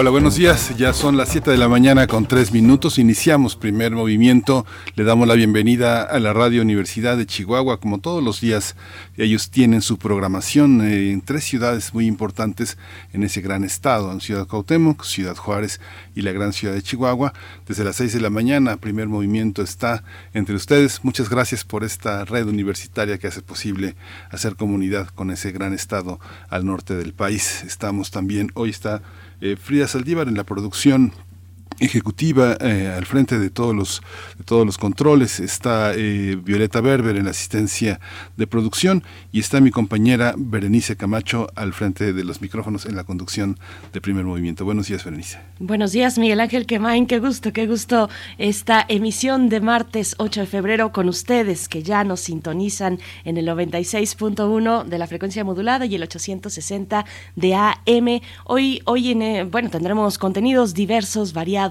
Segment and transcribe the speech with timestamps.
[0.00, 0.76] Hola, buenos días.
[0.76, 3.00] Ya son las 7 de la mañana con 3 minutos.
[3.00, 4.64] Iniciamos primer movimiento.
[4.94, 7.80] Le damos la bienvenida a la Radio Universidad de Chihuahua.
[7.80, 8.76] Como todos los días,
[9.16, 12.78] ellos tienen su programación eh, en tres ciudades muy importantes
[13.12, 15.80] en ese gran estado, en Ciudad Cuauhtémoc, Ciudad Juárez
[16.14, 17.32] y la gran ciudad de Chihuahua.
[17.66, 21.02] Desde las 6 de la mañana, primer movimiento está entre ustedes.
[21.02, 23.96] Muchas gracias por esta red universitaria que hace posible
[24.30, 26.20] hacer comunidad con ese gran estado
[26.50, 27.64] al norte del país.
[27.64, 29.02] Estamos también, hoy está
[29.40, 31.12] eh, Frida Saldívar en la producción
[31.80, 34.02] ejecutiva eh, al frente de todos los
[34.36, 38.00] de todos los controles está eh, Violeta Berber en la asistencia
[38.36, 43.04] de producción y está mi compañera Berenice Camacho al frente de los micrófonos en la
[43.04, 43.58] conducción
[43.92, 44.64] de primer movimiento.
[44.64, 45.38] Buenos días Berenice.
[45.60, 47.06] Buenos días Miguel Ángel Quemain.
[47.06, 52.04] Qué gusto qué gusto esta emisión de martes 8 de febrero con ustedes que ya
[52.04, 57.04] nos sintonizan en el 96.1 de la frecuencia modulada y el 860
[57.36, 61.67] de AM hoy hoy en eh, bueno tendremos contenidos diversos variados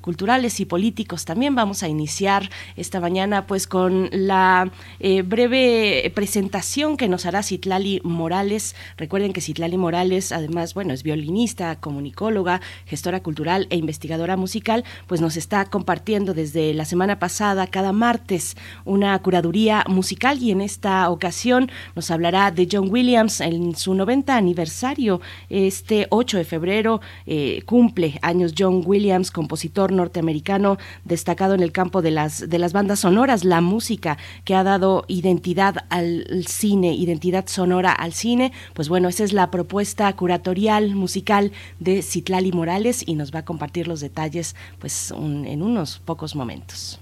[0.00, 1.24] culturales y políticos.
[1.24, 7.42] También vamos a iniciar esta mañana pues con la eh, breve presentación que nos hará
[7.42, 8.74] Citlali Morales.
[8.96, 15.20] Recuerden que Citlali Morales, además, bueno, es violinista, comunicóloga, gestora cultural e investigadora musical, pues
[15.20, 21.10] nos está compartiendo desde la semana pasada, cada martes, una curaduría musical y en esta
[21.10, 25.20] ocasión nos hablará de John Williams en su 90 aniversario.
[25.48, 32.00] Este 8 de febrero eh, cumple años John Williams compositor norteamericano destacado en el campo
[32.00, 37.46] de las, de las bandas sonoras, la música que ha dado identidad al cine, identidad
[37.48, 38.52] sonora al cine.
[38.72, 43.44] Pues bueno, esa es la propuesta curatorial musical de Citlali Morales y nos va a
[43.44, 47.00] compartir los detalles pues en unos pocos momentos.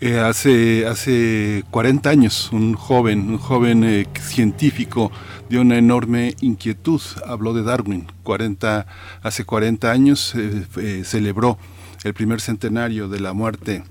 [0.00, 5.10] Eh, hace, hace 40 años, un joven, un joven eh, científico
[5.48, 8.06] de una enorme inquietud habló de Darwin.
[8.22, 8.86] 40,
[9.22, 11.58] hace 40 años eh, celebró
[12.04, 13.82] el primer centenario de la muerte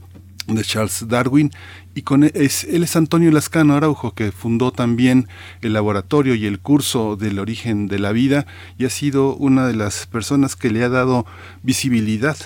[0.48, 1.52] de Charles Darwin
[1.94, 5.28] y con es, él es Antonio Lascano Araujo que fundó también
[5.62, 8.48] el laboratorio y el curso del origen de la vida
[8.78, 11.26] y ha sido una de las personas que le ha dado
[11.64, 12.38] visibilidad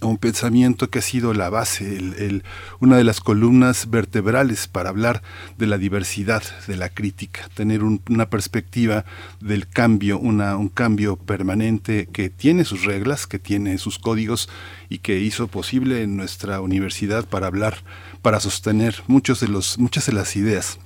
[0.00, 2.42] un pensamiento que ha sido la base,
[2.80, 5.22] una de las columnas vertebrales para hablar
[5.56, 9.04] de la diversidad, de la crítica, tener una perspectiva
[9.40, 14.48] del cambio, un cambio permanente que tiene sus reglas, que tiene sus códigos
[14.88, 17.78] y que hizo posible en nuestra universidad para hablar,
[18.22, 20.78] para sostener muchos de los, muchas de las ideas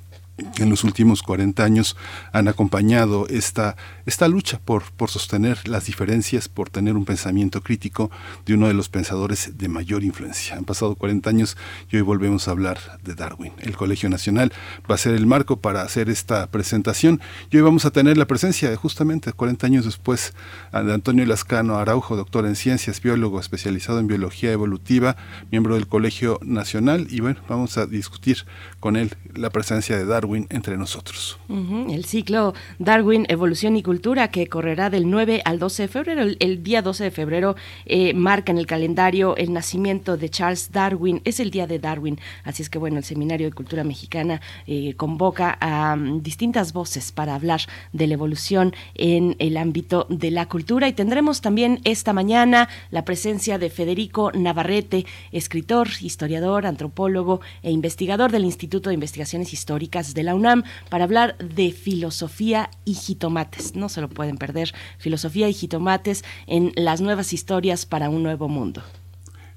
[0.59, 1.97] en los últimos 40 años
[2.33, 3.77] han acompañado esta,
[4.07, 8.11] esta lucha por, por sostener las diferencias, por tener un pensamiento crítico
[8.47, 10.57] de uno de los pensadores de mayor influencia.
[10.57, 11.57] Han pasado 40 años
[11.91, 13.53] y hoy volvemos a hablar de Darwin.
[13.59, 14.53] El Colegio Nacional
[14.91, 17.21] va a ser el marco para hacer esta presentación
[17.51, 20.35] y hoy vamos a tener la presencia de justamente 40 años después
[20.73, 25.17] de Antonio Lascano Araujo, doctor en ciencias, biólogo especializado en biología evolutiva,
[25.51, 28.45] miembro del Colegio Nacional y bueno, vamos a discutir
[28.83, 31.39] con él la presencia de Darwin entre nosotros.
[31.49, 36.23] El ciclo Darwin, Evolución y Cultura, que correrá del 9 al 12 de febrero.
[36.41, 37.55] El, día 12 de febrero
[37.87, 41.23] eh, marca en el calendario el nacimiento de Charles Darwin.
[41.25, 42.19] Es el día de Darwin.
[42.43, 47.13] Así es que, bueno, el Seminario de Cultura Mexicana eh, convoca a mm, distintas voces
[47.13, 47.61] para hablar
[47.93, 50.89] de la evolución en el ámbito de la cultura.
[50.89, 58.33] Y tendremos también esta mañana la presencia de Federico Navarrete, escritor, historiador, antropólogo e investigador
[58.33, 63.77] del Instituto de Investigaciones Históricas de la UNAM para hablar de filosofía y jitomates.
[63.77, 64.73] No se lo pueden perder.
[64.99, 68.83] Filosofía y jitomates en las nuevas historias para un nuevo mundo.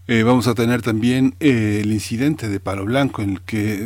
[0.08, 3.78] Eh, vamos a tener también eh, el incidente de Palo Blanco en el que eh,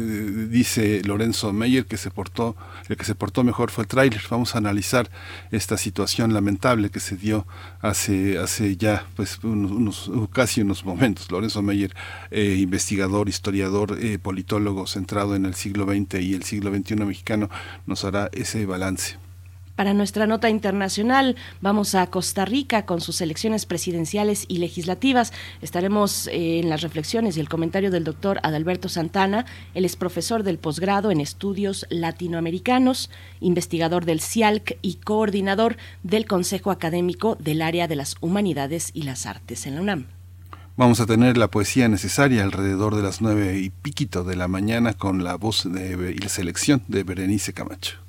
[0.49, 2.57] dice Lorenzo Meyer que se portó,
[2.89, 4.21] el que se portó mejor fue el tráiler.
[4.29, 5.09] Vamos a analizar
[5.51, 7.47] esta situación lamentable que se dio
[7.79, 11.31] hace, hace ya pues unos, casi unos momentos.
[11.31, 11.95] Lorenzo Meyer,
[12.31, 17.49] investigador, historiador, politólogo centrado en el siglo XX y el siglo XXI mexicano,
[17.85, 19.28] nos hará ese balance.
[19.79, 25.31] Para nuestra nota internacional vamos a Costa Rica con sus elecciones presidenciales y legislativas.
[25.61, 29.45] Estaremos eh, en las reflexiones y el comentario del doctor Adalberto Santana.
[29.73, 33.09] Él es profesor del posgrado en estudios latinoamericanos,
[33.39, 39.25] investigador del CIALC y coordinador del Consejo Académico del área de las humanidades y las
[39.25, 40.07] artes en la UNAM.
[40.75, 44.91] Vamos a tener la poesía necesaria alrededor de las nueve y piquito de la mañana
[44.95, 48.08] con la voz de, y la selección de Berenice Camacho.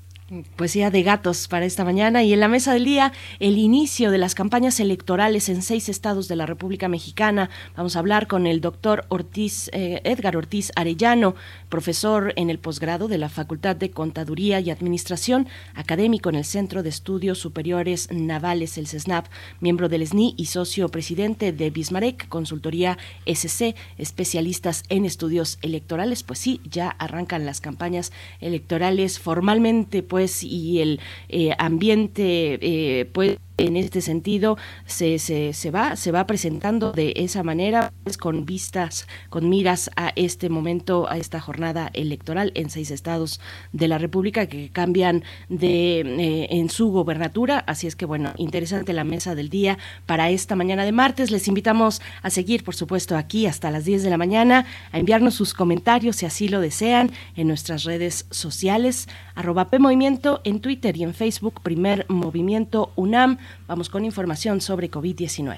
[0.55, 4.19] Poesía de gatos para esta mañana y en la mesa del día el inicio de
[4.19, 7.51] las campañas electorales en seis estados de la República Mexicana.
[7.77, 11.35] Vamos a hablar con el doctor Ortiz, eh, Edgar Ortiz Arellano,
[11.69, 16.85] profesor en el posgrado de la Facultad de Contaduría y Administración, académico en el Centro
[16.85, 19.27] de Estudios Superiores Navales, el CESNAP,
[19.59, 26.23] miembro del SNI y socio presidente de Bismarck, consultoría SC, especialistas en estudios electorales.
[26.23, 30.05] Pues sí, ya arrancan las campañas electorales formalmente.
[30.05, 31.01] Pues, pues, y el
[31.31, 34.57] eh, ambiente eh, pues en este sentido
[34.87, 39.91] se, se, se, va se va presentando de esa manera pues, con vistas con miras
[39.97, 43.41] a este momento a esta jornada electoral en seis estados
[43.73, 47.59] de la República que cambian de eh, en su gobernatura.
[47.67, 51.31] Así es que bueno interesante la mesa del día para esta mañana de martes.
[51.31, 55.35] Les invitamos a seguir por supuesto aquí hasta las 10 de la mañana a enviarnos
[55.35, 59.09] sus comentarios si así lo desean en nuestras redes sociales
[59.41, 64.91] arroba P Movimiento en Twitter y en Facebook Primer Movimiento UNAM Vamos con información sobre
[64.91, 65.57] COVID-19.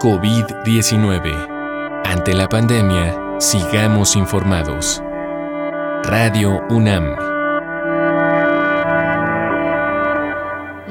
[0.00, 2.02] COVID-19.
[2.04, 5.02] Ante la pandemia, sigamos informados.
[6.04, 7.35] Radio UNAM.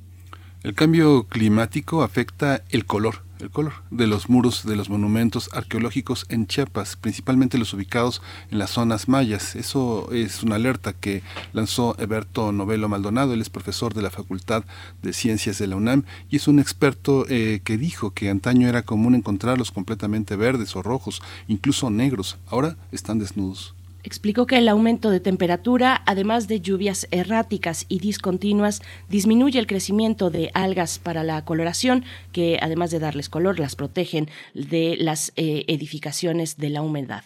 [0.66, 6.26] El cambio climático afecta el color, el color de los muros de los monumentos arqueológicos
[6.28, 8.20] en Chiapas, principalmente los ubicados
[8.50, 9.54] en las zonas mayas.
[9.54, 11.22] Eso es una alerta que
[11.52, 14.64] lanzó Eberto Novelo Maldonado, él es profesor de la Facultad
[15.02, 18.82] de Ciencias de la UNAM y es un experto eh, que dijo que antaño era
[18.82, 23.75] común encontrarlos completamente verdes o rojos, incluso negros, ahora están desnudos.
[24.06, 30.30] Explicó que el aumento de temperatura, además de lluvias erráticas y discontinuas, disminuye el crecimiento
[30.30, 35.64] de algas para la coloración, que además de darles color, las protegen de las eh,
[35.66, 37.24] edificaciones de la humedad.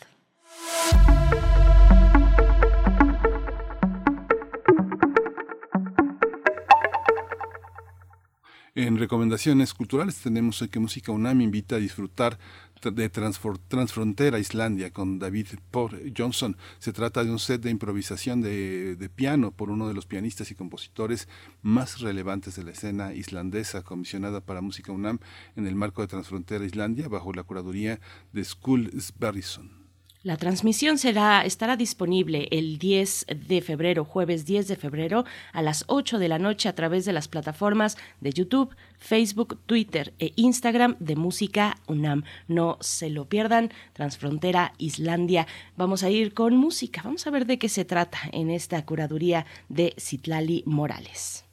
[8.75, 12.39] En recomendaciones culturales tenemos que Música UNAM invita a disfrutar
[12.83, 16.57] de Transfrontera Islandia con David Por Johnson.
[16.79, 20.51] Se trata de un set de improvisación de, de, piano por uno de los pianistas
[20.51, 21.29] y compositores
[21.63, 25.19] más relevantes de la escena islandesa, comisionada para Música UNAM
[25.57, 28.01] en el marco de Transfrontera Islandia bajo la curaduría
[28.33, 29.80] de Skull Sverrisson.
[30.23, 35.25] La transmisión será, estará disponible el 10 de febrero, jueves 10 de febrero,
[35.55, 40.13] a las 8 de la noche a través de las plataformas de YouTube, Facebook, Twitter
[40.19, 42.25] e Instagram de Música UNAM.
[42.49, 45.47] No se lo pierdan, Transfrontera Islandia.
[45.79, 49.47] Vamos a ir con música, vamos a ver de qué se trata en esta curaduría
[49.71, 51.47] de Citlali Morales.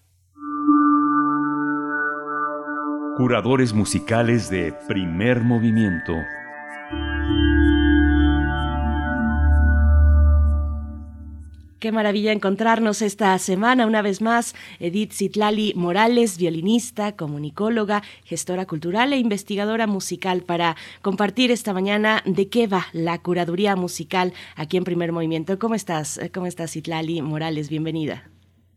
[3.15, 6.13] Curadores musicales de primer movimiento.
[11.79, 14.55] Qué maravilla encontrarnos esta semana una vez más.
[14.79, 22.50] Edith Zitlali Morales, violinista, comunicóloga, gestora cultural e investigadora musical para compartir esta mañana de
[22.50, 25.60] qué va la curaduría musical aquí en Primer Movimiento.
[25.60, 26.19] ¿Cómo estás?
[26.34, 27.69] ¿Cómo estás Zitlali Morales?
[27.69, 28.24] Bienvenida.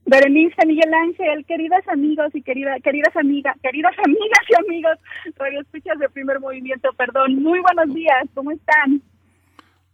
[0.04, 4.98] Berenice, Miguel Ángel, queridas amigos y querida, queridas amigas, queridas amigas y amigos,
[5.36, 7.42] radio escuchas de Primer Movimiento, perdón.
[7.42, 9.00] Muy buenos días, ¿cómo están?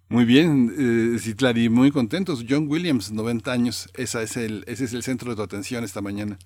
[0.08, 2.46] Muy bien, eh, Citlari, muy contentos.
[2.48, 6.00] John Williams, 90 años, esa es el, ese es el centro de tu atención esta
[6.00, 6.36] mañana.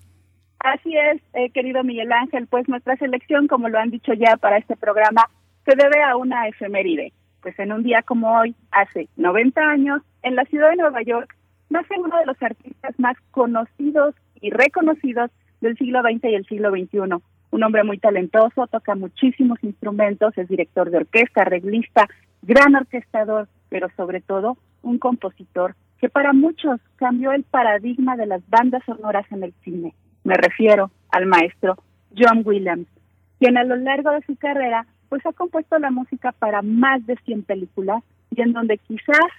[0.59, 4.57] Así es, eh, querido Miguel Ángel, pues nuestra selección, como lo han dicho ya para
[4.57, 5.29] este programa,
[5.65, 7.13] se debe a una efeméride.
[7.41, 11.35] Pues en un día como hoy, hace 90 años, en la ciudad de Nueva York,
[11.69, 15.29] nace uno de los artistas más conocidos y reconocidos
[15.61, 17.21] del siglo XX y el siglo XXI.
[17.51, 22.07] Un hombre muy talentoso, toca muchísimos instrumentos, es director de orquesta, arreglista,
[22.41, 28.41] gran orquestador, pero sobre todo un compositor que para muchos cambió el paradigma de las
[28.49, 29.93] bandas sonoras en el cine.
[30.23, 31.77] Me refiero al maestro
[32.17, 32.87] John Williams,
[33.39, 37.17] quien a lo largo de su carrera pues ha compuesto la música para más de
[37.25, 39.31] 100 películas y en donde quizás,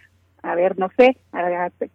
[0.42, 1.16] a ver, no sé,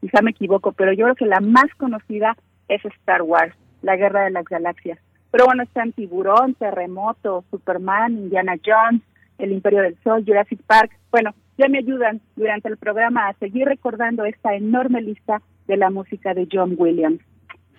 [0.02, 2.36] quizá me equivoco, pero yo creo que la más conocida
[2.68, 5.00] es Star Wars, la Guerra de las Galaxias.
[5.32, 9.02] Pero bueno, están Tiburón, Terremoto, Superman, Indiana Jones,
[9.38, 10.92] El Imperio del Sol, Jurassic Park.
[11.12, 15.90] Bueno, ya me ayudan durante el programa a seguir recordando esta enorme lista de la
[15.90, 17.22] música de John Williams.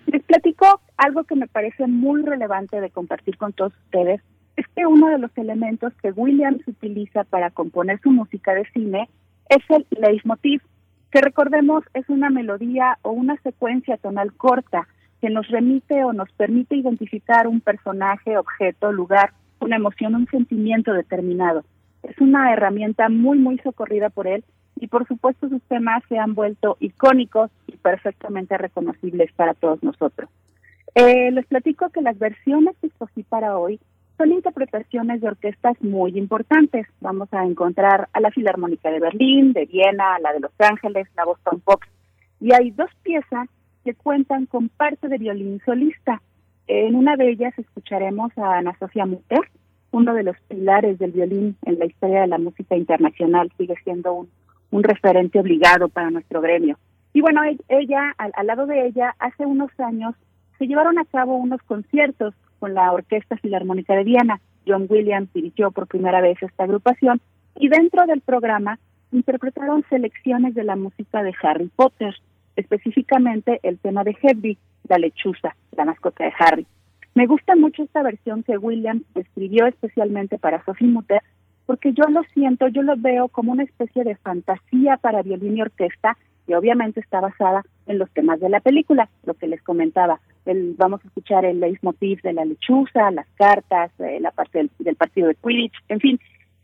[0.07, 4.21] Les platico algo que me parece muy relevante de compartir con todos ustedes,
[4.57, 9.09] es que uno de los elementos que Williams utiliza para componer su música de cine
[9.47, 10.61] es el leitmotiv,
[11.11, 14.87] que recordemos es una melodía o una secuencia tonal corta
[15.21, 20.93] que nos remite o nos permite identificar un personaje, objeto, lugar, una emoción, un sentimiento
[20.93, 21.63] determinado.
[22.03, 24.43] Es una herramienta muy, muy socorrida por él
[24.79, 30.29] y por supuesto sus temas se han vuelto icónicos y perfectamente reconocibles para todos nosotros.
[30.95, 33.79] Eh, les platico que las versiones que escogí para hoy
[34.17, 36.87] son interpretaciones de orquestas muy importantes.
[36.99, 41.07] Vamos a encontrar a la Filarmónica de Berlín, de Viena, a la de Los Ángeles,
[41.15, 41.87] la Boston Pops.
[42.41, 43.47] Y hay dos piezas
[43.83, 46.21] que cuentan con parte de violín solista.
[46.71, 49.41] En una de ellas escucharemos a Ana Sofía Mutter,
[49.91, 54.13] uno de los pilares del violín en la historia de la música internacional, sigue siendo
[54.13, 54.29] un
[54.71, 56.77] un referente obligado para nuestro gremio.
[57.13, 60.15] Y bueno, e-, ella, al, lado de ella, hace unos años
[60.57, 64.41] se llevaron a cabo unos conciertos con la Orquesta Filarmónica de Viena.
[64.67, 67.21] John Williams dirigió por primera vez esta agrupación
[67.55, 68.77] y dentro del programa
[69.11, 72.13] interpretaron selecciones de la música de Harry Potter,
[72.55, 76.67] específicamente el tema de Hedwig, la lechuza, la mascota de Harry.
[77.15, 81.21] Me gusta mucho esta versión que Williams escribió especialmente para Sophie Mutter
[81.69, 85.61] porque yo lo siento, yo lo veo como una especie de fantasía para violín y
[85.61, 86.17] orquesta
[86.47, 90.19] y obviamente está basada en los temas de la película, lo que les comentaba.
[90.45, 94.95] El, vamos a escuchar el leitmotiv de la lechuza, las cartas, eh, la parte del,
[94.95, 96.19] partido de Quidditch, en fin,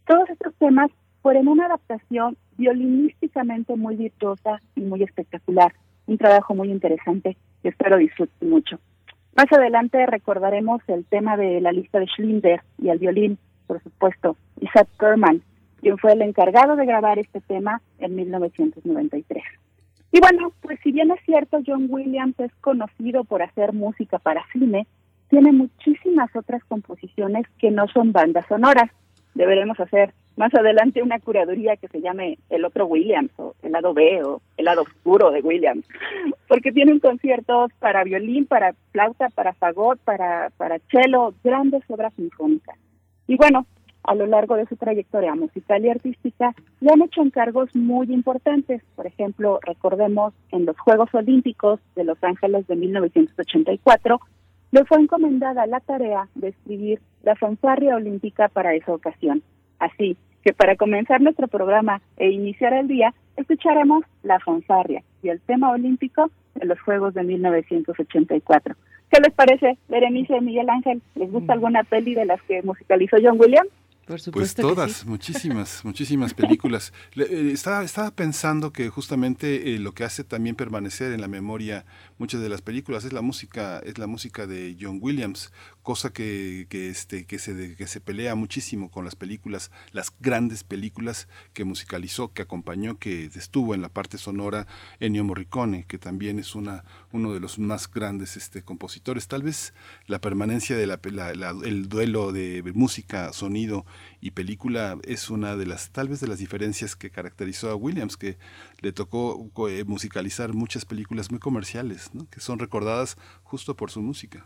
[0.07, 0.89] todos estos temas
[1.21, 5.71] fueron una adaptación violinísticamente muy virtuosa y muy espectacular.
[6.07, 8.79] Un trabajo muy interesante que espero disfruten mucho.
[9.35, 14.37] Más adelante recordaremos el tema de la lista de Schlinder y el violín por supuesto,
[14.61, 15.41] Isaac Kerman,
[15.81, 19.43] quien fue el encargado de grabar este tema en 1993.
[20.11, 24.45] Y bueno, pues si bien es cierto, John Williams es conocido por hacer música para
[24.53, 24.87] cine,
[25.29, 28.89] tiene muchísimas otras composiciones que no son bandas sonoras.
[29.33, 33.93] Deberemos hacer más adelante una curaduría que se llame El otro Williams o El lado
[33.93, 35.85] B o El lado oscuro de Williams,
[36.47, 42.77] porque tienen conciertos para violín, para flauta, para fagot, para, para cello, grandes obras sinfónicas.
[43.27, 43.65] Y bueno,
[44.03, 48.83] a lo largo de su trayectoria musical y artística, le han hecho encargos muy importantes.
[48.95, 54.19] Por ejemplo, recordemos en los Juegos Olímpicos de Los Ángeles de 1984,
[54.71, 59.41] le fue encomendada la tarea de escribir la fanfarria olímpica para esa ocasión.
[59.79, 65.41] Así que para comenzar nuestro programa e iniciar el día, escucharemos la fanfarria y el
[65.41, 68.75] tema olímpico de los Juegos de 1984.
[69.11, 71.01] ¿Qué les parece, Berenice y Miguel Ángel?
[71.15, 71.57] ¿Les gusta mm.
[71.57, 73.69] alguna peli de las que musicalizó John Williams?
[74.31, 76.93] pues todas, muchísimas, muchísimas películas.
[77.15, 81.85] Eh, estaba, estaba pensando que justamente eh, lo que hace también permanecer en la memoria
[82.17, 85.51] muchas de las películas es la música, es la música de John Williams,
[85.83, 90.63] cosa que, que, este, que, se, que se pelea muchísimo con las películas, las grandes
[90.63, 94.67] películas que musicalizó, que acompañó, que estuvo en la parte sonora
[94.99, 99.27] Ennio Morricone, que también es una, uno de los más grandes este, compositores.
[99.27, 99.73] Tal vez
[100.07, 100.99] la permanencia de la,
[101.63, 103.85] el duelo de música, sonido
[104.21, 108.17] y película es una de las, tal vez de las diferencias que caracterizó a Williams,
[108.17, 108.37] que
[108.85, 114.45] le tocó eh, musicalizar muchas películas muy comerciales, que son recordadas justo por su música.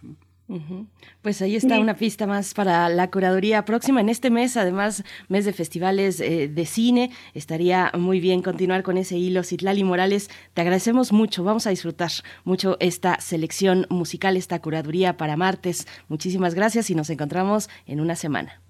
[1.22, 5.44] Pues ahí está una pista más para la curaduría próxima en este mes, además mes
[5.44, 7.12] de festivales eh, de cine.
[7.34, 9.44] Estaría muy bien continuar con ese hilo.
[9.44, 11.44] Citlali Morales, te agradecemos mucho.
[11.44, 12.12] Vamos a disfrutar
[12.46, 15.86] mucho esta selección musical, esta curaduría para martes.
[16.08, 18.62] Muchísimas gracias y nos encontramos en una semana.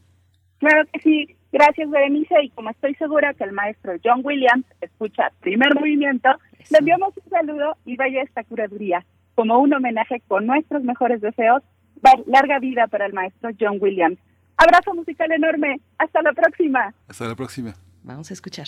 [0.60, 1.36] Claro que sí.
[1.52, 2.36] Gracias, Berenice.
[2.44, 6.30] Y como estoy segura que el maestro John Williams escucha primer movimiento,
[6.70, 9.04] le enviamos un saludo y vaya esta curaduría.
[9.36, 11.64] como un homenaje con nuestros mejores deseos.
[12.28, 14.20] Larga vida para el maestro John Williams.
[14.58, 15.80] Abrazo musical enorme.
[15.98, 16.94] Hasta la próxima.
[17.08, 17.74] Hasta la próxima.
[18.04, 18.68] Vamos a escuchar.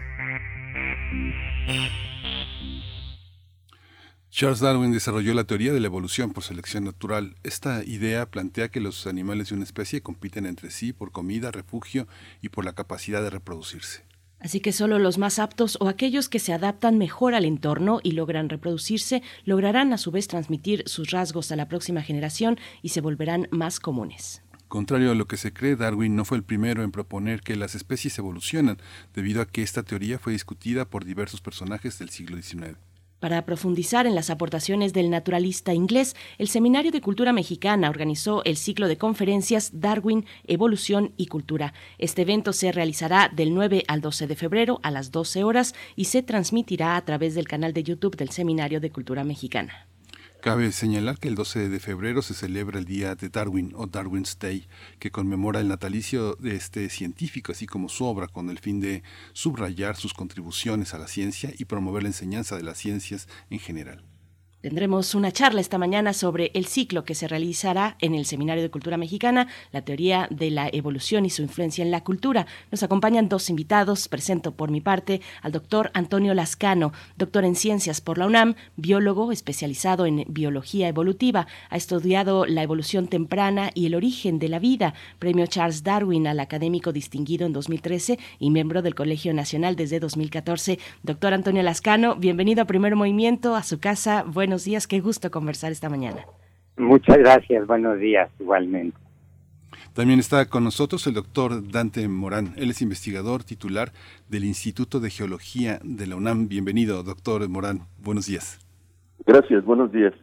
[4.41, 7.35] Charles Darwin desarrolló la teoría de la evolución por selección natural.
[7.43, 12.07] Esta idea plantea que los animales de una especie compiten entre sí por comida, refugio
[12.41, 14.03] y por la capacidad de reproducirse.
[14.39, 18.13] Así que solo los más aptos o aquellos que se adaptan mejor al entorno y
[18.13, 23.01] logran reproducirse lograrán a su vez transmitir sus rasgos a la próxima generación y se
[23.01, 24.41] volverán más comunes.
[24.67, 27.75] Contrario a lo que se cree, Darwin no fue el primero en proponer que las
[27.75, 28.79] especies evolucionan,
[29.13, 32.79] debido a que esta teoría fue discutida por diversos personajes del siglo XIX.
[33.21, 38.57] Para profundizar en las aportaciones del naturalista inglés, el Seminario de Cultura Mexicana organizó el
[38.57, 41.75] ciclo de conferencias Darwin, Evolución y Cultura.
[41.99, 46.05] Este evento se realizará del 9 al 12 de febrero a las 12 horas y
[46.05, 49.90] se transmitirá a través del canal de YouTube del Seminario de Cultura Mexicana.
[50.41, 54.39] Cabe señalar que el 12 de febrero se celebra el Día de Darwin o Darwin's
[54.39, 58.79] Day, que conmemora el natalicio de este científico, así como su obra, con el fin
[58.79, 63.59] de subrayar sus contribuciones a la ciencia y promover la enseñanza de las ciencias en
[63.59, 64.03] general.
[64.61, 68.69] Tendremos una charla esta mañana sobre el ciclo que se realizará en el Seminario de
[68.69, 72.45] Cultura Mexicana, la teoría de la evolución y su influencia en la cultura.
[72.69, 74.07] Nos acompañan dos invitados.
[74.07, 79.31] Presento por mi parte al doctor Antonio Lascano, doctor en ciencias por la UNAM, biólogo
[79.31, 81.47] especializado en biología evolutiva.
[81.71, 84.93] Ha estudiado la evolución temprana y el origen de la vida.
[85.17, 90.77] Premio Charles Darwin al académico distinguido en 2013 y miembro del Colegio Nacional desde 2014.
[91.01, 94.23] Doctor Antonio Lascano, bienvenido a Primer Movimiento, a su casa.
[94.27, 96.25] Bueno, buenos días, qué gusto conversar esta mañana.
[96.75, 98.97] Muchas gracias, buenos días igualmente.
[99.93, 102.53] También está con nosotros el doctor Dante Morán.
[102.57, 103.93] Él es investigador titular
[104.27, 106.49] del Instituto de Geología de la UNAM.
[106.49, 107.83] Bienvenido, doctor Morán.
[107.97, 108.59] Buenos días.
[109.25, 110.13] Gracias, buenos días.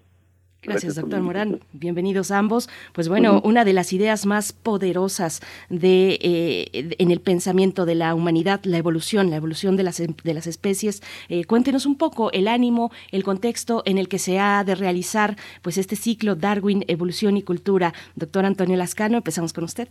[0.61, 1.61] Gracias, doctor Morán.
[1.73, 2.68] Bienvenidos ambos.
[2.92, 5.40] Pues bueno, una de las ideas más poderosas
[5.71, 10.35] de eh, en el pensamiento de la humanidad, la evolución, la evolución de las, de
[10.35, 11.01] las especies.
[11.29, 15.37] Eh, cuéntenos un poco el ánimo, el contexto en el que se ha de realizar
[15.62, 17.92] pues este ciclo Darwin, evolución y cultura.
[18.16, 19.88] Doctor Antonio Lascano, empezamos con usted.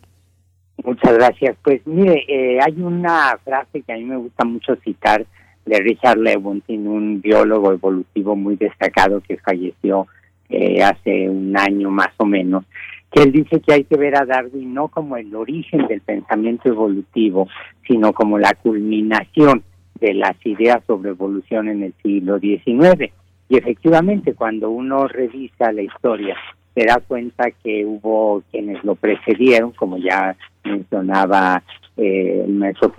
[0.84, 1.56] Muchas gracias.
[1.64, 5.26] Pues mire, eh, hay una frase que a mí me gusta mucho citar
[5.66, 10.08] de Richard Lewontin, un biólogo evolutivo muy destacado que falleció
[10.50, 12.66] eh, hace un año más o menos,
[13.12, 16.70] que él dice que hay que ver a Darwin no como el origen del pensamiento
[16.70, 17.48] evolutivo,
[17.88, 19.64] sino como la culminación
[20.00, 23.12] de las ideas sobre evolución en el siglo XIX.
[23.50, 26.36] Y efectivamente, cuando uno revisa la historia,
[26.76, 31.64] se da cuenta que hubo quienes lo precedieron, como ya mencionaba
[31.96, 32.94] eh, el maestro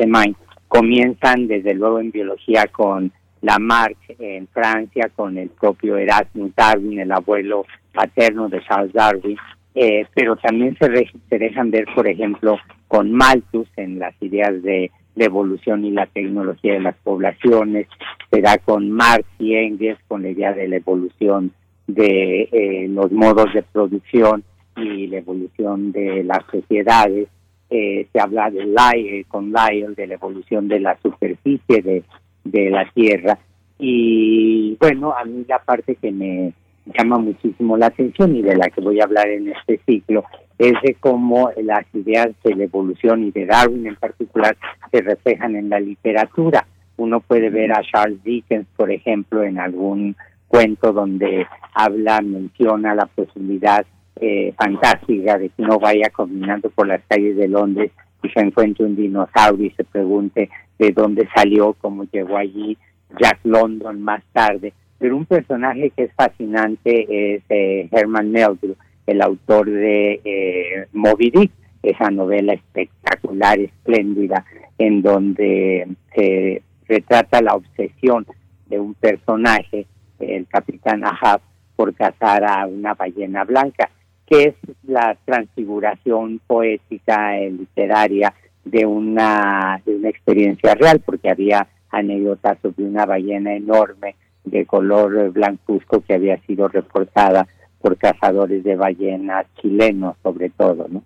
[0.67, 7.13] comienzan desde luego en biología con Lamarck en Francia con el propio Erasmus Darwin, el
[7.13, 9.37] abuelo paterno de Charles Darwin,
[9.75, 14.91] eh, pero también se, se dejan ver, por ejemplo, con Malthus en las ideas de
[15.19, 17.89] la evolución y la tecnología de las poblaciones,
[18.31, 21.53] se da con Marx y Engels con la idea de la evolución
[21.87, 24.45] de eh, los modos de producción
[24.77, 27.29] y la evolución de las sociedades.
[27.71, 32.03] Eh, se habla de Lyell, con Lyell de la evolución de la superficie de
[32.45, 33.39] de la Tierra.
[33.79, 36.53] Y bueno, a mí la parte que me
[36.99, 40.25] llama muchísimo la atención y de la que voy a hablar en este ciclo
[40.59, 44.57] es de cómo las ideas de la evolución y de Darwin en particular
[44.91, 46.67] se reflejan en la literatura.
[46.97, 50.17] Uno puede ver a Charles Dickens, por ejemplo, en algún
[50.49, 53.87] cuento donde habla, menciona la posibilidad
[54.21, 58.85] eh, fantástica de que uno vaya caminando por las calles de Londres y se encuentre
[58.85, 62.77] un dinosaurio y se pregunte de dónde salió, cómo llegó allí,
[63.21, 64.73] Jack London más tarde.
[64.99, 68.77] Pero un personaje que es fascinante es eh, Herman Melville,
[69.07, 71.53] el autor de eh, Moby Dick,
[71.83, 74.45] esa novela espectacular, espléndida,
[74.77, 78.27] en donde se retrata la obsesión
[78.67, 79.87] de un personaje,
[80.19, 81.41] el capitán Ahab,
[81.77, 83.89] por cazar a una ballena blanca,
[84.29, 92.59] que es la transfiguración poética, literaria de una, de una experiencia real, porque había anécdotas
[92.61, 97.47] sobre una ballena enorme de color blancuzco que había sido reportada
[97.81, 101.03] por cazadores de ballenas chilenos, sobre todo, ¿no?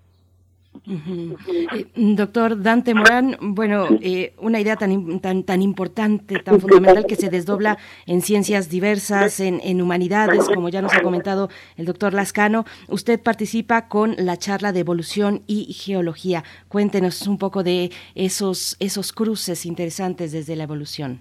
[0.84, 7.14] Eh, doctor Dante Morán, bueno, eh, una idea tan, tan, tan importante, tan fundamental que
[7.14, 12.14] se desdobla en ciencias diversas, en, en, humanidades, como ya nos ha comentado el doctor
[12.14, 12.64] Lascano.
[12.88, 16.42] Usted participa con la charla de evolución y geología.
[16.68, 21.20] Cuéntenos un poco de esos, esos cruces interesantes desde la evolución.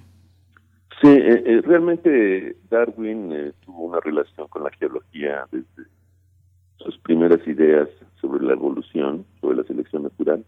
[1.01, 5.89] Sí, eh, realmente Darwin tuvo una relación con la geología desde
[6.83, 7.89] sus primeras ideas
[8.19, 10.43] sobre la evolución, sobre la selección natural.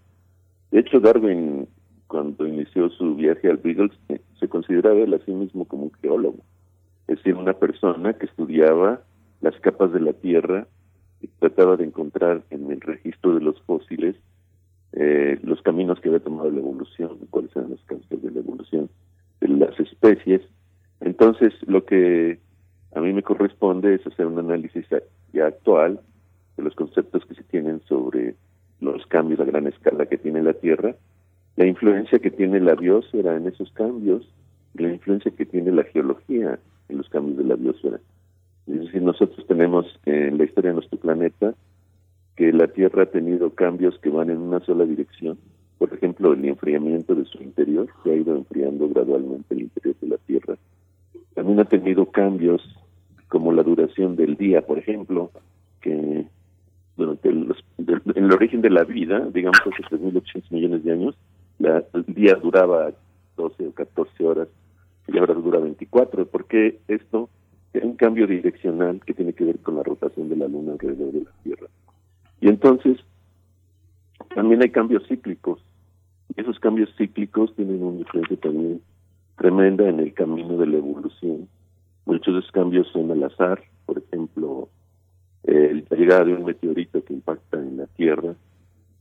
[0.71, 1.67] De hecho, Darwin,
[2.07, 5.91] cuando inició su viaje al Beagles, eh, se consideraba él a sí mismo como un
[6.01, 6.39] geólogo,
[7.07, 9.01] es decir, una persona que estudiaba
[9.41, 10.67] las capas de la Tierra
[11.21, 14.15] y trataba de encontrar en el registro de los fósiles
[14.93, 18.89] eh, los caminos que había tomado la evolución, cuáles eran los caminos de la evolución
[19.41, 20.41] de las especies.
[21.01, 22.39] Entonces, lo que
[22.93, 24.85] a mí me corresponde es hacer un análisis
[25.33, 25.99] ya actual
[26.57, 28.35] de los conceptos que se tienen sobre
[28.79, 30.95] los cambios a gran escala que tiene la Tierra,
[31.55, 34.27] la influencia que tiene la biosfera en esos cambios,
[34.73, 37.99] la influencia que tiene la geología en los cambios de la biosfera.
[38.67, 41.53] Es decir, nosotros tenemos en la historia de nuestro planeta
[42.35, 45.37] que la Tierra ha tenido cambios que van en una sola dirección.
[45.77, 50.07] Por ejemplo, el enfriamiento de su interior, que ha ido enfriando gradualmente el interior de
[50.07, 50.57] la Tierra.
[51.35, 52.61] También ha tenido cambios
[53.27, 55.31] como la duración del día, por ejemplo,
[55.81, 56.25] que
[56.95, 57.53] durante en
[58.15, 61.15] el origen de la vida, digamos hace 3.800 millones de años,
[61.59, 62.91] la, el día duraba
[63.35, 64.47] 12 o 14 horas
[65.07, 66.27] y ahora dura 24.
[66.27, 67.29] ¿Por qué esto?
[67.73, 71.11] Es un cambio direccional que tiene que ver con la rotación de la Luna alrededor
[71.11, 71.67] de la Tierra.
[72.39, 72.99] Y entonces,
[74.35, 75.59] también hay cambios cíclicos.
[76.35, 78.81] Y esos cambios cíclicos tienen una influencia también
[79.37, 81.47] tremenda en el camino de la evolución.
[82.05, 84.69] Muchos de esos cambios son al azar, por ejemplo,
[85.43, 88.33] la llegada de un meteorito que impacta en la Tierra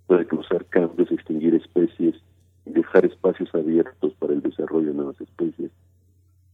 [0.07, 2.17] puede causar cambios, extinguir especies
[2.65, 5.71] dejar espacios abiertos para el desarrollo de nuevas especies.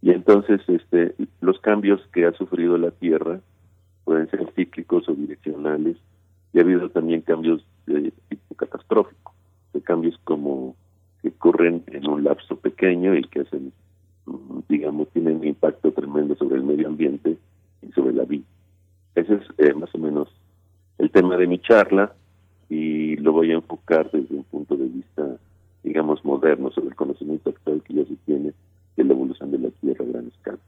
[0.01, 3.41] Y entonces este, los cambios que ha sufrido la Tierra
[4.05, 5.97] pueden ser cíclicos o direccionales
[6.53, 9.35] y ha habido también cambios de tipo catastrófico,
[9.75, 10.77] de cambios como
[11.21, 13.73] que ocurren en un lapso pequeño y que hacen,
[14.69, 17.37] digamos, tienen un impacto tremendo sobre el medio ambiente
[17.83, 18.45] y sobre la vida.
[19.19, 20.29] Ese es eh, más o menos
[20.99, 22.13] el tema de mi charla
[22.69, 25.37] y lo voy a enfocar desde un punto de vista,
[25.83, 28.53] digamos, moderno sobre el conocimiento actual que ya se tiene
[28.97, 30.59] de la evolución de la Tierra a gran escala.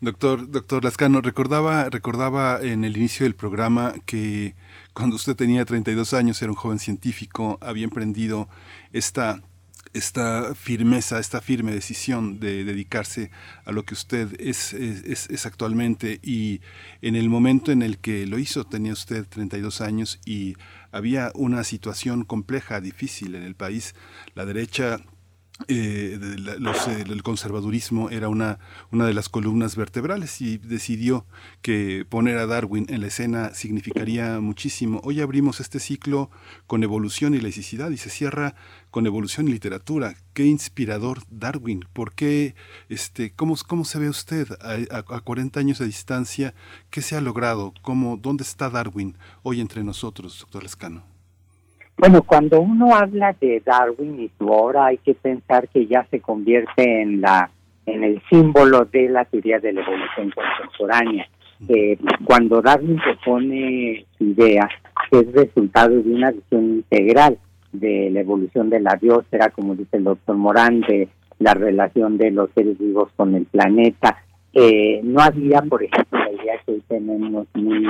[0.00, 4.54] Doctor, doctor Lascano, recordaba, recordaba en el inicio del programa que
[4.92, 8.48] cuando usted tenía 32 años, era un joven científico, había emprendido
[8.92, 9.42] esta
[9.94, 13.30] esta firmeza, esta firme decisión de dedicarse
[13.64, 16.60] a lo que usted es, es, actualmente y
[17.00, 20.56] en el momento en el que lo hizo tenía usted 32 años y
[20.90, 23.94] había una situación compleja, difícil en el país.
[24.34, 25.00] La derecha
[25.68, 28.58] eh, eh, el conservadurismo era una,
[28.90, 31.26] una de las columnas vertebrales y decidió
[31.62, 35.00] que poner a Darwin en la escena significaría muchísimo.
[35.04, 36.28] Hoy abrimos este ciclo
[36.66, 38.56] con evolución y laicidad y se cierra
[38.90, 40.16] con evolución y literatura.
[40.32, 41.84] Qué inspirador Darwin.
[41.92, 42.56] ¿Por qué,
[42.88, 46.52] este, cómo, cómo se ve usted a, a, 40 años de distancia?
[46.90, 47.72] ¿Qué se ha logrado?
[47.82, 51.13] ¿Cómo, ¿Dónde está Darwin hoy entre nosotros, doctor Lescano?
[51.96, 56.20] Bueno, cuando uno habla de Darwin y su obra, hay que pensar que ya se
[56.20, 57.50] convierte en la
[57.86, 61.28] en el símbolo de la teoría de la evolución contemporánea.
[61.68, 64.68] Eh, cuando Darwin propone su idea,
[65.10, 67.38] es resultado de una visión integral
[67.72, 72.30] de la evolución de la biosfera, como dice el doctor Morán, de la relación de
[72.30, 74.18] los seres vivos con el planeta.
[74.52, 77.86] Eh, no había, por ejemplo, la idea que hoy tenemos muy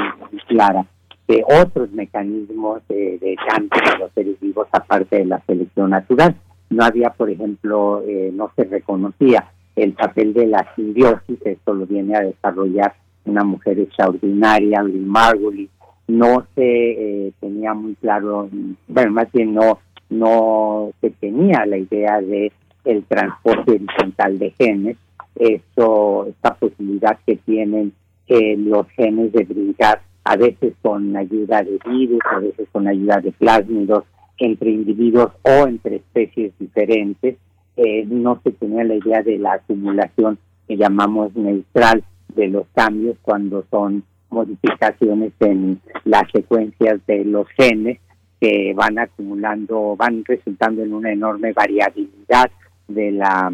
[0.49, 0.87] clara
[1.27, 6.37] de otros mecanismos de, cambio de los seres vivos aparte de la selección natural.
[6.71, 11.87] No había, por ejemplo, eh, no se reconocía el papel de la simbiosis, esto lo
[11.87, 15.71] viene a desarrollar una mujer extraordinaria, Lynn Margulis,
[16.07, 18.49] no se eh, tenía muy claro,
[18.89, 19.79] bueno, más bien no,
[20.11, 22.53] no se tenía la idea de
[22.85, 24.97] el transporte horizontal de genes,
[25.37, 27.93] esto, esta posibilidad que tienen
[28.29, 33.21] eh, los genes de brincar a veces con ayuda de virus, a veces con ayuda
[33.21, 34.05] de plásmidos,
[34.39, 37.37] entre individuos o entre especies diferentes.
[37.77, 43.17] Eh, no se tenía la idea de la acumulación que llamamos neutral de los cambios
[43.23, 47.99] cuando son modificaciones en las secuencias de los genes
[48.41, 52.51] que van acumulando, van resultando en una enorme variabilidad
[52.89, 53.53] de la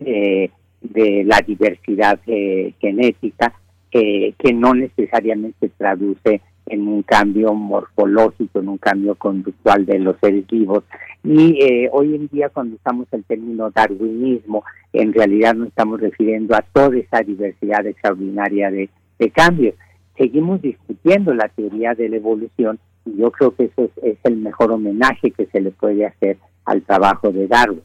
[0.00, 3.52] eh, de la diversidad eh, genética
[3.90, 10.16] que, que no necesariamente traduce en un cambio morfológico, en un cambio conductual de los
[10.20, 10.84] seres vivos.
[11.24, 16.54] Y eh, hoy en día cuando usamos el término darwinismo, en realidad nos estamos refiriendo
[16.54, 18.88] a toda esa diversidad extraordinaria de
[19.30, 19.74] cambios.
[20.16, 24.72] Seguimos discutiendo la teoría de la evolución y yo creo que eso es el mejor
[24.72, 27.82] homenaje que se le puede hacer al trabajo de Darwin.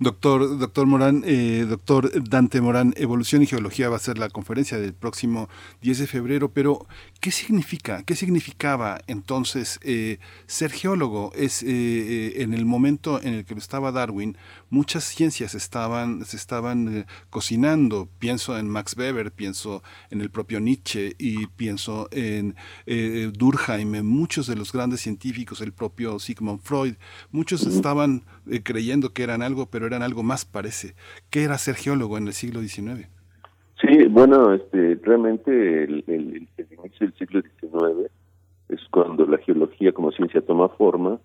[0.00, 4.78] Doctor, doctor Morán, eh, doctor Dante Morán, Evolución y Geología va a ser la conferencia
[4.78, 5.48] del próximo
[5.80, 6.86] 10 de febrero, pero
[7.22, 8.02] ¿Qué significa?
[8.02, 11.30] ¿Qué significaba entonces eh, ser geólogo?
[11.36, 14.36] Es eh, eh, en el momento en el que estaba Darwin,
[14.70, 18.08] muchas ciencias estaban, se estaban cocinando.
[18.18, 22.56] Pienso en Max Weber, pienso en el propio Nietzsche y pienso en
[22.86, 26.94] Durkheim, en muchos de los grandes científicos, el propio Sigmund Freud.
[27.30, 28.24] Muchos estaban
[28.64, 30.94] creyendo que eran algo, pero eran algo más, parece.
[31.30, 33.08] ¿Qué era ser geólogo en el siglo XIX?
[33.80, 38.10] Sí, bueno, este, realmente el, el, inicio del siglo XIX
[38.68, 41.18] es cuando la geología como ciencia toma forma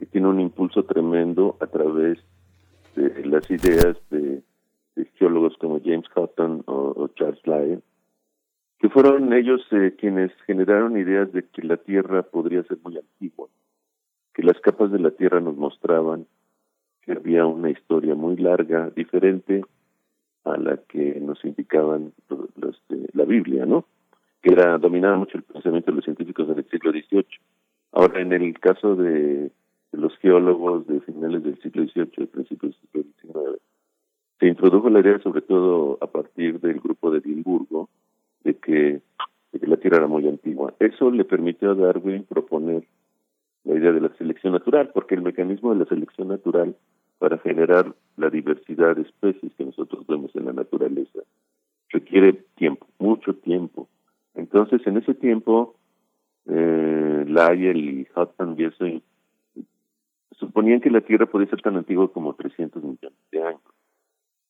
[0.00, 2.18] y tiene un impulso tremendo a través
[2.96, 4.42] de las ideas de,
[5.14, 7.82] geólogos como James Hutton o, Charles Lyell,
[8.78, 13.48] que fueron ellos eh, quienes generaron ideas de que la Tierra podría ser muy antigua,
[14.34, 16.26] que las capas de la Tierra nos mostraban
[17.02, 19.62] que había una historia muy larga, diferente
[20.44, 23.84] a la que nos indicaban los, de la Biblia, ¿no?
[24.42, 27.26] Que era dominaba mucho el pensamiento de los científicos en el siglo XVIII.
[27.92, 29.50] Ahora, en el caso de,
[29.92, 33.62] los geólogos de finales del siglo XVIII, principios del siglo XIX,
[34.38, 37.90] se introdujo la idea, sobre todo a partir del grupo de Edimburgo,
[38.44, 39.02] de que,
[39.52, 40.72] de que la Tierra era muy antigua.
[40.78, 42.84] Eso le permitió a Darwin proponer
[43.64, 46.76] la idea de la selección natural, porque el mecanismo de la selección natural
[47.18, 51.20] para generar la diversidad de especies que nosotros vemos en la naturaleza
[51.90, 53.88] requiere tiempo, mucho tiempo.
[54.34, 55.76] Entonces, en ese tiempo,
[56.46, 59.02] eh, Lyell y Hutton y
[60.36, 63.60] suponían que la Tierra podía ser tan antigua como 300 millones de años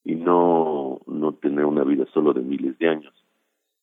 [0.03, 3.13] y no, no tener una vida solo de miles de años.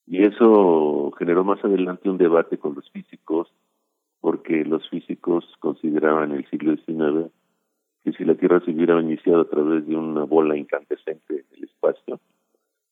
[0.07, 3.53] Y eso generó más adelante un debate con los físicos,
[4.21, 7.31] porque los físicos consideraban el siglo XIX
[8.05, 11.65] que si la Tierra se hubiera iniciado a través de una bola incandescente en el
[11.65, 12.21] espacio,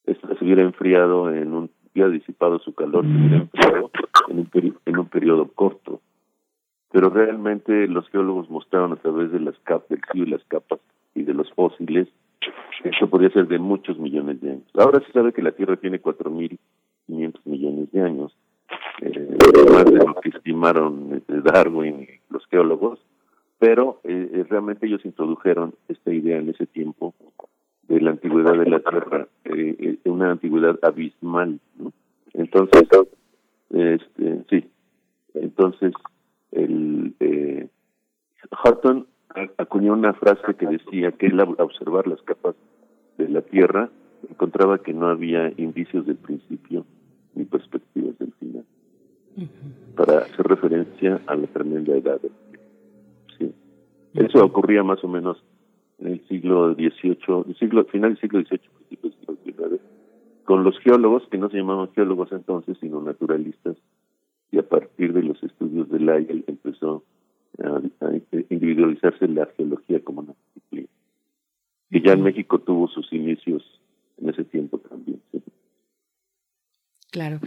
[0.05, 3.91] esta se hubiera enfriado en un hubiera disipado su calor, se hubiera enfriado
[4.29, 6.01] en un, en un periodo corto.
[6.93, 10.81] Pero realmente los geólogos mostraron a través de las capas del y las capas
[11.15, 12.09] y de los fósiles
[12.83, 14.71] que esto podría ser de muchos millones de años.
[14.75, 18.37] Ahora se sabe que la Tierra tiene 4.500 millones de años,
[19.03, 19.29] eh,
[19.73, 22.99] más de lo que estimaron Darwin y los geólogos,
[23.59, 27.15] pero eh, eh, realmente ellos introdujeron esta idea en ese tiempo
[27.89, 31.61] de la antigüedad de la Tierra, eh, eh una antigüedad abismal.
[32.35, 32.89] Entonces,
[33.71, 34.69] este, sí,
[35.35, 35.93] entonces
[36.53, 37.69] el eh,
[38.65, 39.07] Hutton
[39.59, 42.55] acuñó una frase que decía que él al observar las capas
[43.19, 43.91] de la Tierra
[44.29, 46.85] encontraba que no había indicios del principio
[47.35, 48.65] ni perspectivas del final,
[49.95, 52.21] para hacer referencia a la tremenda edad
[54.17, 55.43] eso ocurría más o menos
[55.99, 59.83] en el siglo XVIII, siglo, final del siglo XVIII, principios del siglo XIX,
[60.45, 63.77] con los geólogos, que no se llamaban geólogos entonces, sino naturalistas,
[64.51, 67.05] y a partir de los estudios de Lyell empezó
[67.63, 67.81] a,
[68.49, 70.89] individualizarse la geología como una disciplina.
[71.91, 73.63] Y ya en México tuvo sus inicios
[74.19, 75.21] en ese tiempo también.
[77.11, 77.41] Claro.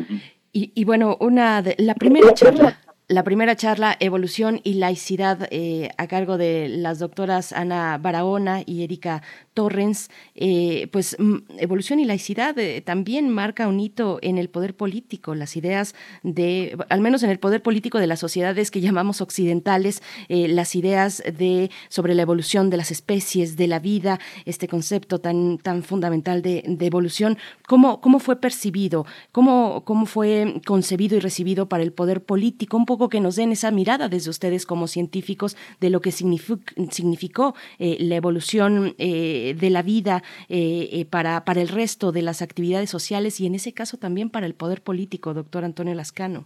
[0.52, 5.90] Y, y, bueno, una de, la primera charla la primera charla, Evolución y Laicidad, eh,
[5.98, 9.24] a cargo de las doctoras Ana Barahona y Erika
[9.60, 14.74] Torrens, eh, pues mm, Evolución y Laicidad eh, también marca un hito en el poder
[14.74, 19.20] político, las ideas de, al menos en el poder político de las sociedades que llamamos
[19.20, 25.20] occidentales, las ideas de sobre la evolución de las especies, de la vida, este concepto
[25.20, 29.06] tan, tan fundamental de, evolución, ¿cómo, ¿cómo fue percibido?
[29.34, 32.78] ¿Cómo, ¿Cómo fue concebido y recibido para el poder político?
[32.78, 37.56] Un poco que nos den esa mirada desde ustedes como científicos de lo que significó,
[37.78, 42.90] eh, la evolución eh, de la vida eh, para, para el resto de las actividades
[42.90, 46.46] sociales y en ese caso también para el poder político, doctor Antonio Lascano.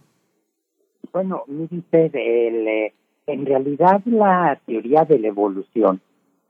[1.12, 2.92] Bueno, mire
[3.26, 6.00] en realidad la teoría de la evolución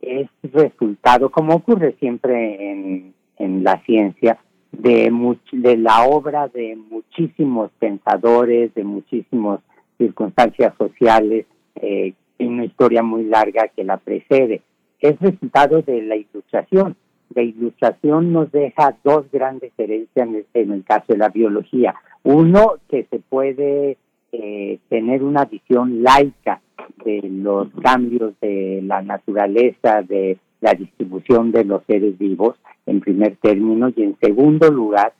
[0.00, 4.38] es resultado, como ocurre siempre en, en la ciencia,
[4.72, 5.10] de,
[5.52, 9.60] de la obra de muchísimos pensadores, de muchísimos
[9.98, 14.62] circunstancias sociales, eh, una historia muy larga que la precede.
[15.04, 16.96] Es resultado de la ilustración.
[17.34, 21.94] La ilustración nos deja dos grandes herencias en el, caso de la biología.
[22.22, 23.98] Uno, que se puede
[24.32, 26.62] eh, tener una visión laica
[27.04, 33.36] de los cambios de la naturaleza, de la distribución de los seres vivos, en primer
[33.36, 35.12] término, y en segundo lugar,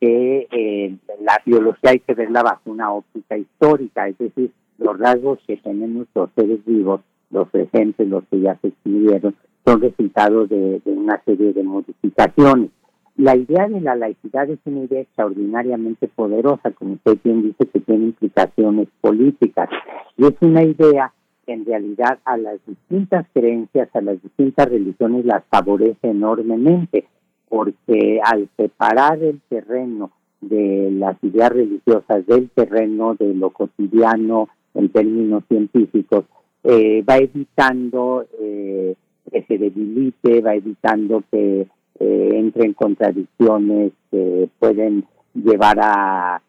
[0.00, 5.38] que eh, la biología hay que verla bajo una óptica histórica, es decir, los rasgos
[5.46, 10.80] que tenemos los seres vivos, los presentes, los que ya se extinguieron, son resultados de,
[10.86, 12.70] una serie de modificaciones.
[13.16, 17.80] la idea de la laicidad es una idea extraordinariamente poderosa, como usted bien dice, que
[17.80, 19.68] tiene implicaciones políticas.
[20.16, 21.12] Y es una idea
[21.44, 27.06] que en realidad a las distintas creencias, a las distintas religiones las favorece enormemente,
[27.48, 34.90] porque al separar el terreno de las ideas religiosas del terreno de lo cotidiano en
[34.90, 36.24] términos científicos,
[36.64, 38.94] eh, va evitando eh,
[39.30, 41.66] que se debilite, va evitando que
[42.00, 45.04] eh, entre en contradicciones que pueden
[45.34, 46.42] llevar a,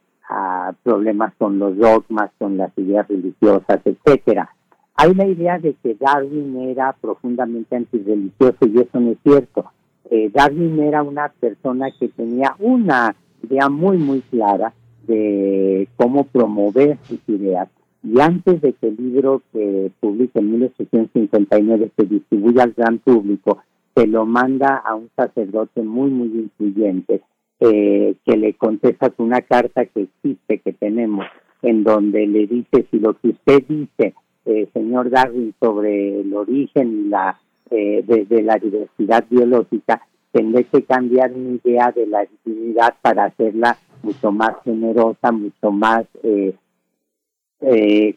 [0.84, 4.54] problemas con los dogmas, con las ideas religiosas, etcétera.
[4.94, 9.72] Hay la idea de que Darwin era profundamente antirreligioso y eso no es cierto.
[10.12, 14.72] Eh, Darwin era una persona que tenía una idea muy, muy clara
[15.08, 17.68] de cómo promover sus ideas.
[18.04, 23.62] Y antes de que el libro que publica en 1859 se distribuya al gran público,
[23.96, 27.22] se lo manda a un sacerdote muy, muy influyente,
[27.60, 31.26] eh, que le contesta con una carta que existe, que tenemos,
[31.62, 34.14] en donde le dice si lo que usted dice,
[34.46, 37.38] eh, señor Darwin, sobre el origen y la
[37.72, 43.78] eh, de, la diversidad biológica, tendré que cambiar mi idea de la divinidad para hacerla
[44.02, 46.06] mucho más generosa, mucho más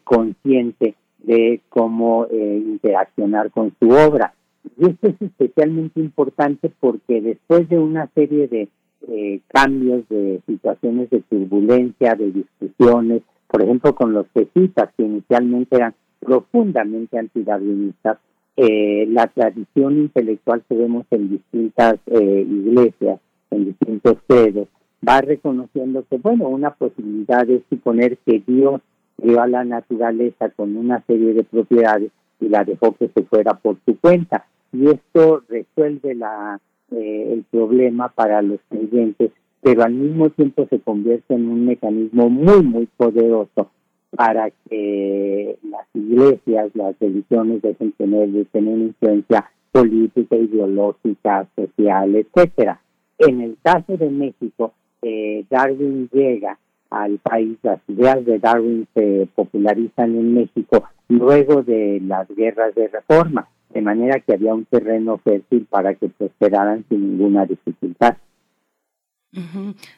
[0.03, 4.33] consciente de cómo interaccionar con su obra.
[4.77, 8.69] Y esto es especialmente importante porque después de una serie de
[9.07, 15.75] eh, cambios, de situaciones de turbulencia, de discusiones, por ejemplo, con los jesuitas, que inicialmente
[15.75, 18.17] eran profundamente antidarwinistas,
[18.55, 23.19] eh, la tradición intelectual que vemos en distintas eh, iglesias,
[23.51, 24.69] en distintos credos,
[25.07, 28.79] va reconociendo que, bueno, una posibilidad es suponer que Dios
[29.17, 33.53] dio a la naturaleza con una serie de propiedades y la dejó que se fuera
[33.53, 36.59] por su cuenta y esto resuelve la,
[36.91, 42.29] eh, el problema para los creyentes, pero al mismo tiempo se convierte en un mecanismo
[42.29, 43.69] muy, muy poderoso
[44.15, 52.79] para que las iglesias, las religiones dejen tener, de tener influencia política, ideológica, social, etcétera.
[53.17, 56.57] En el caso de México, eh, Darwin llega
[56.93, 62.87] al país, las ideas de Darwin se popularizan en México luego de las guerras de
[62.87, 68.17] reforma de manera que había un terreno fértil para que prosperaran sin ninguna dificultad.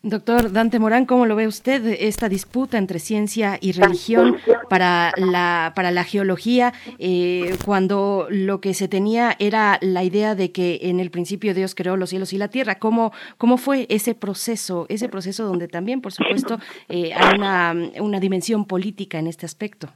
[0.02, 4.38] Doctor Dante Morán, ¿cómo lo ve usted esta disputa entre ciencia y religión
[4.70, 10.54] para la, para la geología, eh, cuando lo que se tenía era la idea de
[10.54, 12.76] que en el principio Dios creó los cielos y la tierra?
[12.76, 16.58] ¿Cómo, cómo fue ese proceso, ese proceso donde también, por supuesto,
[16.88, 19.90] eh, hay una, una dimensión política en este aspecto?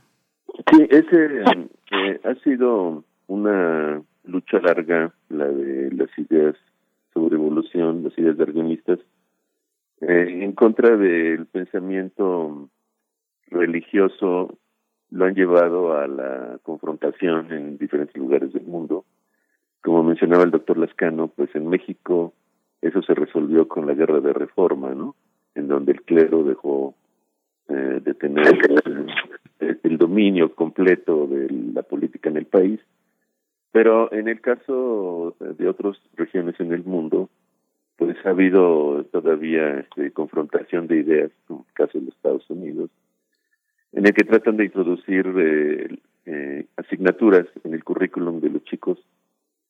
[0.72, 1.44] Sí, ese
[1.92, 6.56] eh, ha sido una lucha larga, la de las ideas
[7.14, 9.00] sobre evolución, las ideas darwinistas,
[10.02, 12.70] eh, en contra del pensamiento
[13.48, 14.58] religioso,
[15.12, 19.06] lo han llevado a la confrontación en diferentes lugares del mundo.
[19.82, 22.34] Como mencionaba el doctor Lascano, pues en México
[22.82, 25.16] eso se resolvió con la guerra de reforma, ¿no?
[25.56, 26.96] En donde el clero dejó
[27.68, 28.60] eh, de tener
[29.60, 32.80] eh, el dominio completo de la política en el país
[33.72, 37.30] pero en el caso de otras regiones en el mundo,
[38.00, 42.90] pues ha habido todavía este, confrontación de ideas, como el caso de los Estados Unidos,
[43.92, 49.00] en el que tratan de introducir eh, eh, asignaturas en el currículum de los chicos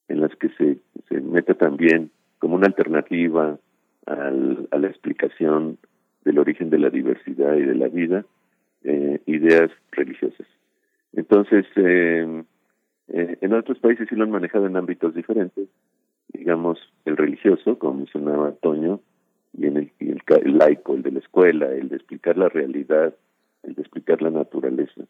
[0.10, 0.78] en las que se,
[1.08, 3.58] se meta también como una alternativa
[4.06, 5.80] al, a la explicación
[6.24, 8.26] del origen de la diversidad y de la vida,
[8.84, 10.46] eh, ideas religiosas.
[11.14, 15.68] Entonces, en otros países sí lo han manejado en ámbitos diferentes,
[16.34, 19.00] digamos el religioso, como mencionaba Toño,
[19.54, 23.16] y en el, el, laico, el de la escuela, el de explicar la realidad,
[23.64, 25.04] el de explicar la naturaleza.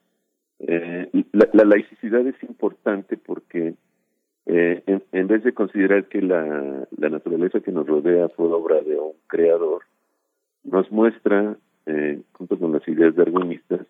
[0.59, 3.75] Eh, la, laicidad es importante porque
[4.45, 8.81] eh, en, en, vez de considerar que la, la naturaleza que nos rodea fue obra
[8.81, 9.83] de un creador,
[10.63, 13.85] nos muestra, eh, junto con las ideas darwinistas,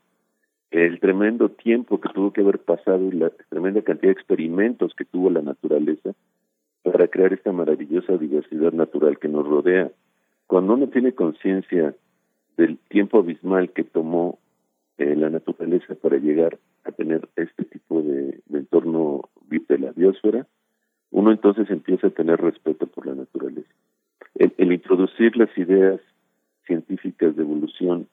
[0.71, 5.05] el tremendo tiempo que tuvo que haber pasado y la tremenda cantidad de experimentos que
[5.05, 6.13] tuvo la naturaleza
[6.83, 9.91] para crear esta maravillosa diversidad natural que nos rodea.
[10.47, 11.95] Cuando uno tiene conciencia
[12.57, 14.39] del tiempo abismal que tomó
[14.97, 20.47] eh, la naturaleza para llegar a tener este tipo de, entorno de la biosfera,
[21.11, 23.69] uno entonces empieza a tener respeto por la naturaleza.
[24.35, 25.99] el introducir las ideas
[26.65, 28.07] científicas de evolución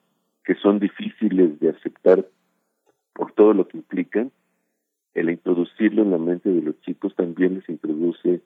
[0.45, 2.25] que son difíciles de aceptar
[3.13, 4.31] por todo lo que implican,
[5.15, 8.41] el introducirlo en la mente de los chicos también les introduce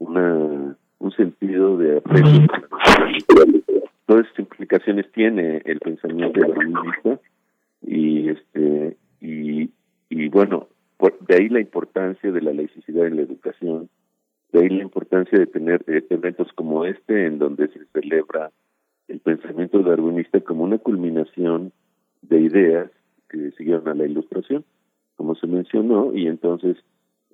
[0.00, 2.46] una un sentido de aprecio.
[4.06, 7.20] Todas estas implicaciones tiene el pensamiento darwinista
[7.82, 9.70] y este y,
[10.08, 10.68] y bueno,
[11.26, 13.88] de ahí la importancia de la laicidad en la educación,
[14.52, 18.50] de ahí la importancia de tener eventos como este en donde se celebra
[19.08, 21.72] el pensamiento darwinista como una culminación
[22.22, 22.90] de ideas
[23.28, 24.64] que siguieron a la ilustración,
[25.16, 26.76] como se mencionó, y entonces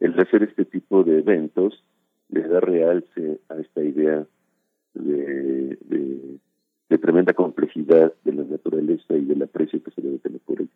[0.00, 1.82] el hacer este tipo de eventos
[2.28, 4.26] le da realce a esta idea
[4.94, 5.78] de,
[6.88, 10.70] de, tremenda complejidad de la naturaleza y del aprecio que se debe tener por ella.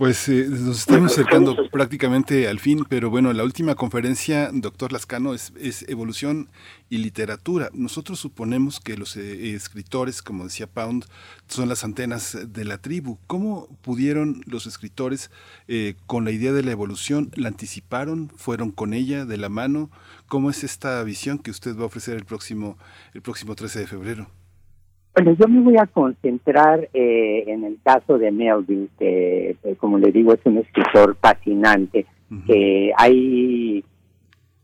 [0.00, 5.34] Pues eh, nos estamos acercando prácticamente al fin, pero bueno, la última conferencia, doctor Lascano,
[5.34, 5.52] es,
[5.88, 6.48] evolución
[6.88, 7.68] y literatura.
[7.74, 11.04] Nosotros suponemos que los eh, escritores, como decía Pound,
[11.48, 13.18] son las antenas de la tribu.
[13.26, 15.30] ¿Cómo pudieron los escritores
[15.68, 19.90] eh, con la idea de la evolución, la anticiparon, fueron con ella de la mano?
[20.28, 22.78] ¿Cómo es esta visión que usted va a ofrecer el próximo,
[23.12, 24.39] el próximo 13 de febrero?
[25.14, 29.98] Bueno, yo me voy a concentrar eh, en el caso de Melville, que eh, como
[29.98, 32.06] le digo es un escritor fascinante,
[32.46, 33.84] que hay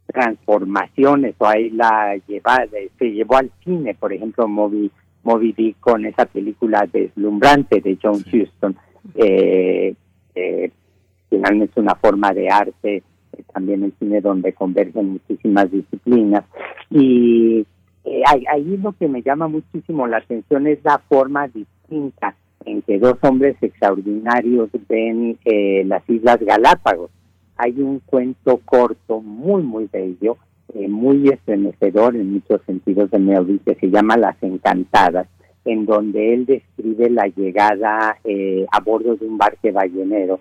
[0.06, 4.88] transformaciones o hay la llevada, se llevó al cine, por ejemplo, Moby,
[5.24, 8.76] Moby Dick con esa película deslumbrante de John Huston,
[9.16, 9.96] eh,
[11.28, 13.02] finalmente es una forma de arte,
[13.52, 16.44] también el cine donde convergen muchísimas disciplinas.
[16.90, 17.66] Y
[18.06, 23.00] eh, ahí lo que me llama muchísimo la atención es la forma distinta en que
[23.00, 27.10] dos hombres extraordinarios ven eh, las Islas Galápagos.
[27.56, 30.36] Hay un cuento corto muy, muy bello,
[30.72, 35.26] eh, muy estremecedor en muchos sentidos de Melville, que se llama Las Encantadas,
[35.64, 38.18] en donde él describe la llegada
[38.70, 40.38] a bordo de un barque ballenero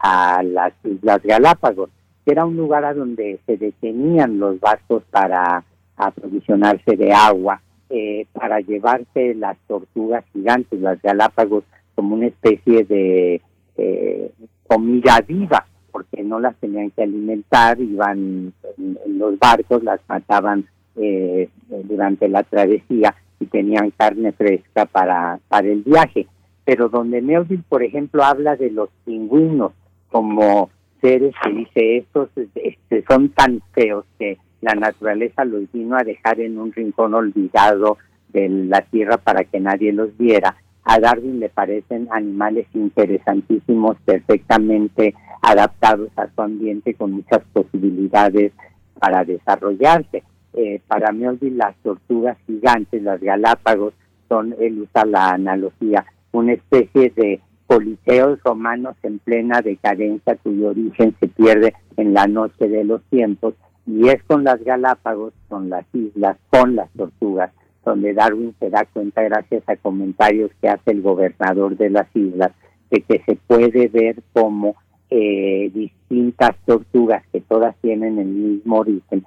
[0.00, 1.90] a las Islas Galápagos,
[2.24, 5.62] que era un lugar a donde se detenían los barcos para
[5.96, 11.62] aprovisionarse de agua, eh, para llevarse las tortugas gigantes, las Galápagos,
[11.94, 13.40] como una especie de
[13.76, 14.32] eh,
[14.66, 20.66] comida viva, porque no las tenían que alimentar, iban en, los barcos, las mataban
[20.96, 21.48] eh,
[21.84, 26.26] durante la travesía y tenían carne fresca para, para el viaje.
[26.64, 29.72] Pero donde Melville, por ejemplo, habla de los pingüinos
[30.10, 30.70] como
[31.00, 36.40] seres que dice, estos este, son tan feos que la naturaleza los vino a dejar
[36.40, 37.98] en un rincón olvidado
[38.28, 40.56] de la tierra para que nadie los viera.
[40.84, 48.52] A Darwin le parecen animales interesantísimos, perfectamente adaptados a su ambiente, con muchas posibilidades
[48.98, 50.22] para desarrollarse.
[50.54, 53.94] Eh, para Melville las tortugas gigantes, las Galápagos,
[54.28, 61.14] son, él usa la analogía, una especie de coliseos romanos en plena decadencia cuyo origen
[61.20, 63.54] se pierde en la noche de los tiempos
[63.86, 67.52] y es con las Galápagos, con las islas, con las tortugas,
[67.84, 72.52] donde Darwin se da cuenta gracias a comentarios que hace el gobernador de las islas,
[72.90, 74.74] de que se puede ver como
[75.08, 79.24] eh, distintas tortugas que todas tienen el mismo origen,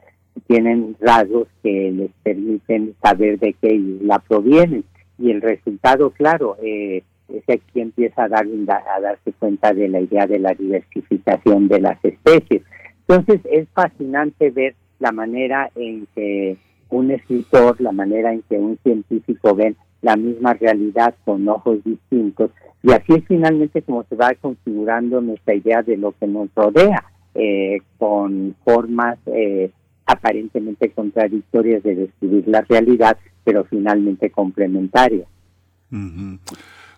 [0.47, 4.83] tienen rasgos que les permiten saber de qué isla provienen.
[5.17, 10.01] Y el resultado, claro, eh, es que aquí empieza Darwin a darse cuenta de la
[10.01, 12.63] idea de la diversificación de las especies.
[13.09, 16.57] Entonces es fascinante ver la manera en que
[16.91, 22.51] un escritor, la manera en que un científico ven la misma realidad con ojos distintos
[22.83, 27.03] y así es finalmente como se va configurando nuestra idea de lo que nos rodea
[27.33, 29.71] eh, con formas eh,
[30.05, 35.27] aparentemente contradictorias de describir la realidad pero finalmente complementarias.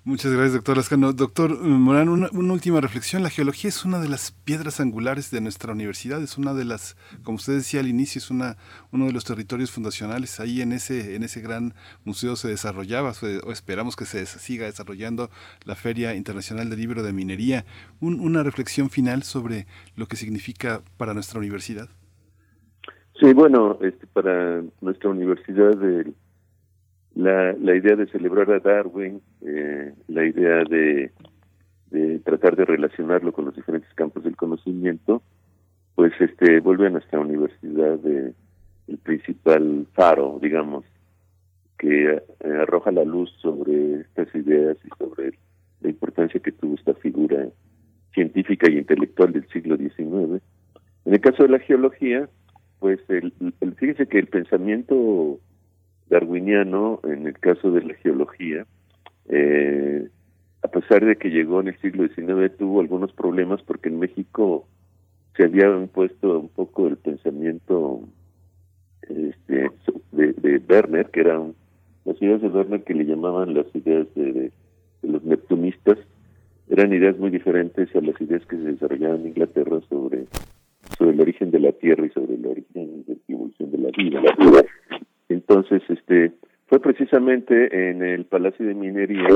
[0.03, 1.13] Muchas gracias, doctor Lascano.
[1.13, 3.21] Doctor eh, Morán, una, última reflexión.
[3.21, 6.97] La geología es una de las piedras angulares de nuestra universidad, es una de las,
[7.23, 8.57] como usted decía al inicio, es una,
[8.91, 10.39] uno de los territorios fundacionales.
[10.39, 13.13] Ahí en ese, en ese gran museo se desarrollaba,
[13.45, 15.29] o esperamos que se siga desarrollando
[15.65, 17.65] la Feria Internacional del Libro de Minería.
[17.99, 21.89] una reflexión final sobre lo que significa para nuestra universidad.
[23.19, 26.15] Sí, bueno, este, para nuestra universidad el
[27.15, 31.11] la, la idea de celebrar a Darwin, eh, la idea de,
[32.23, 35.21] tratar de relacionarlo con los diferentes campos del conocimiento,
[35.95, 40.85] pues este vuelve a nuestra universidad el principal faro, digamos,
[41.77, 42.21] que eh,
[42.61, 45.33] arroja la luz sobre estas ideas y sobre
[45.81, 47.47] la importancia que tuvo esta figura
[48.13, 50.41] científica y intelectual del siglo XIX.
[51.05, 52.29] En el caso de la geología,
[52.79, 55.39] pues el, el fíjense que el pensamiento
[56.11, 58.67] darwiniano, en el caso de la geología,
[59.29, 60.07] eh,
[60.61, 64.67] a pesar de que llegó en el siglo XIX, tuvo algunos problemas porque en México
[65.35, 68.01] se había impuesto un poco el pensamiento
[69.03, 69.71] este,
[70.11, 71.55] de, Werner, que eran
[72.05, 74.51] las ideas de Werner que le llamaban las ideas de,
[75.01, 75.97] los neptunistas,
[76.69, 80.25] eran ideas muy diferentes a las ideas que se desarrollaban en Inglaterra sobre,
[80.97, 83.89] sobre el origen de la Tierra y sobre el origen de la evolución de la
[83.97, 84.21] vida.
[85.33, 86.33] Entonces, este
[86.67, 89.27] fue precisamente en el Palacio de Minería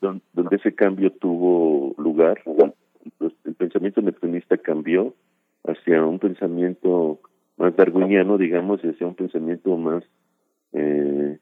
[0.00, 2.40] donde, ese cambio tuvo lugar.
[3.20, 5.14] El pensamiento neptunista cambió
[5.64, 7.20] hacia un pensamiento
[7.56, 10.02] más darwiniano, digamos, hacia un pensamiento más,
[10.72, 11.38] eh,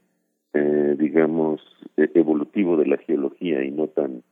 [0.52, 1.62] eh, digamos,
[1.96, 4.22] e-, evolutivo de la geología y no tan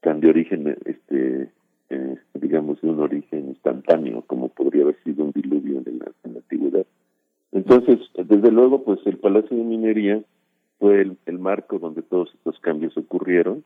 [0.00, 1.50] tan de origen, este,
[1.90, 6.34] eh, digamos, de un origen instantáneo como podría haber sido un diluvio en la, en
[6.34, 6.86] la antigüedad.
[7.52, 10.22] Entonces, desde luego, pues el Palacio de Minería
[10.78, 13.62] fue el, marco donde todos estos cambios ocurrieron,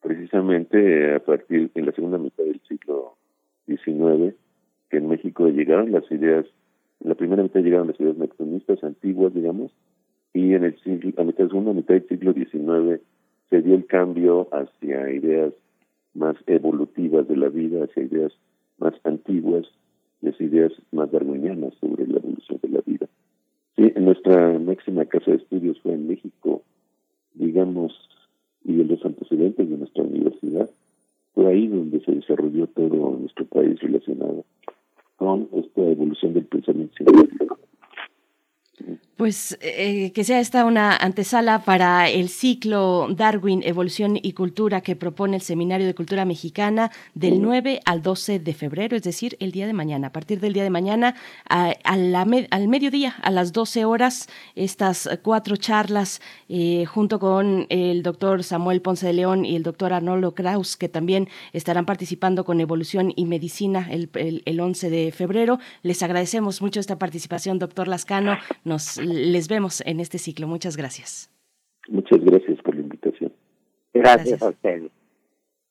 [0.00, 3.16] precisamente a partir en la segunda mitad del siglo
[3.66, 4.34] XIX,
[4.88, 6.46] que en México llegaron las ideas
[7.00, 9.70] en la primera mitad llegaron las ideas neptunistas antiguas, digamos,
[10.32, 13.02] y en el siglo, a mitad segunda mitad del siglo XIX
[13.50, 15.52] se dio el cambio hacia ideas
[16.14, 18.32] más evolutivas de la vida, hacia ideas
[18.78, 19.66] más antiguas,
[20.20, 23.06] las ideas más darwinianas sobre la evolución de la vida.
[23.76, 26.62] Sí, nuestra máxima casa de estudios fue en México,
[27.34, 27.92] digamos,
[28.64, 30.68] y en los antecedentes de nuestra universidad,
[31.34, 34.44] fue ahí donde se desarrolló todo nuestro país relacionado
[35.16, 37.58] con esta evolución del pensamiento científico.
[39.16, 44.94] Pues eh, que sea esta una antesala para el ciclo Darwin, Evolución y Cultura que
[44.94, 49.52] propone el Seminario de Cultura Mexicana del 9 al 12 de febrero, es decir, el
[49.52, 50.08] día de mañana.
[50.08, 51.14] A partir del día de mañana,
[51.48, 56.20] a, al mediodía, a las 12 horas, estas cuatro charlas
[56.50, 60.90] eh, junto con el doctor Samuel Ponce de León y el doctor Arnoldo Kraus, que
[60.90, 65.58] también estarán participando con Evolución y Medicina el, el, el 11 de febrero.
[65.82, 68.36] Les agradecemos mucho esta participación, doctor Lascano.
[68.66, 70.48] Nos les vemos en este ciclo.
[70.48, 71.30] Muchas gracias.
[71.88, 73.32] Muchas gracias por la invitación.
[73.94, 74.90] Gracias, a ustedes.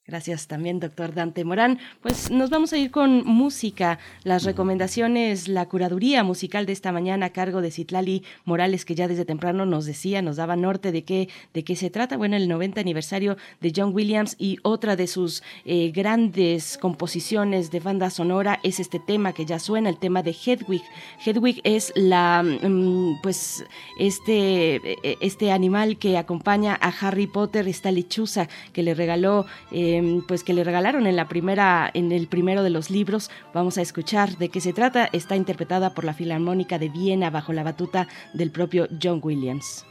[0.08, 1.80] Gracias también, doctor Dante Morán.
[2.04, 3.98] Pues nos vamos a ir con música.
[4.22, 9.08] Las recomendaciones, la curaduría musical de esta mañana a cargo de Citlali Morales, que ya
[9.08, 12.18] desde temprano nos decía, nos daba norte de qué, de qué se trata.
[12.18, 17.80] Bueno, el 90 aniversario de John Williams y otra de sus eh, grandes composiciones de
[17.80, 20.84] banda sonora es este tema que ya suena, el tema de Hedwig.
[21.26, 23.66] Hedwig es la, mm, pues,
[23.98, 29.48] este, e, este animal que acompaña a Harry Potter, esta lechuza que le regaló.
[29.72, 33.32] Eh, Em, pues que le regalaron en la primera, en el primero de los libros.
[33.54, 35.10] Vamos a escuchar de qué se trata.
[35.14, 39.86] Está interpretada por la Filarmónica de Viena bajo la batuta del propio John Williams.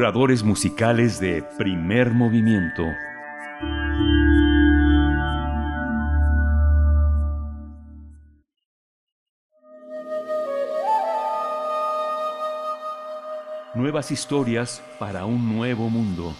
[0.00, 2.86] Curadores musicales de primer movimiento.
[13.74, 16.34] Nuevas historias para un nuevo mundo.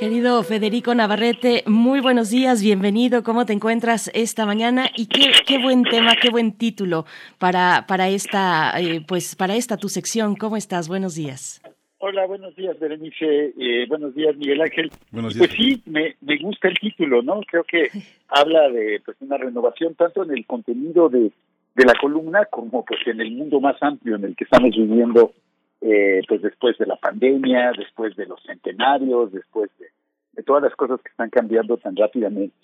[0.00, 3.22] Querido Federico Navarrete, muy buenos días, bienvenido.
[3.22, 4.86] ¿Cómo te encuentras esta mañana?
[4.96, 7.04] Y qué, qué buen tema, qué buen título
[7.38, 10.36] para, para esta, eh, pues para esta tu sección.
[10.36, 10.88] ¿Cómo estás?
[10.88, 11.60] Buenos días.
[11.98, 13.52] Hola, buenos días, Berenice.
[13.58, 14.90] Eh, buenos días, Miguel Ángel.
[15.10, 15.48] Buenos días.
[15.48, 17.42] Pues sí, me, me gusta el título, ¿no?
[17.42, 17.90] Creo que
[18.28, 21.30] habla de pues una renovación tanto en el contenido de,
[21.74, 25.34] de la columna como pues en el mundo más amplio en el que estamos viviendo
[25.80, 31.00] eh, pues después de la pandemia, después de los centenarios, después de, todas las cosas
[31.02, 32.54] que están cambiando tan rápidamente.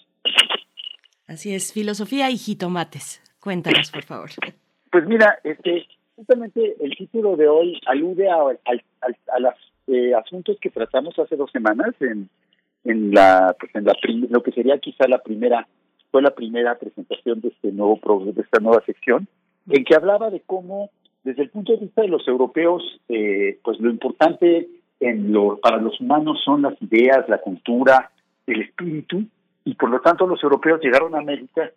[1.26, 3.22] Así es, filosofía y jitomates.
[3.40, 4.30] Cuéntanos, por favor.
[4.90, 9.54] Pues mira, este, justamente el título de hoy alude a, a, a, los
[9.88, 12.28] eh, asuntos que tratamos hace dos semanas en,
[12.84, 13.94] en la, pues en la
[14.30, 15.66] lo que sería quizá la primera,
[16.10, 19.28] fue la primera presentación de este nuevo de esta nueva sección,
[19.68, 20.90] en que hablaba de cómo,
[21.26, 24.68] desde el punto de vista de los europeos, eh, pues lo importante
[25.00, 28.12] en lo, para los humanos son las ideas, la cultura,
[28.46, 29.24] el espíritu,
[29.64, 31.72] y por lo tanto los europeos llegaron a América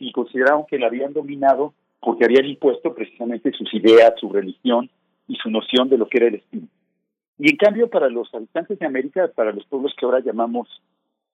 [0.00, 4.88] y consideraron que la habían dominado porque habían impuesto precisamente sus ideas, su religión
[5.28, 6.72] y su noción de lo que era el espíritu.
[7.38, 10.66] Y en cambio, para los habitantes de América, para los pueblos que ahora llamamos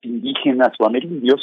[0.03, 1.41] indígenas o amerindios,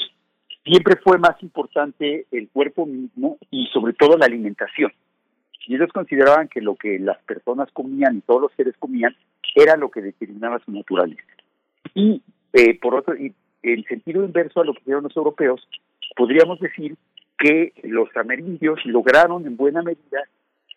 [0.65, 4.91] siempre fue más importante el cuerpo mismo y sobre todo la alimentación.
[5.65, 9.15] Y ellos consideraban que lo que las personas comían y todos los seres comían
[9.55, 11.23] era lo que determinaba su naturaleza.
[11.93, 12.21] Y
[12.53, 13.33] eh, por otro, y
[13.63, 15.67] en sentido inverso a lo que hicieron los europeos,
[16.15, 16.95] podríamos decir
[17.37, 20.23] que los amerindios lograron en buena medida,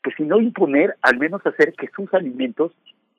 [0.02, 2.72] pues si no imponer, al menos hacer que sus alimentos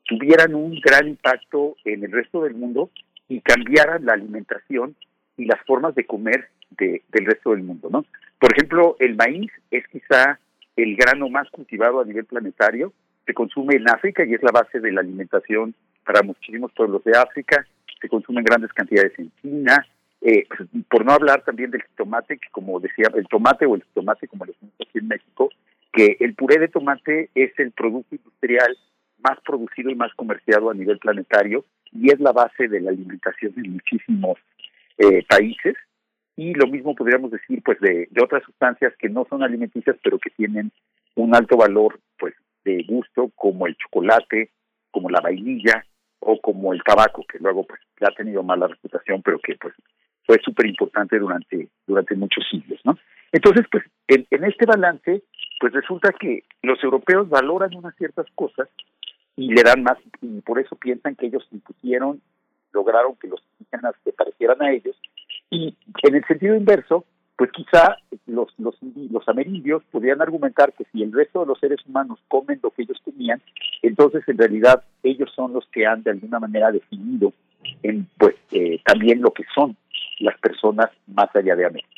[0.06, 2.90] tuvieran un gran impacto en el resto del mundo
[3.28, 4.96] y cambiaran la alimentación
[5.38, 8.06] y las formas de comer de, del resto del mundo, ¿no?
[8.40, 10.40] Por ejemplo, el maíz es quizá
[10.76, 12.94] el grano más cultivado a nivel planetario,
[13.26, 17.18] se consume en África y es la base de la alimentación para muchísimos pueblos de
[17.18, 17.66] África,
[18.00, 19.86] se consumen grandes cantidades en China,
[20.22, 20.48] eh,
[20.90, 24.46] por no hablar también del tomate, que como decía, el tomate o el tomate como
[24.46, 25.50] lo decimos aquí en México,
[25.92, 28.78] que el puré de tomate es el producto industrial
[29.24, 33.54] más producido y más comerciado a nivel planetario y es la base de la alimentación
[33.58, 34.38] en muchísimos
[34.98, 35.76] eh, países
[36.36, 40.20] y lo mismo podríamos decir pues de, de, otras sustancias que no son alimenticias pero
[40.20, 40.72] que tienen
[41.16, 44.52] un alto valor pues de gusto como el chocolate
[44.92, 45.86] como la vainilla
[46.20, 49.74] o como el tabaco que luego pues ha tenido mala reputación pero que pues
[50.26, 52.98] fue súper importante durante durante muchos siglos no
[53.32, 55.24] entonces pues en, en este balance
[55.60, 58.68] pues resulta que los europeos valoran unas ciertas cosas
[59.36, 62.22] y le dan más, y por eso piensan que ellos impusieron,
[62.74, 64.96] lograron que los indígenas se parecieran a ellos,
[65.52, 71.04] y en el sentido inverso, pues quizá los, los, los amerindios podrían argumentar que si
[71.04, 73.42] el resto de los seres humanos comen lo que ellos comían,
[73.82, 77.34] entonces en realidad ellos son los que han de alguna manera definido
[77.84, 79.76] en, pues eh, también lo que son
[80.20, 81.90] las personas más allá de América.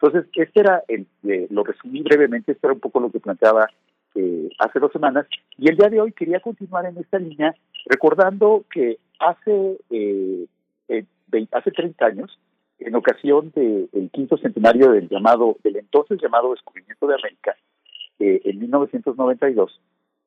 [0.00, 3.68] Entonces, este era, el, eh, lo resumí brevemente, esto era un poco lo que planteaba
[4.14, 5.26] eh, hace dos semanas,
[5.56, 7.54] y el día de hoy quería continuar en esta línea
[7.86, 10.46] recordando que hace, eh,
[10.88, 11.04] eh
[11.52, 12.38] hace 30 años,
[12.86, 17.56] en ocasión del quinto centenario del llamado, del entonces llamado descubrimiento de América,
[18.18, 19.80] eh, en 1992,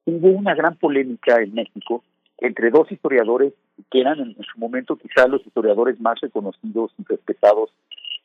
[0.05, 2.03] hubo una gran polémica en México
[2.39, 3.53] entre dos historiadores
[3.89, 7.69] que eran en, su momento quizá los historiadores más reconocidos y respetados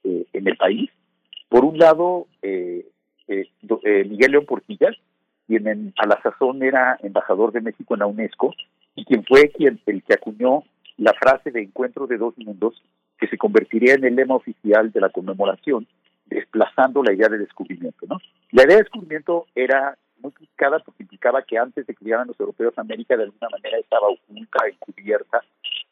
[0.05, 0.91] eh, en el país.
[1.49, 2.87] Por un lado, eh,
[3.28, 4.97] Miguel León Portillas,
[5.47, 8.55] quien a la sazón era embajador de México en la UNESCO
[8.97, 10.64] y quien fue quien el que acuñó
[10.97, 12.83] la frase de encuentro de dos mundos
[13.21, 15.87] que se convertiría en el lema oficial de la conmemoración,
[16.27, 18.07] desplazando la idea de descubrimiento.
[18.09, 18.18] ¿no?
[18.53, 22.39] La idea de descubrimiento era muy criticada porque implicaba que antes de que llegaran los
[22.41, 25.41] europeos América de alguna manera estaba oculta, encubierta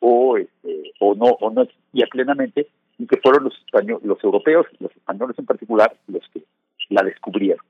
[0.01, 2.68] o este, o no o no existía plenamente
[2.99, 6.43] y que fueron los españoles, los europeos, los españoles en particular, los que
[6.89, 7.64] la descubrieron.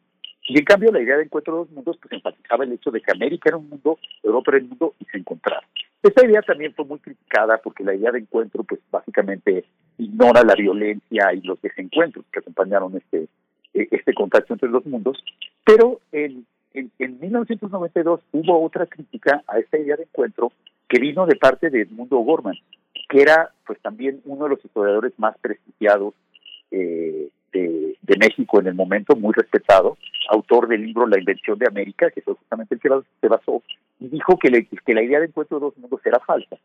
[0.49, 3.03] Y en cambio la idea de encuentro de dos mundos pues enfatizaba el hecho de
[3.03, 5.65] que América era un mundo, Europa era el mundo y se encontraban.
[6.03, 9.67] Esta idea también fue muy criticada porque la idea de encuentro pues básicamente
[9.99, 13.29] ignora la violencia y los desencuentros que acompañaron este,
[13.75, 15.23] e, este contacto entre los mundos,
[15.65, 20.53] pero en, en, en 1992 hubo otra crítica a esta idea de encuentro
[20.89, 22.57] que vino de parte de Edmundo Gorman,
[23.11, 26.15] que era pues también uno de los historiadores más prestigiados
[26.71, 29.97] eh, de, México en el momento, muy respetado,
[30.31, 32.89] autor del libro La invención de América, que fue justamente el que
[33.21, 33.63] se basó,
[34.01, 36.57] y dijo que, que la idea de encuentro de dos mundos era falsa,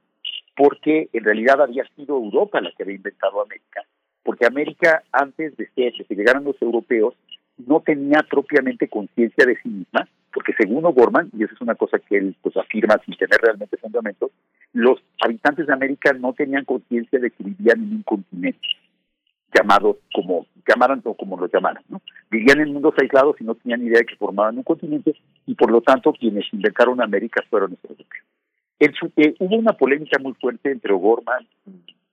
[0.56, 3.84] porque en realidad había sido Europa la que había inventado América,
[4.24, 7.14] porque América, antes de, que llegaran los europeos,
[7.58, 12.00] no tenía propiamente conciencia de sí misma, porque según O'Gorman, y eso es una cosa
[12.00, 14.32] que él pues, afirma sin tener realmente fundamentos,
[14.74, 18.68] los habitantes de América no tenían conciencia de que vivían en un continente
[19.54, 22.01] llamados como llamaran o como lo llamaran, ¿no?
[22.30, 25.72] Vivían en mundos aislados y no tenían idea de que formaban un continente y por
[25.72, 28.26] lo tanto quienes inventaron América fueron europeos.
[28.80, 31.47] Eh, hubo una polémica muy fuerte entre O'Gorman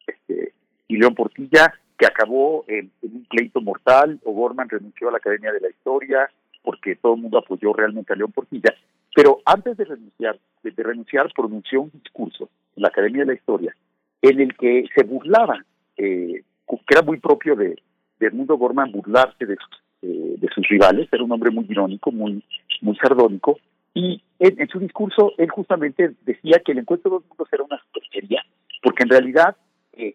[0.06, 0.52] este,
[0.88, 4.20] y León Portilla que acabó en, un pleito mortal.
[4.24, 6.30] O'Gorman renunció a la Academia de la Historia
[6.62, 8.74] porque todo el mundo apoyó realmente a León Portilla.
[9.14, 13.34] Pero antes de renunciar, de, de renunciar pronunció un discurso en la Academia de la
[13.34, 13.74] Historia
[14.22, 15.64] en el que se burlaba
[15.96, 16.42] eh,
[16.78, 17.76] que era muy propio de,
[18.20, 19.56] Edmundo Gorman burlarse de
[20.02, 22.42] eh, de sus rivales, era un hombre muy irónico, muy,
[22.80, 23.58] muy sardónico,
[23.94, 27.78] y en, su discurso él justamente decía que el encuentro de dos mundos era una
[27.78, 28.42] superchería,
[28.82, 29.56] porque en realidad
[29.92, 30.14] eh,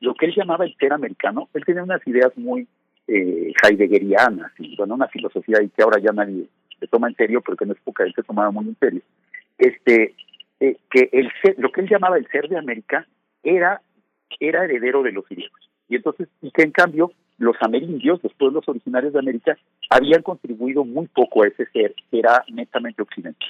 [0.00, 2.66] lo que él llamaba el ser americano, él tenía unas ideas muy
[3.08, 6.46] eh, heideggerianas y bueno, una filosofía y que ahora ya nadie
[6.78, 9.02] se toma en serio, porque en época él se tomaba muy en serio.
[9.58, 10.14] Este,
[10.60, 13.06] eh, que el ser, lo que él llamaba el ser de América
[13.42, 13.82] era,
[14.38, 15.67] era heredero de los griegos.
[15.88, 19.56] Y entonces, y que en cambio los amerindios, los pueblos originarios de América,
[19.90, 23.48] habían contribuido muy poco a ese ser que era netamente occidental.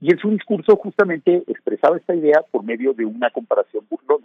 [0.00, 4.24] Y en su discurso justamente expresaba esta idea por medio de una comparación burlona.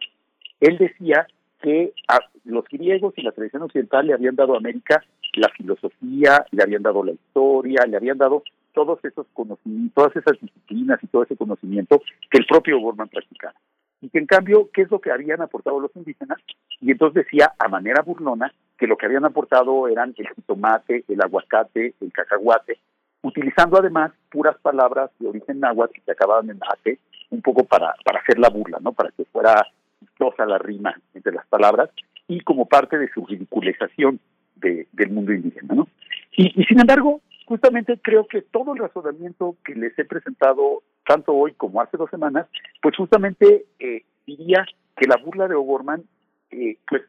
[0.59, 1.27] Él decía
[1.61, 5.03] que a los griegos y la tradición occidental le habían dado a América
[5.33, 8.43] la filosofía, le habían dado la historia, le habían dado
[8.73, 13.55] todos esos conocimientos, todas esas disciplinas y todo ese conocimiento que el propio Borman practicaba.
[14.01, 16.39] Y que en cambio, ¿qué es lo que habían aportado los indígenas?
[16.81, 21.21] Y entonces decía, a manera burlona, que lo que habían aportado eran el jitomate, el
[21.21, 22.79] aguacate, el cacahuate,
[23.21, 26.99] utilizando además puras palabras de origen náhuatl que acababan en ate,
[27.29, 28.93] un poco para, para hacer la burla, ¿no?
[28.93, 29.67] Para que fuera
[29.99, 31.89] chistosa la rima entre las palabras
[32.27, 34.19] y como parte de su ridiculización
[34.55, 35.87] de, del mundo indígena, ¿no?
[36.31, 41.33] Y, y sin embargo, justamente creo que todo el razonamiento que les he presentado tanto
[41.33, 42.47] hoy como hace dos semanas,
[42.81, 44.65] pues justamente eh, diría
[44.95, 46.03] que la burla de O'Gorman
[46.51, 47.03] eh, pues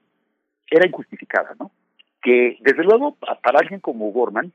[0.71, 1.71] era injustificada, ¿no?
[2.23, 4.53] Que desde luego para alguien como O'Gorman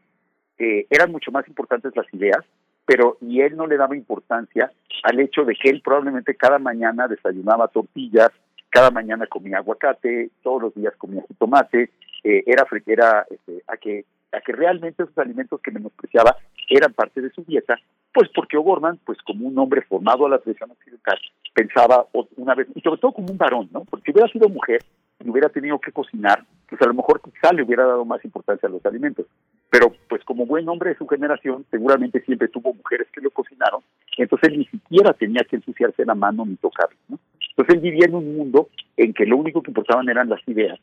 [0.58, 2.46] eh, eran mucho más importantes las ideas,
[2.86, 4.72] pero y él no le daba importancia
[5.04, 8.30] al hecho de que él probablemente cada mañana desayunaba tortillas,
[8.70, 11.92] cada mañana comía aguacate, todos los días comía tomate,
[12.24, 14.06] eh, era, era este, a que
[14.36, 16.36] a que realmente esos alimentos que menospreciaba
[16.70, 17.78] eran parte de su dieta,
[18.14, 21.20] pues porque O'Gorman, pues como un hombre formado a la tradición occidental,
[21.54, 22.06] pensaba
[22.38, 23.86] una vez, y sobre todo como un varón, ¿no?
[23.86, 24.82] Porque si hubiera sido mujer
[25.24, 28.68] y hubiera tenido que cocinar, pues a lo mejor quizá le hubiera dado más importancia
[28.68, 29.26] a los alimentos.
[29.70, 33.82] Pero pues como buen hombre de su generación, seguramente siempre tuvo mujeres que lo cocinaron,
[34.18, 37.20] entonces él ni siquiera tenía que ensuciarse la mano ni tocarlo, ¿no?
[37.50, 40.80] Entonces él vivía en un mundo en que lo único que importaban eran las ideas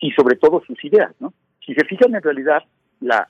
[0.00, 1.32] y sobre todo sus ideas, ¿no?
[1.64, 2.62] Si se fijan en realidad,
[3.00, 3.28] la,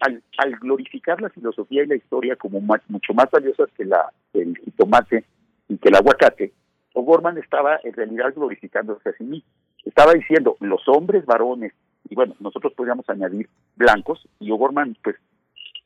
[0.00, 4.56] al, al, glorificar la filosofía y la historia como mucho más valiosas que la, el
[4.76, 5.24] tomate
[5.68, 6.52] y que el aguacate,
[6.94, 9.48] O'Gorman estaba en realidad glorificándose a sí mismo.
[9.84, 11.72] Estaba diciendo, los hombres varones,
[12.08, 15.16] y bueno, nosotros podríamos añadir blancos, y O'Gorman pues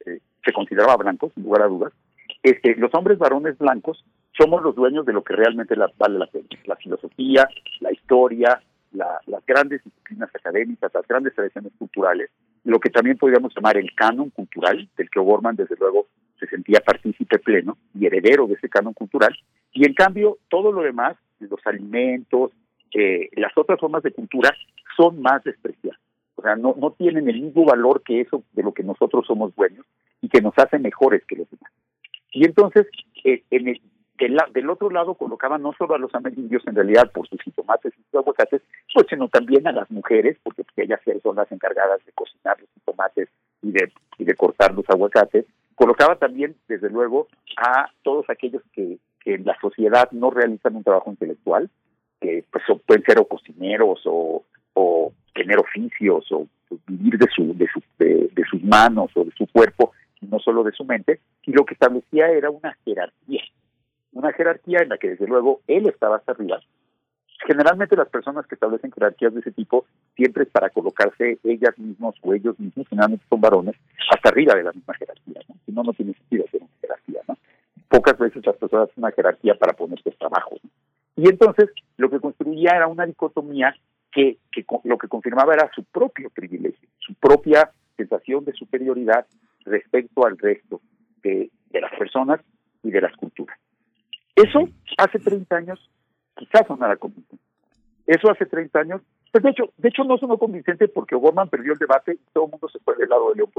[0.06, 1.92] eh, se consideraba blanco, sin lugar a dudas,
[2.42, 4.04] este, los hombres varones blancos
[4.38, 7.48] somos los dueños de lo que realmente vale la pena, la filosofía,
[7.80, 8.62] la historia,
[8.92, 12.30] la, las grandes disciplinas académicas, las grandes tradiciones culturales,
[12.64, 16.06] lo que también podríamos llamar el canon cultural, del que O'Gorman desde luego
[16.38, 19.36] se sentía partícipe pleno y heredero de ese canon cultural,
[19.72, 22.52] y en cambio todo lo demás, los alimentos,
[22.94, 24.54] eh, las otras formas de cultura,
[24.96, 26.00] son más despreciadas.
[26.36, 29.54] O sea, no, no tienen el mismo valor que eso de lo que nosotros somos
[29.54, 29.84] dueños
[30.22, 31.70] y que nos hace mejores que los demás.
[32.32, 32.86] Y entonces,
[33.24, 33.80] eh, en el,
[34.28, 38.02] del, otro lado colocaban no solo a los amerindios en realidad por sus jitomates y
[38.02, 38.62] sus aguacates,
[38.92, 42.68] pues sino también a las mujeres, porque pues, ellas son las encargadas de cocinar los
[42.74, 43.28] jitomates
[43.62, 45.46] y de, y de cortar los aguacates.
[45.74, 50.84] Colocaba también, desde luego, a todos aquellos que, que en la sociedad no realizan un
[50.84, 51.70] trabajo intelectual,
[52.20, 54.44] que pues pueden ser o cocineros o,
[54.74, 59.32] o tener oficios o pues, vivir de su, de, su, de sus manos o de
[59.32, 63.42] su cuerpo, y no solo de su mente, y lo que establecía era una jerarquía
[64.12, 66.60] una jerarquía en la que desde luego él estaba hasta arriba.
[67.46, 72.14] Generalmente las personas que establecen jerarquías de ese tipo siempre es para colocarse ellas mismas
[72.22, 73.76] o ellos mismos, generalmente son varones,
[74.12, 75.54] hasta arriba de la misma jerarquía, ¿no?
[75.64, 77.36] Si no, no tiene sentido hacer una jerarquía, ¿no?
[77.88, 80.56] Pocas veces las personas hacen una jerarquía para ponerse trabajo.
[80.62, 80.70] ¿no?
[81.16, 83.74] Y entonces lo que construía era una dicotomía
[84.12, 89.26] que, que lo que confirmaba era su propio privilegio, su propia sensación de superioridad
[89.64, 90.80] respecto al resto
[91.22, 92.40] de, de las personas
[92.82, 93.58] y de las culturas.
[94.34, 94.68] Eso
[94.98, 95.90] hace 30 años
[96.36, 97.44] quizás sonara convincente.
[98.06, 101.74] Eso hace 30 años, pues de hecho, de hecho no sonó convincente porque Obama perdió
[101.74, 103.50] el debate y todo el mundo se fue del lado de León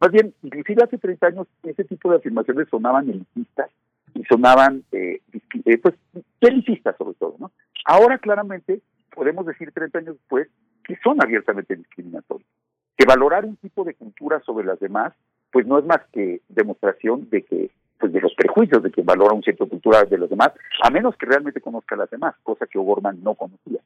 [0.00, 3.70] Más bien, inclusive hace 30 años ese tipo de afirmaciones sonaban elitistas
[4.14, 5.20] y sonaban, eh,
[5.64, 5.94] eh, pues,
[6.40, 7.50] elitistas sobre todo, ¿no?
[7.84, 8.80] Ahora claramente
[9.14, 10.48] podemos decir 30 años después
[10.84, 12.48] que son abiertamente discriminatorios.
[12.96, 15.14] Que valorar un tipo de cultura sobre las demás,
[15.50, 17.70] pues no es más que demostración de que
[18.00, 21.14] pues de los prejuicios de quien valora un cierto cultura de los demás, a menos
[21.16, 23.80] que realmente conozca a las demás, cosa que O'Gorman no conocía.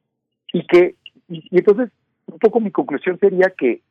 [0.53, 0.95] Y que,
[1.27, 1.91] y, entonces,
[2.27, 3.81] un poco mi conclusión sería que,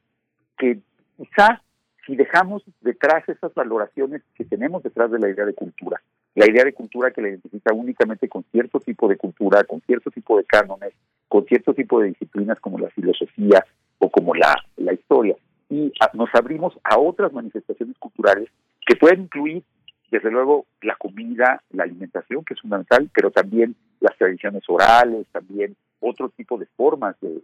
[0.57, 0.79] que
[1.19, 1.61] quizá
[2.07, 6.01] si dejamos detrás esas valoraciones que tenemos detrás de la idea de cultura,
[6.35, 10.11] la idea de cultura que la identifica únicamente con cierto tipo de cultura, con cierto
[10.11, 10.93] tipo de cánones,
[11.29, 13.65] con cierto tipo de disciplinas como la filosofía
[13.99, 15.37] o como la, la historia,
[15.71, 18.49] y nos abrimos a otras manifestaciones culturales
[18.87, 19.63] que pueden incluir
[20.11, 25.77] desde luego la comida, la alimentación, que es fundamental, pero también las tradiciones orales, también
[26.01, 27.43] otro tipo de formas de,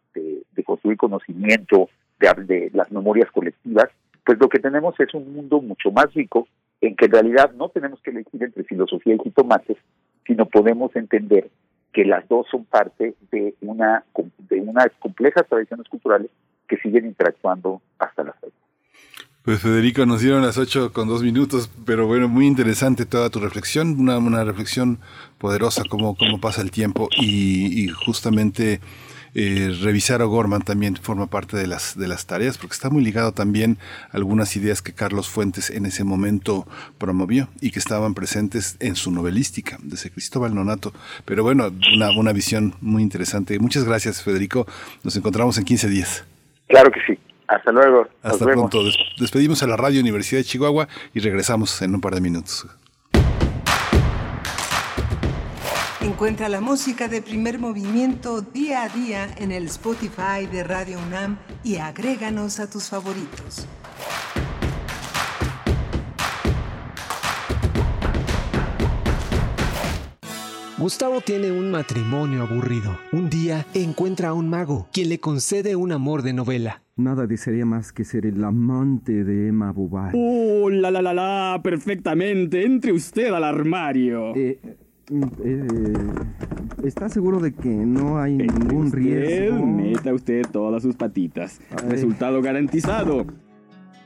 [0.64, 1.88] construir conocimiento,
[2.20, 3.88] de, de las memorias colectivas,
[4.24, 6.46] pues lo que tenemos es un mundo mucho más rico
[6.80, 9.78] en que en realidad no tenemos que elegir entre filosofía y jitomates,
[10.26, 11.50] sino podemos entender
[11.92, 14.04] que las dos son parte de una
[14.38, 16.30] de unas complejas tradiciones culturales
[16.68, 18.59] que siguen interactuando hasta la fecha.
[19.50, 23.40] Pues Federico, nos dieron las ocho con dos minutos, pero bueno, muy interesante toda tu
[23.40, 25.00] reflexión, una, una reflexión
[25.38, 28.78] poderosa, cómo, cómo pasa el tiempo y, justamente
[29.34, 33.32] eh, revisar O'Gorman también forma parte de las, de las tareas, porque está muy ligado
[33.32, 33.78] también
[34.12, 38.94] a algunas ideas que Carlos Fuentes en ese momento promovió y que estaban presentes en
[38.94, 40.92] su novelística, desde Cristóbal Nonato.
[41.24, 43.58] Pero bueno, una, una visión muy interesante.
[43.58, 44.68] Muchas gracias, Federico.
[45.02, 46.24] Nos encontramos en 15 días.
[46.68, 47.18] Claro que sí.
[47.50, 48.06] Hasta luego.
[48.22, 48.78] Hasta pronto.
[49.18, 52.66] Despedimos a la Radio Universidad de Chihuahua y regresamos en un par de minutos.
[56.00, 61.38] Encuentra la música de primer movimiento día a día en el Spotify de Radio UNAM
[61.64, 63.66] y agréganos a tus favoritos.
[70.80, 72.98] Gustavo tiene un matrimonio aburrido.
[73.12, 76.80] Un día encuentra a un mago, quien le concede un amor de novela.
[76.96, 80.16] Nada desearía más que ser el amante de Emma Bovary.
[80.18, 81.60] ¡Oh, la la la la!
[81.62, 82.64] Perfectamente.
[82.64, 84.34] Entre usted al armario.
[84.34, 84.58] Eh,
[85.44, 85.66] eh,
[86.82, 89.66] ¿Está seguro de que no hay ningún riesgo?
[89.66, 91.60] Meta usted todas sus patitas.
[91.90, 93.26] Resultado garantizado.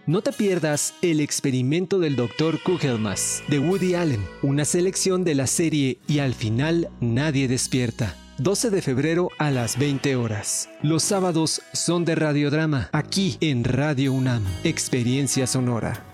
[0.07, 2.63] No te pierdas El experimento del Dr.
[2.63, 8.15] Kugelmas de Woody Allen, una selección de la serie Y al final nadie despierta.
[8.37, 10.69] 12 de febrero a las 20 horas.
[10.83, 16.14] Los sábados son de radiodrama, aquí en Radio UNAM, Experiencia Sonora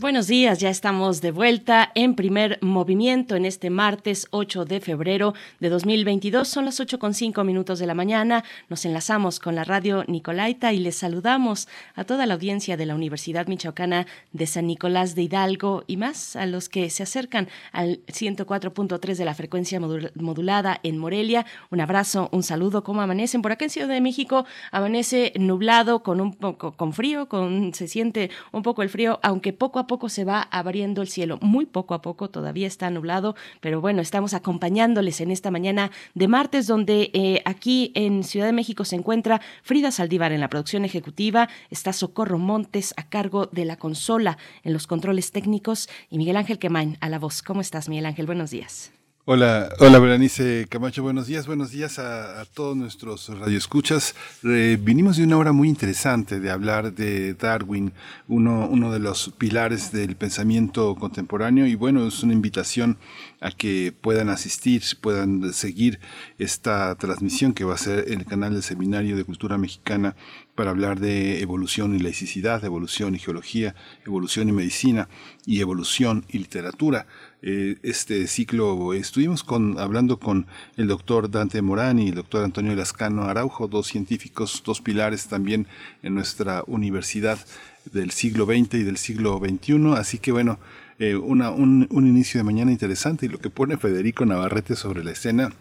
[0.00, 5.34] Buenos días, ya estamos de vuelta en primer movimiento en este martes 8 de febrero
[5.58, 6.46] de 2022.
[6.46, 8.44] Son las 8 con 5 minutos de la mañana.
[8.68, 12.94] Nos enlazamos con la radio Nicolaita y les saludamos a toda la audiencia de la
[12.94, 17.98] Universidad Michoacana de San Nicolás de Hidalgo y más a los que se acercan al
[18.06, 21.44] 104.3 de la frecuencia modulada en Morelia.
[21.70, 22.84] Un abrazo, un saludo.
[22.84, 23.42] ¿Cómo amanecen?
[23.42, 27.88] Por acá en Ciudad de México amanece nublado, con un poco con frío, con se
[27.88, 31.66] siente un poco el frío, aunque poco a poco se va abriendo el cielo, muy
[31.66, 36.68] poco a poco, todavía está nublado, pero bueno, estamos acompañándoles en esta mañana de martes,
[36.68, 41.48] donde eh, aquí en Ciudad de México se encuentra Frida Saldívar en la producción ejecutiva,
[41.70, 46.60] está Socorro Montes a cargo de la consola en los controles técnicos y Miguel Ángel
[46.60, 47.42] Quemain a la voz.
[47.42, 48.26] ¿Cómo estás, Miguel Ángel?
[48.26, 48.97] Buenos días.
[49.30, 54.14] Hola, hola Berenice Camacho, buenos días, buenos días a, todos nuestros radioescuchas.
[54.42, 57.92] Eh, vinimos de una hora muy interesante de hablar de Darwin,
[58.26, 62.96] uno, uno de los pilares del pensamiento contemporáneo y bueno, es una invitación
[63.42, 66.00] a que puedan asistir, puedan seguir
[66.38, 70.16] esta transmisión que va a ser el canal del Seminario de Cultura Mexicana
[70.54, 73.74] para hablar de evolución y laicidad, evolución y geología,
[74.06, 75.10] evolución y medicina
[75.44, 77.06] y evolución y literatura.
[77.40, 82.74] Eh, este ciclo estuvimos con, hablando con el doctor Dante Morani y el doctor Antonio
[82.74, 85.68] Lascano Araujo, dos científicos, dos pilares también
[86.02, 87.38] en nuestra universidad
[87.92, 89.92] del siglo XX y del siglo XXI.
[89.96, 90.58] Así que bueno,
[90.98, 95.04] eh, una, un, un, inicio de mañana interesante y lo que pone Federico Navarrete sobre
[95.04, 95.52] la escena,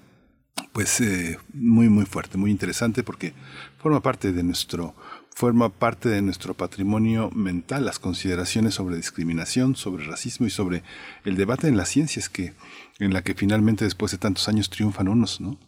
[0.74, 3.34] pues eh, muy, muy fuerte, muy interesante porque
[3.78, 4.96] forma parte de nuestro
[5.38, 10.82] forma parte de nuestro patrimonio mental, las consideraciones sobre discriminación, sobre racismo y sobre
[11.26, 12.54] el debate en las ciencias que
[12.98, 15.60] en la que finalmente después de tantos años triunfan unos, ¿no?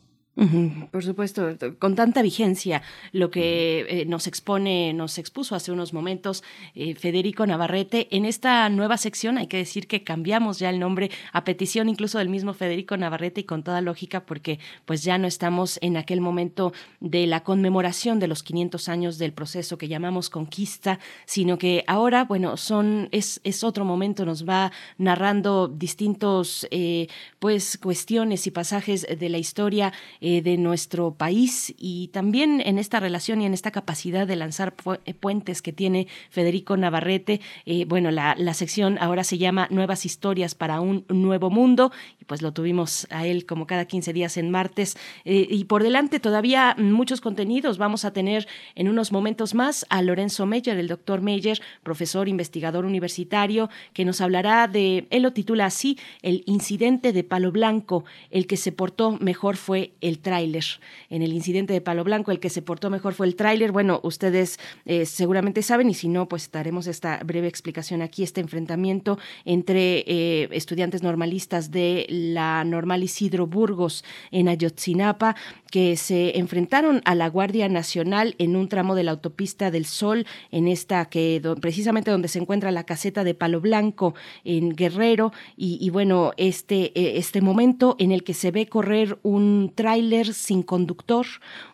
[0.92, 6.44] Por supuesto, con tanta vigencia, lo que eh, nos expone, nos expuso hace unos momentos
[6.76, 8.08] eh, Federico Navarrete.
[8.12, 12.20] En esta nueva sección hay que decir que cambiamos ya el nombre a petición incluso
[12.20, 16.22] del mismo Federico Navarrete y con toda lógica porque pues ya no estamos en aquel
[16.22, 16.72] momento
[17.02, 22.24] de la conmemoración de los 500 años del proceso que llamamos conquista, sino que ahora,
[22.24, 27.08] bueno, son es, es otro momento, nos va narrando distintos eh,
[27.40, 29.92] pues cuestiones y pasajes de la historia
[30.32, 34.76] eh, de nuestro país y también en esta relación y en esta capacidad de lanzar
[35.06, 37.42] eh, puentes que tiene Federico Navarrete.
[37.66, 42.26] Eh, bueno, la, la, sección ahora se llama Nuevas historias para un nuevo mundo y
[42.26, 46.76] pues lo tuvimos a él como cada 15 días en martes y por delante todavía
[46.78, 47.80] muchos contenidos.
[47.80, 52.86] Vamos a tener en unos momentos más a Lorenzo Meyer, el doctor Meyer, profesor investigador
[52.86, 58.46] universitario, que nos hablará de, él lo titula así, el incidente de Palo Blanco, el
[58.46, 60.66] que se portó mejor fue el tráiler.
[61.12, 63.72] En el incidente de Palo Blanco, el que se portó mejor fue el tráiler.
[63.72, 68.41] Bueno, ustedes eh, seguramente saben y si no, pues daremos esta breve explicación aquí, este
[68.41, 75.36] enfrentamiento entre eh, estudiantes normalistas de la Normal Isidro Burgos en Ayotzinapa,
[75.70, 80.26] que se enfrentaron a la Guardia Nacional en un tramo de la autopista del Sol,
[80.51, 85.32] en esta que precisamente donde se encuentra la caseta de Palo Blanco en Guerrero.
[85.55, 89.99] Y, bueno, este, eh, este momento en el que se ve correr un tráiler
[90.34, 91.26] sin conductor,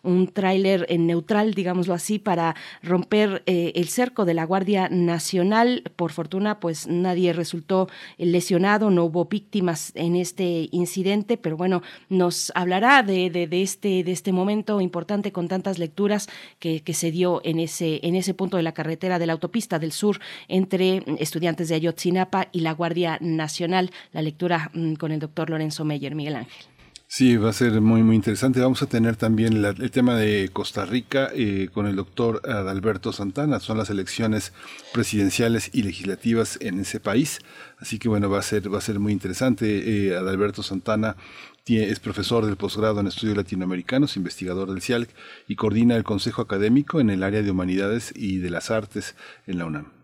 [0.02, 5.82] un tráiler en neutral, digámoslo así, para romper eh, el cerco de la Guardia Nacional.
[5.96, 12.52] Por fortuna, pues nadie resultó lesionado, no hubo víctimas en este incidente, pero bueno, nos
[12.54, 18.56] hablará de, este este momento importante con tantas lecturas que, se dio en ese, punto
[18.56, 20.18] de la carretera de la autopista del sur
[20.48, 23.90] entre estudiantes de Ayotzinapa y la Guardia Nacional.
[24.12, 26.75] La lectura mm, con el doctor Lorenzo Meyer, Miguel Ángel.
[27.08, 28.60] Sí, va a ser muy, muy interesante.
[28.60, 33.60] Vamos a tener también el tema de Costa Rica eh, con el doctor Adalberto Santana.
[33.60, 34.52] Son las elecciones
[34.92, 37.38] presidenciales y legislativas en ese país.
[37.78, 40.08] Así que bueno, va a ser, va a ser muy interesante.
[40.08, 41.16] Eh, Adalberto Santana
[41.64, 45.10] es profesor del posgrado en estudios latinoamericanos, investigador del CIALC
[45.48, 49.58] y coordina el Consejo Académico en el área de Humanidades y de las Artes en
[49.58, 49.95] la UNAM.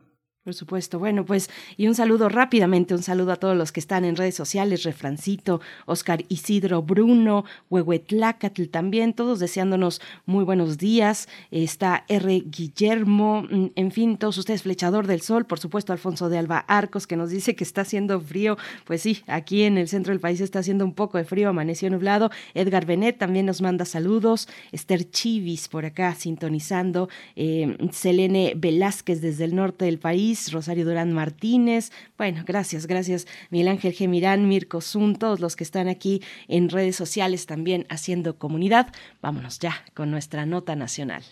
[0.45, 0.99] Por supuesto.
[0.99, 4.35] Bueno, pues y un saludo rápidamente, un saludo a todos los que están en redes
[4.35, 11.29] sociales, Refrancito, Oscar Isidro Bruno, Huehuetlacatl también, todos deseándonos muy buenos días.
[11.53, 12.43] Está R.
[12.45, 17.07] Guillermo, mm, en fin, todos ustedes, Flechador del Sol, por supuesto, Alfonso de Alba Arcos,
[17.07, 18.59] que nos dice que está haciendo frío.
[18.85, 21.89] Pues sí, aquí en el centro del país está haciendo un poco de frío, amaneció
[21.89, 22.33] nublado.
[22.55, 24.49] Edgar Benet también nos manda saludos.
[24.73, 27.09] Esther Chivis por acá sintonizando.
[27.37, 30.32] Eh, Selene Velázquez desde el norte del país.
[30.53, 31.91] Rosario Durán Martínez.
[32.17, 36.97] Bueno, gracias, gracias Miguel Ángel Gemirán, Mirko Zun, todos los que están aquí en redes
[36.97, 38.93] sociales también haciendo comunidad.
[39.21, 41.23] Vámonos ya con nuestra nota nacional.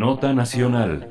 [0.03, 1.07] Nota Nacional.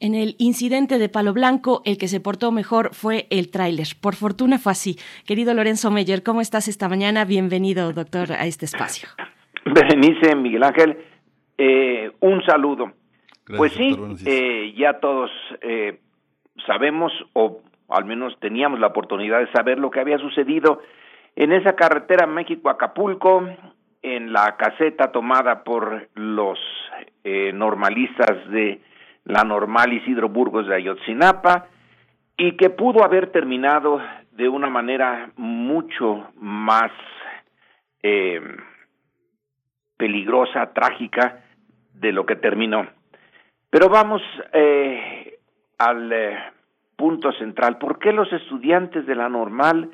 [0.00, 3.86] En el incidente de Palo Blanco, el que se portó mejor fue el tráiler.
[4.02, 4.96] Por fortuna fue así.
[5.24, 7.24] Querido Lorenzo Meyer, ¿cómo estás esta mañana?
[7.24, 9.08] Bienvenido, doctor, a este espacio.
[9.64, 10.98] Berenice, Miguel Ángel,
[11.56, 12.90] eh, un saludo.
[13.56, 13.96] pues sí,
[14.26, 16.00] eh, ya todos eh,
[16.66, 17.60] sabemos, o
[17.90, 20.80] al menos teníamos la oportunidad de saber lo que había sucedido
[21.36, 23.46] en esa carretera México-Acapulco,
[24.04, 26.58] en la caseta tomada por los
[27.24, 28.82] eh, normalistas de
[29.24, 31.68] la normal Isidro Burgos de Ayotzinapa
[32.36, 34.02] y que pudo haber terminado
[34.32, 36.92] de una manera mucho más
[38.02, 38.42] eh,
[39.96, 41.42] peligrosa, trágica
[41.94, 42.86] de lo que terminó.
[43.70, 44.20] Pero vamos
[44.52, 45.38] eh,
[45.78, 46.12] al
[46.96, 47.78] punto central.
[47.78, 49.92] ¿Por qué los estudiantes de la normal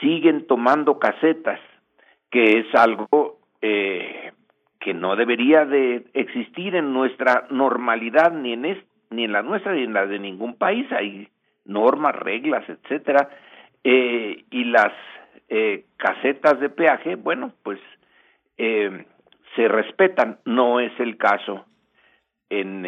[0.00, 1.60] siguen tomando casetas?
[2.30, 4.32] Que es algo eh,
[4.80, 9.82] que no debería de existir en nuestra normalidad ni en ni en la nuestra ni
[9.82, 10.90] en la de ningún país.
[10.92, 11.28] Hay
[11.66, 13.28] normas reglas etcétera.
[13.84, 14.92] Eh, y las
[15.48, 17.78] eh, casetas de peaje bueno pues
[18.56, 19.04] eh,
[19.54, 20.38] se respetan.
[20.44, 21.66] No es el caso
[22.48, 22.86] en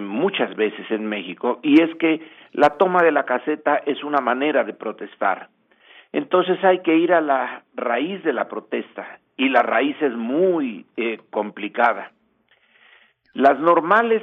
[0.00, 1.58] muchas veces en México.
[1.62, 2.20] Y es que
[2.52, 5.48] la toma de la caseta es una manera de protestar
[6.16, 10.86] Entonces hay que ir a la raíz de la protesta y la raíz es muy
[10.96, 12.10] eh, complicada.
[13.34, 14.22] Las normales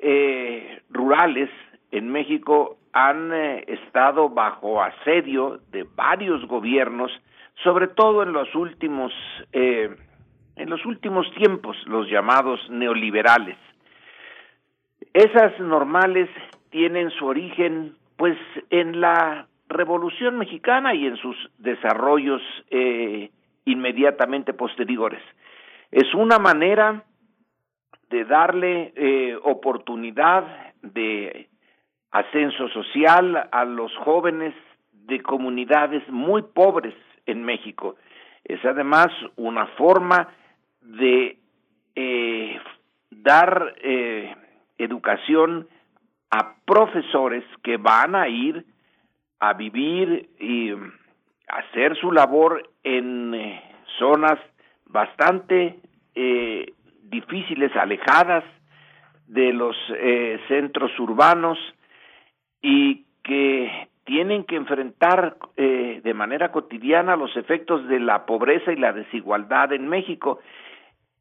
[0.00, 1.48] eh, rurales
[1.92, 7.12] en México han eh, estado bajo asedio de varios gobiernos,
[7.62, 9.12] sobre todo en los últimos
[9.52, 9.94] eh,
[10.56, 13.56] en los últimos tiempos, los llamados neoliberales.
[15.14, 16.28] Esas normales
[16.70, 18.36] tienen su origen, pues,
[18.70, 23.30] en la Revolución Mexicana y en sus desarrollos eh,
[23.64, 25.22] inmediatamente posteriores.
[25.90, 27.04] Es una manera
[28.10, 31.48] de darle eh, oportunidad de
[32.10, 34.54] ascenso social a los jóvenes
[34.92, 36.94] de comunidades muy pobres
[37.26, 37.96] en México.
[38.44, 40.28] Es además una forma
[40.80, 41.38] de
[41.94, 42.60] eh,
[43.10, 44.34] dar eh,
[44.78, 45.68] educación
[46.30, 48.64] a profesores que van a ir
[49.40, 50.72] a vivir y
[51.48, 53.62] hacer su labor en eh,
[53.98, 54.38] zonas
[54.86, 55.78] bastante
[56.14, 58.44] eh, difíciles, alejadas
[59.26, 61.58] de los eh, centros urbanos
[62.62, 68.76] y que tienen que enfrentar eh, de manera cotidiana los efectos de la pobreza y
[68.76, 70.40] la desigualdad en México.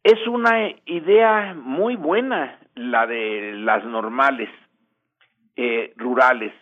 [0.03, 4.49] Es una idea muy buena la de las normales
[5.57, 6.53] eh, rurales,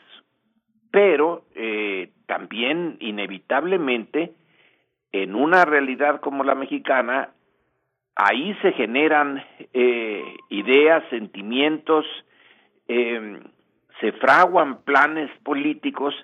[0.96, 4.32] pero eh, también inevitablemente
[5.12, 7.32] en una realidad como la mexicana
[8.16, 9.44] ahí se generan
[9.74, 12.06] eh, ideas, sentimientos,
[12.88, 13.42] eh,
[14.00, 16.16] se fraguan planes políticos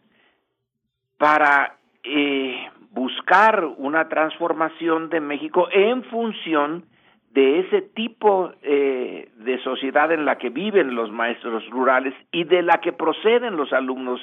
[1.18, 1.76] para
[2.06, 6.86] eh, buscar una transformación de México en función
[7.34, 12.62] de ese tipo eh, de sociedad en la que viven los maestros rurales y de
[12.62, 14.22] la que proceden los alumnos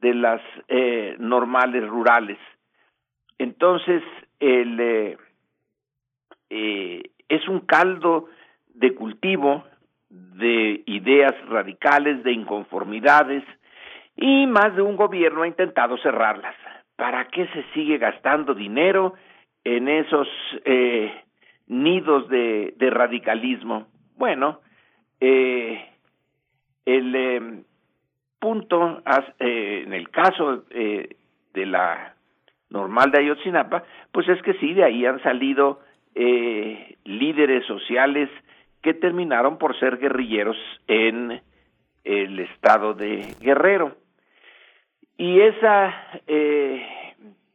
[0.00, 2.38] de las eh, normales rurales.
[3.38, 4.02] Entonces,
[4.38, 5.18] el, eh,
[6.50, 8.26] eh, es un caldo
[8.74, 9.64] de cultivo
[10.10, 13.44] de ideas radicales, de inconformidades,
[14.16, 16.54] y más de un gobierno ha intentado cerrarlas.
[16.96, 19.14] ¿Para qué se sigue gastando dinero
[19.64, 20.28] en esos
[20.64, 21.12] eh,
[21.66, 23.86] nidos de, radicalismo?
[24.16, 24.60] Bueno,
[25.20, 25.82] eh,
[26.84, 27.62] el eh,
[28.40, 29.02] punto,
[29.38, 31.16] eh, en el caso eh,
[31.54, 32.14] de la
[32.70, 35.80] normal de Ayotzinapa, pues es que sí, de ahí han salido
[36.14, 38.28] eh, líderes sociales
[38.82, 40.56] que terminaron por ser guerrilleros
[40.88, 41.40] en
[42.04, 43.96] el estado de Guerrero.
[45.18, 45.94] Y esa,
[46.26, 46.86] eh,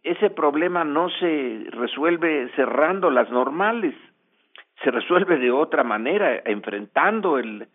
[0.03, 3.95] ese problema no se resuelve cerrando las normales,
[4.83, 7.67] se resuelve de otra manera, enfrentando el,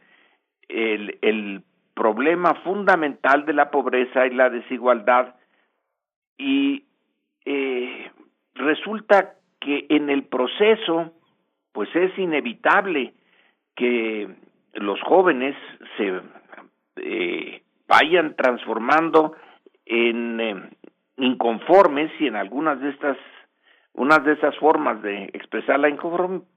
[0.69, 1.63] el, el
[2.01, 5.35] problema fundamental de la pobreza y la desigualdad.
[6.39, 6.85] Y
[7.45, 8.11] eh,
[8.55, 11.13] resulta que en el proceso,
[11.73, 13.13] pues es inevitable
[13.77, 14.35] que
[14.73, 15.55] los jóvenes
[15.99, 16.23] se
[16.97, 19.37] eh, vayan transformando
[19.85, 20.71] en eh,
[21.19, 23.19] inconformes y en algunas de estas
[23.93, 25.91] unas de esas formas de expresar la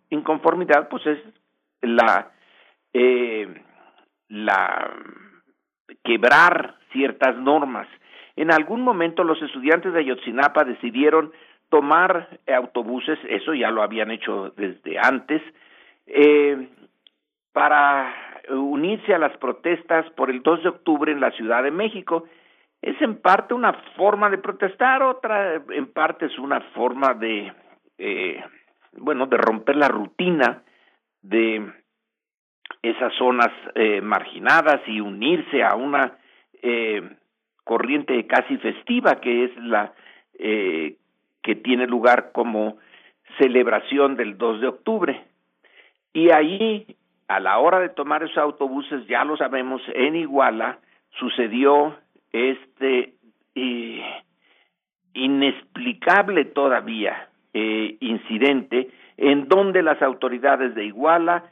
[0.09, 1.19] inconformidad pues es
[1.81, 2.31] la
[2.93, 3.61] eh,
[4.29, 4.89] la
[6.03, 7.87] quebrar ciertas normas
[8.35, 11.31] en algún momento los estudiantes de Ayotzinapa decidieron
[11.69, 15.41] tomar autobuses, eso ya lo habían hecho desde antes,
[16.07, 16.69] eh,
[17.51, 18.13] para
[18.49, 22.25] unirse a las protestas por el 2 de octubre en la Ciudad de México.
[22.81, 27.53] Es en parte una forma de protestar, otra en parte es una forma de,
[27.97, 28.43] eh,
[28.97, 30.63] bueno, de romper la rutina
[31.21, 31.71] de
[32.81, 36.17] esas zonas eh, marginadas y unirse a una
[36.61, 37.01] eh,
[37.63, 39.93] corriente casi festiva que es la
[40.39, 40.95] eh,
[41.41, 42.77] que tiene lugar como
[43.37, 45.23] celebración del 2 de octubre.
[46.13, 46.95] Y ahí,
[47.27, 50.79] a la hora de tomar esos autobuses, ya lo sabemos, en Iguala
[51.19, 51.97] sucedió
[52.31, 53.13] este
[53.55, 54.23] eh,
[55.13, 61.43] inexplicable todavía eh, incidente en donde las autoridades de Iguala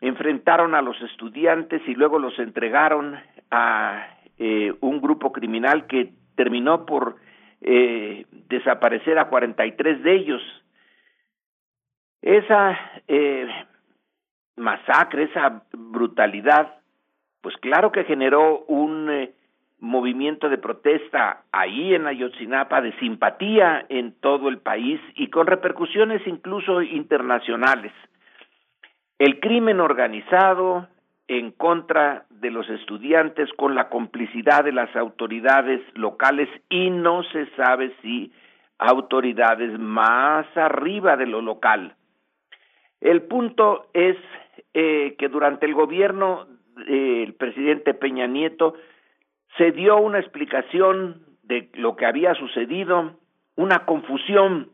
[0.00, 3.16] enfrentaron a los estudiantes y luego los entregaron
[3.50, 4.06] a
[4.38, 7.16] eh, un grupo criminal que terminó por
[7.60, 10.42] eh, desaparecer a 43 de ellos.
[12.22, 13.48] Esa eh,
[14.56, 16.74] masacre, esa brutalidad,
[17.40, 19.32] pues claro que generó un eh,
[19.80, 26.26] movimiento de protesta ahí en Ayotzinapa, de simpatía en todo el país y con repercusiones
[26.26, 27.92] incluso internacionales.
[29.18, 30.86] El crimen organizado,
[31.28, 37.46] en contra de los estudiantes con la complicidad de las autoridades locales y no se
[37.54, 38.32] sabe si
[38.78, 41.94] autoridades más arriba de lo local.
[43.00, 44.16] El punto es
[44.72, 46.46] eh, que durante el gobierno
[46.86, 48.74] del presidente Peña Nieto
[49.58, 53.16] se dio una explicación de lo que había sucedido,
[53.56, 54.70] una confusión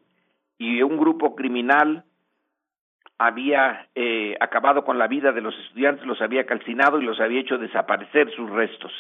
[0.58, 2.04] y un grupo criminal
[3.18, 7.40] había eh, acabado con la vida de los estudiantes, los había calcinado y los había
[7.40, 8.92] hecho desaparecer sus restos.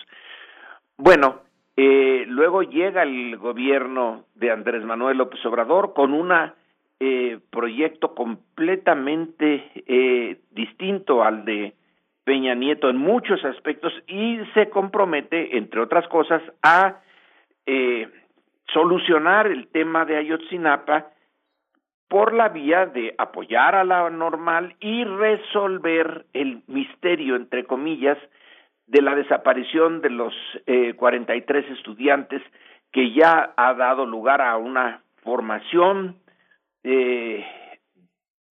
[0.96, 1.42] Bueno,
[1.76, 6.32] eh, luego llega el gobierno de Andrés Manuel López Obrador con un
[7.00, 11.74] eh, proyecto completamente eh, distinto al de
[12.24, 17.00] Peña Nieto en muchos aspectos y se compromete, entre otras cosas, a
[17.66, 18.08] eh,
[18.72, 21.08] solucionar el tema de Ayotzinapa
[22.14, 28.16] por la vía de apoyar a la normal y resolver el misterio, entre comillas,
[28.86, 30.32] de la desaparición de los
[30.66, 32.40] eh, 43 estudiantes
[32.92, 36.14] que ya ha dado lugar a una formación
[36.84, 37.44] eh,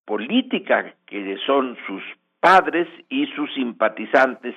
[0.03, 2.03] política que son sus
[2.41, 4.55] padres y sus simpatizantes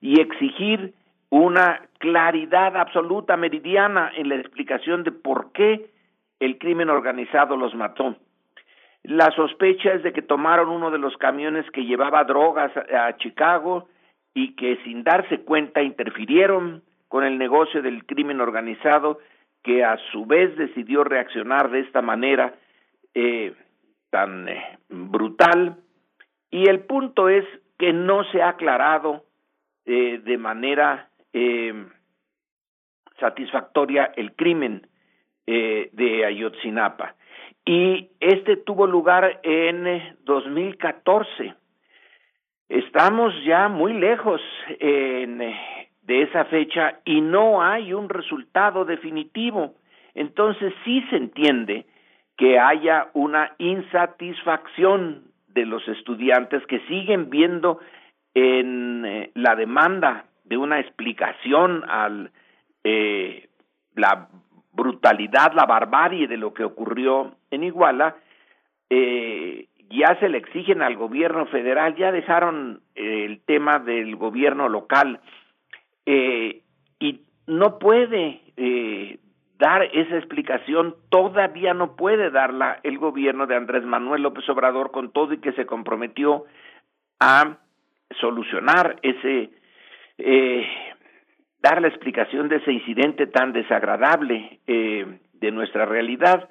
[0.00, 0.94] y exigir
[1.30, 5.90] una claridad absoluta meridiana en la explicación de por qué
[6.40, 8.16] el crimen organizado los mató.
[9.02, 13.88] La sospecha es de que tomaron uno de los camiones que llevaba drogas a Chicago
[14.32, 19.18] y que sin darse cuenta interfirieron con el negocio del crimen organizado
[19.62, 22.54] que a su vez decidió reaccionar de esta manera
[23.14, 23.54] eh,
[24.10, 25.76] tan eh, brutal
[26.50, 27.44] y el punto es
[27.78, 29.24] que no se ha aclarado
[29.86, 31.74] eh, de manera eh,
[33.18, 34.86] satisfactoria el crimen
[35.46, 37.14] eh, de Ayotzinapa.
[37.64, 41.54] Y este tuvo lugar en 2014.
[42.68, 44.40] Estamos ya muy lejos
[44.78, 49.74] en, de esa fecha y no hay un resultado definitivo.
[50.14, 51.86] Entonces sí se entiende
[52.36, 57.78] que haya una insatisfacción de los estudiantes que siguen viendo
[58.34, 62.30] en eh, la demanda de una explicación al
[62.82, 63.48] eh,
[63.94, 64.28] la
[64.74, 68.16] brutalidad, la barbarie de lo que ocurrió en Iguala,
[68.90, 75.20] eh, ya se le exigen al gobierno federal, ya dejaron el tema del gobierno local
[76.06, 78.40] y no puede
[79.58, 85.10] dar esa explicación todavía no puede darla el gobierno de Andrés Manuel López Obrador con
[85.12, 86.44] todo y que se comprometió
[87.20, 87.56] a
[88.20, 89.50] solucionar ese
[90.18, 90.66] eh,
[91.64, 96.48] dar la explicación de ese incidente tan desagradable eh, de nuestra realidad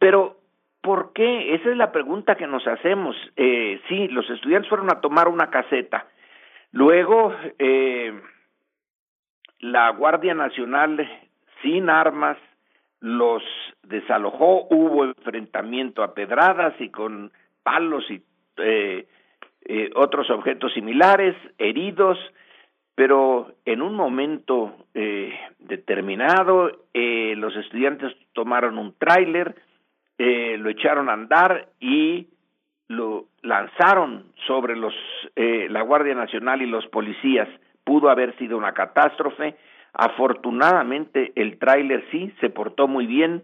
[0.00, 0.38] pero
[0.80, 1.54] ¿por qué?
[1.54, 3.14] Esa es la pregunta que nos hacemos.
[3.36, 6.08] Eh, sí, los estudiantes fueron a tomar una caseta.
[6.72, 8.18] Luego, eh,
[9.60, 11.06] la Guardia Nacional
[11.62, 12.38] sin armas,
[13.00, 13.42] los
[13.82, 17.30] desalojó, hubo enfrentamiento a pedradas y con
[17.62, 18.22] palos y
[18.56, 19.06] eh,
[19.64, 22.18] eh, otros objetos similares, heridos,
[22.94, 29.54] pero en un momento eh, determinado eh, los estudiantes tomaron un tráiler,
[30.18, 32.28] eh, lo echaron a andar y
[32.88, 34.94] lo lanzaron sobre los
[35.36, 37.48] eh, la Guardia Nacional y los policías.
[37.84, 39.56] Pudo haber sido una catástrofe,
[39.92, 43.42] Afortunadamente el tráiler sí se portó muy bien,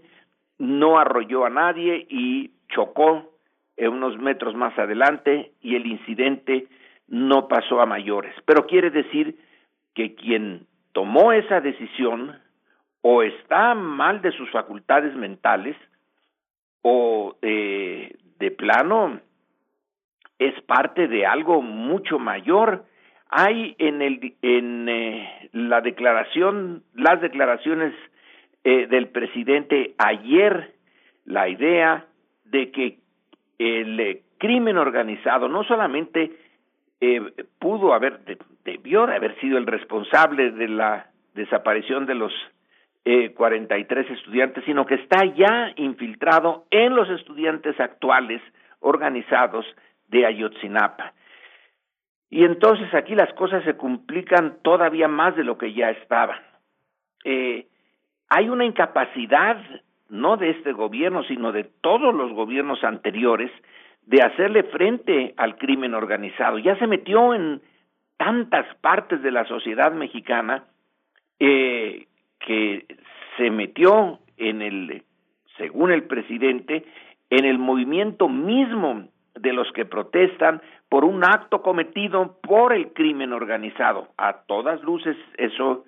[0.58, 3.32] no arrolló a nadie y chocó
[3.78, 6.66] unos metros más adelante y el incidente
[7.08, 8.34] no pasó a mayores.
[8.44, 9.38] Pero quiere decir
[9.94, 12.38] que quien tomó esa decisión
[13.02, 15.76] o está mal de sus facultades mentales
[16.82, 19.20] o eh, de plano
[20.38, 22.84] es parte de algo mucho mayor
[23.28, 27.94] hay en el en eh, la declaración las declaraciones
[28.64, 30.74] eh, del presidente ayer
[31.24, 32.06] la idea
[32.44, 32.98] de que
[33.58, 36.32] el crimen organizado no solamente
[37.06, 38.20] eh, pudo haber
[38.64, 42.32] debió de haber sido el responsable de la desaparición de los
[43.04, 48.42] eh, 43 estudiantes, sino que está ya infiltrado en los estudiantes actuales
[48.80, 49.64] organizados
[50.08, 51.12] de Ayotzinapa.
[52.28, 56.40] Y entonces aquí las cosas se complican todavía más de lo que ya estaban.
[57.24, 57.66] Eh,
[58.28, 59.56] hay una incapacidad,
[60.08, 63.52] no de este gobierno, sino de todos los gobiernos anteriores,
[64.06, 66.58] de hacerle frente al crimen organizado.
[66.58, 67.60] Ya se metió en
[68.16, 70.64] tantas partes de la sociedad mexicana
[71.38, 72.06] eh,
[72.38, 72.86] que
[73.36, 75.02] se metió en el,
[75.58, 76.86] según el presidente,
[77.30, 83.32] en el movimiento mismo de los que protestan por un acto cometido por el crimen
[83.32, 84.08] organizado.
[84.16, 85.84] A todas luces eso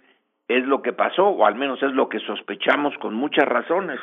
[0.48, 4.00] es lo que pasó, o al menos es lo que sospechamos con muchas razones.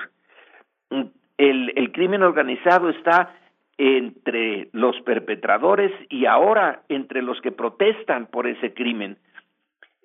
[1.37, 3.33] El, el crimen organizado está
[3.77, 9.17] entre los perpetradores y ahora entre los que protestan por ese crimen.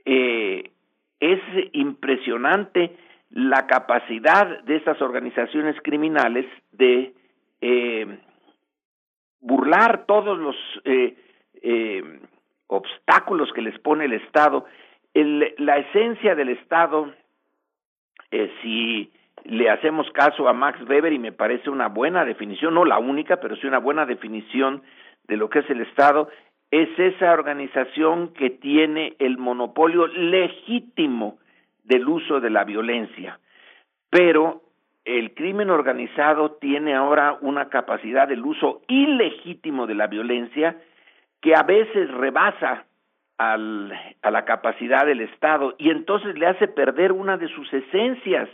[0.04, 0.70] Eh,
[1.20, 1.40] es
[1.72, 2.96] impresionante
[3.30, 7.14] la capacidad de estas organizaciones criminales de
[7.60, 8.18] eh,
[9.40, 11.16] burlar todos los eh,
[11.62, 12.20] eh,
[12.66, 14.64] obstáculos que les pone el Estado.
[15.14, 17.12] El, la esencia del Estado,
[18.30, 19.12] eh, si
[19.44, 23.38] le hacemos caso a Max Weber y me parece una buena definición, no la única,
[23.38, 24.82] pero sí una buena definición
[25.28, 26.28] de lo que es el Estado,
[26.70, 31.38] es esa organización que tiene el monopolio legítimo
[31.84, 33.40] del uso de la violencia.
[34.10, 34.62] Pero
[35.04, 40.76] el crimen organizado tiene ahora una capacidad del uso ilegítimo de la violencia
[41.40, 42.84] que a veces rebasa
[43.38, 43.92] al,
[44.22, 48.48] a la capacidad del Estado y entonces le hace perder una de sus esencias.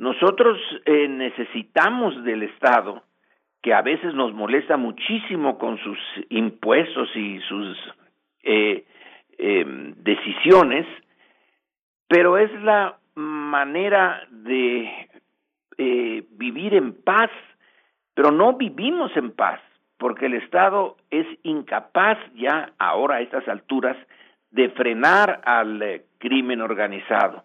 [0.00, 3.02] Nosotros eh, necesitamos del Estado,
[3.60, 5.98] que a veces nos molesta muchísimo con sus
[6.30, 7.76] impuestos y sus
[8.42, 8.86] eh,
[9.36, 9.64] eh,
[9.98, 10.86] decisiones,
[12.08, 14.90] pero es la manera de
[15.76, 17.30] eh, vivir en paz,
[18.14, 19.60] pero no vivimos en paz,
[19.98, 23.98] porque el Estado es incapaz ya ahora a estas alturas
[24.50, 27.44] de frenar al eh, crimen organizado.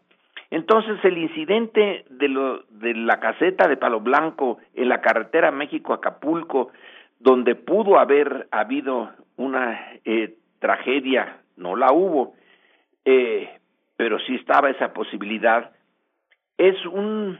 [0.52, 6.72] Entonces el incidente de, lo, de la caseta de Palo Blanco en la carretera México-Acapulco,
[7.20, 12.36] donde pudo haber habido una eh, tragedia, no la hubo,
[13.06, 13.50] eh,
[13.98, 15.72] pero sí estaba esa posibilidad,
[16.58, 17.40] es un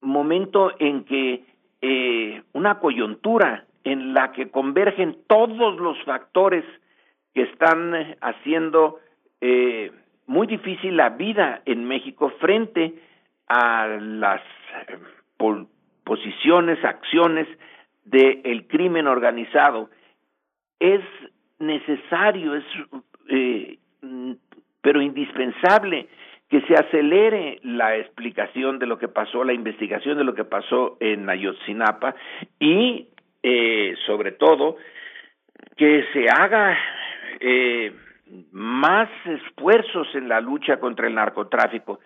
[0.00, 1.44] momento en que
[1.80, 6.64] eh, una coyuntura en la que convergen todos los factores
[7.34, 9.00] que están haciendo
[9.40, 9.90] eh,
[10.32, 12.94] muy difícil la vida en México frente
[13.48, 14.40] a las
[14.88, 15.66] eh,
[16.04, 17.46] posiciones, acciones
[18.04, 19.90] del crimen organizado.
[20.80, 21.02] Es
[21.58, 22.64] necesario, es
[23.28, 23.78] eh,
[24.80, 26.08] pero indispensable
[26.48, 30.96] que se acelere la explicación de lo que pasó, la investigación de lo que pasó
[31.00, 32.14] en Ayotzinapa
[32.58, 33.08] y
[33.42, 34.76] eh, sobre todo
[35.76, 36.78] que se haga
[37.40, 37.92] eh,
[38.50, 42.00] más esfuerzos en la lucha contra el narcotráfico,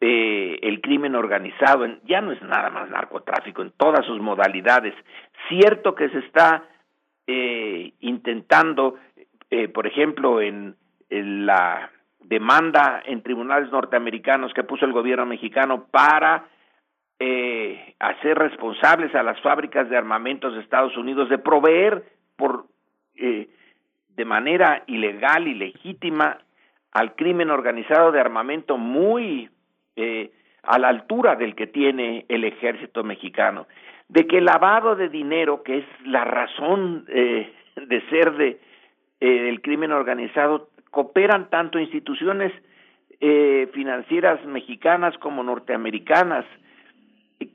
[0.00, 4.94] eh, el crimen organizado, ya no es nada más narcotráfico en todas sus modalidades.
[5.48, 6.64] Cierto que se está
[7.26, 8.96] eh, intentando,
[9.50, 10.76] eh, por ejemplo, en,
[11.08, 16.48] la demanda en tribunales norteamericanos que puso el gobierno mexicano para
[17.20, 22.04] eh, hacer responsables a las fábricas de armamentos de Estados Unidos de proveer
[22.36, 22.66] por
[23.14, 23.48] eh,
[24.16, 26.38] de manera ilegal y legítima
[26.92, 29.50] al crimen organizado de armamento muy
[29.96, 30.30] eh,
[30.62, 33.66] a la altura del que tiene el ejército mexicano,
[34.08, 38.60] de que el lavado de dinero, que es la razón eh, de ser de
[39.20, 42.52] eh, el crimen organizado, cooperan tanto instituciones
[43.20, 46.44] eh, financieras mexicanas como norteamericanas,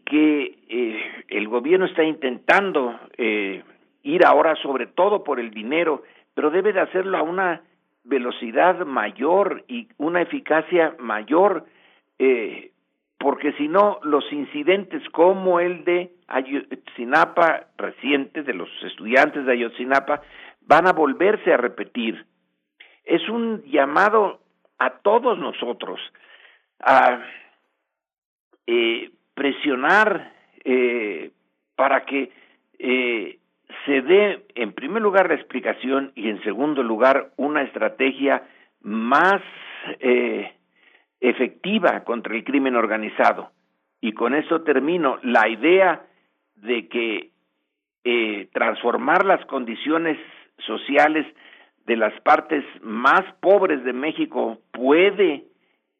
[0.05, 3.63] que eh, el gobierno está intentando eh,
[4.03, 6.03] ir ahora sobre todo por el dinero,
[6.39, 7.63] pero debe de hacerlo a una
[8.05, 11.65] velocidad mayor y una eficacia mayor,
[12.17, 12.71] eh,
[13.17, 20.21] porque si no, los incidentes como el de Ayotzinapa reciente, de los estudiantes de Ayotzinapa,
[20.61, 22.25] van a volverse a repetir.
[23.03, 24.39] Es un llamado
[24.77, 25.99] a todos nosotros
[26.79, 27.21] a
[28.65, 30.31] eh, presionar
[30.63, 31.31] eh,
[31.75, 32.31] para que
[32.79, 33.39] eh,
[33.85, 38.43] se dé en primer lugar la explicación y en segundo lugar una estrategia
[38.81, 39.41] más
[39.99, 40.53] eh,
[41.19, 43.51] efectiva contra el crimen organizado.
[44.01, 45.19] Y con eso termino.
[45.23, 46.05] La idea
[46.55, 47.31] de que
[48.03, 50.17] eh, transformar las condiciones
[50.65, 51.25] sociales
[51.85, 55.45] de las partes más pobres de México puede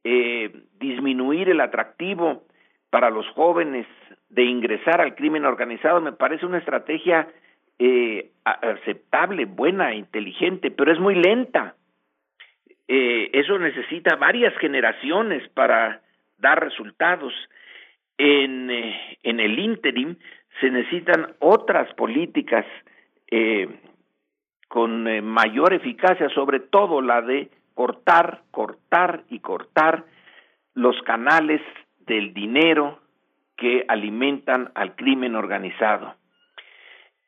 [0.04, 2.44] eh, disminuir el atractivo
[2.90, 3.86] para los jóvenes
[4.30, 7.28] de ingresar al crimen organizado me parece una estrategia
[7.80, 11.76] eh, aceptable, buena, inteligente, pero es muy lenta.
[12.88, 16.02] Eh, eso necesita varias generaciones para
[16.38, 17.34] dar resultados.
[18.18, 20.18] En, eh, en el interim
[20.60, 22.66] se necesitan otras políticas
[23.32, 23.70] eh,
[24.68, 30.04] con mayor eficacia, sobre todo la de cortar, cortar y cortar
[30.74, 31.62] los canales
[32.06, 33.00] del dinero
[33.56, 36.16] que alimentan al crimen organizado.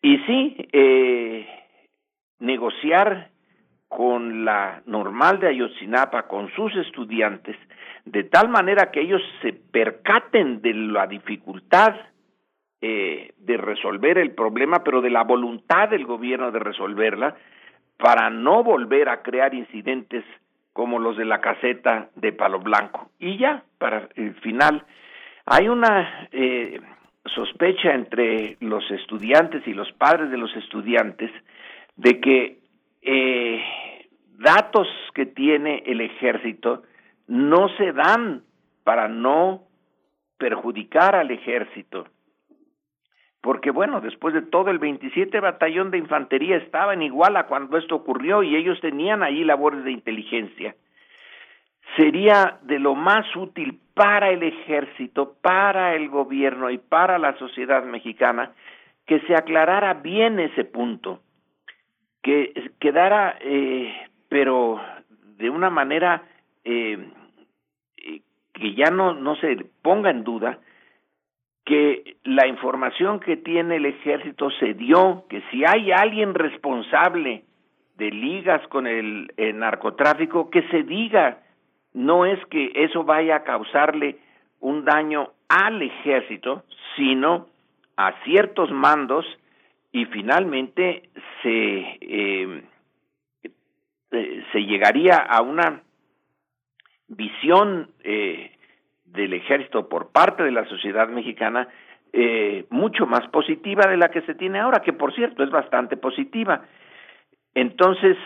[0.01, 1.47] Y sí, eh,
[2.39, 3.29] negociar
[3.87, 7.57] con la normal de Ayotzinapa, con sus estudiantes,
[8.05, 11.95] de tal manera que ellos se percaten de la dificultad
[12.81, 17.35] eh, de resolver el problema, pero de la voluntad del gobierno de resolverla,
[17.97, 20.23] para no volver a crear incidentes
[20.73, 23.11] como los de la caseta de Palo Blanco.
[23.19, 24.83] Y ya, para el final,
[25.45, 26.79] hay una eh,
[27.35, 31.31] sospecha entre los estudiantes y los padres de los estudiantes
[31.95, 32.59] de que
[33.01, 33.61] eh,
[34.37, 36.83] datos que tiene el ejército
[37.27, 38.43] no se dan
[38.83, 39.63] para no
[40.37, 42.05] perjudicar al ejército
[43.41, 47.95] porque bueno, después de todo el 27 batallón de infantería estaba en Iguala cuando esto
[47.95, 50.75] ocurrió y ellos tenían ahí labores de inteligencia.
[51.95, 57.83] Sería de lo más útil para el ejército, para el gobierno y para la sociedad
[57.83, 58.51] mexicana
[59.05, 61.21] que se aclarara bien ese punto,
[62.21, 63.93] que quedara, eh,
[64.29, 64.79] pero
[65.37, 66.23] de una manera
[66.63, 66.97] eh,
[67.97, 68.21] eh
[68.53, 70.59] que ya no, no se ponga en duda,
[71.65, 77.43] que la información que tiene el ejército se dio, que si hay alguien responsable
[77.97, 81.39] de ligas con el, narcotráfico, que se diga,
[81.93, 84.17] no es que eso vaya a causarle
[84.59, 86.63] un daño al ejército,
[86.95, 87.47] sino
[87.97, 89.25] a ciertos mandos
[89.91, 91.09] y finalmente
[91.41, 92.63] se, eh,
[94.11, 95.81] eh, se llegaría a una
[97.07, 98.51] visión eh,
[99.05, 101.67] del ejército por parte de la sociedad mexicana
[102.69, 106.65] mucho más positiva de la que se tiene ahora, que por cierto es bastante positiva.
[107.53, 108.17] Entonces,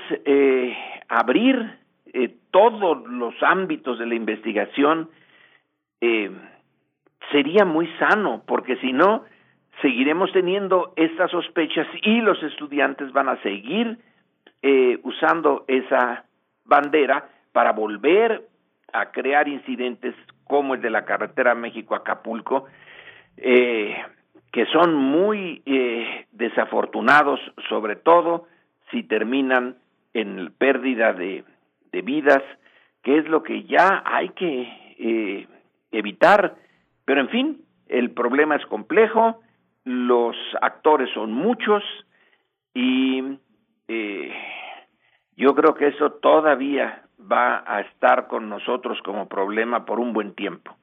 [1.07, 1.77] abrir
[2.15, 5.09] eh, todos los ámbitos de la investigación
[6.01, 6.31] eh,
[7.31, 9.25] sería muy sano, porque si no,
[9.81, 13.97] seguiremos teniendo estas sospechas y los estudiantes van a seguir
[14.61, 16.25] eh, usando esa
[16.63, 18.47] bandera para volver
[18.93, 20.15] a crear incidentes
[20.45, 22.65] como el de la carretera México-Acapulco,
[23.37, 23.95] eh,
[24.51, 28.47] que son muy eh, desafortunados, sobre todo
[28.89, 29.75] si terminan
[30.13, 31.43] en pérdida de,
[31.95, 32.43] de, vidas,
[33.01, 34.61] que es lo que ya hay que
[34.99, 35.47] eh,
[35.91, 36.55] evitar.
[37.05, 39.41] Pero en fin, el problema es complejo,
[39.83, 41.83] los actores son muchos
[42.73, 43.21] y
[43.87, 44.33] eh,
[45.37, 50.33] yo creo que eso todavía va a estar con nosotros como problema por un buen
[50.33, 50.75] tiempo.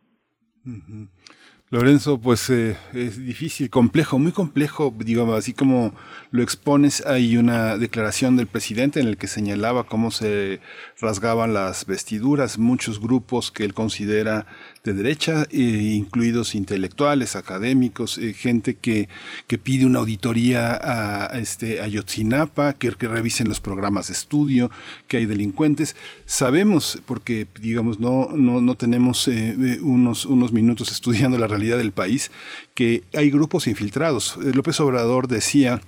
[1.72, 5.94] Lorenzo, pues eh, es difícil, complejo, muy complejo, digamos, así como
[6.30, 10.60] lo expones, hay una declaración del presidente en el que señalaba cómo se
[11.00, 14.44] rasgaban las vestiduras, muchos grupos que él considera
[14.84, 19.08] de derecha, eh, incluidos intelectuales, académicos, eh, gente que,
[19.46, 24.70] que pide una auditoría a, este, a Yotzinapa, que, que revisen los programas de estudio,
[25.08, 25.96] que hay delincuentes.
[26.26, 29.26] Sabemos, porque digamos, no, no, no tenemos
[29.80, 32.30] unos, unos minutos estudiando la realidad del país,
[32.74, 34.36] que hay grupos infiltrados.
[34.42, 35.80] Eh, López Obrador decía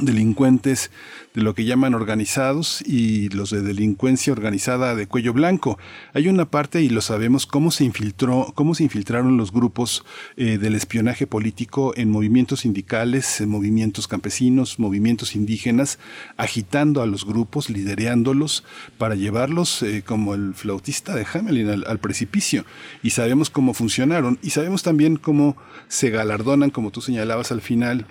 [0.00, 0.90] delincuentes
[1.34, 5.78] de lo que llaman organizados y los de delincuencia organizada de cuello blanco.
[6.12, 10.04] Hay una parte y lo sabemos cómo se infiltró, cómo se infiltraron los grupos
[10.36, 15.98] eh, del espionaje político en movimientos sindicales, en movimientos campesinos, movimientos indígenas,
[16.36, 18.64] agitando a los grupos, lidereándolos
[18.96, 22.64] para llevarlos eh, como el flautista de Hamelin al, al precipicio.
[23.02, 25.56] Y sabemos cómo funcionaron y sabemos también cómo
[25.88, 28.06] se galardonan, como tú señalabas al final,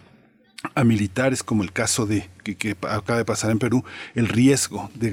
[0.75, 3.83] a militares, como el caso de que, acaba de pasar en Perú,
[4.15, 5.09] el riesgo de,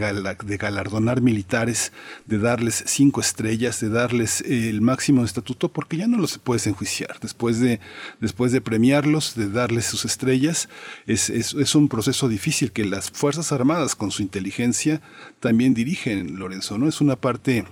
[0.56, 1.92] galardonar militares,
[2.26, 7.18] de darles cinco estrellas, de darles el máximo estatuto, porque ya no los puedes enjuiciar.
[7.20, 7.80] Después de,
[8.20, 10.68] después de premiarlos, de darles sus estrellas,
[11.06, 15.02] es, es, es un proceso difícil que las Fuerzas Armadas, con su inteligencia,
[15.40, 16.88] también dirigen, Lorenzo, ¿no?
[16.88, 17.64] Es una parte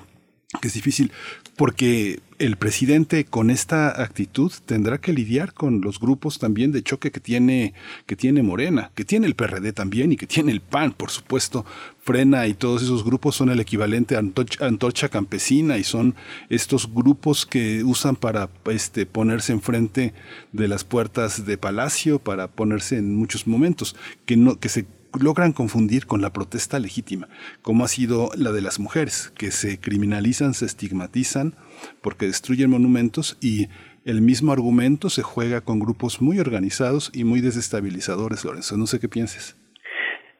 [0.61, 1.13] que es difícil
[1.59, 7.11] porque el presidente con esta actitud tendrá que lidiar con los grupos también de choque
[7.11, 7.75] que tiene
[8.07, 11.67] que tiene Morena, que tiene el PRD también y que tiene el PAN, por supuesto.
[12.01, 16.15] Frena y todos esos grupos son el equivalente a antorcha, campesina y son
[16.49, 20.15] estos grupos que usan para este ponerse enfrente
[20.53, 24.87] de las puertas de palacio para ponerse en muchos momentos que no que se
[25.21, 27.29] logran confundir con la protesta legítima,
[27.63, 31.55] como ha sido la de las mujeres, que se criminalizan, se estigmatizan
[32.03, 33.69] porque destruyen monumentos y
[34.05, 38.77] el mismo argumento se juega con grupos muy organizados y muy desestabilizadores, Lorenzo.
[38.77, 39.57] No sé qué pienses.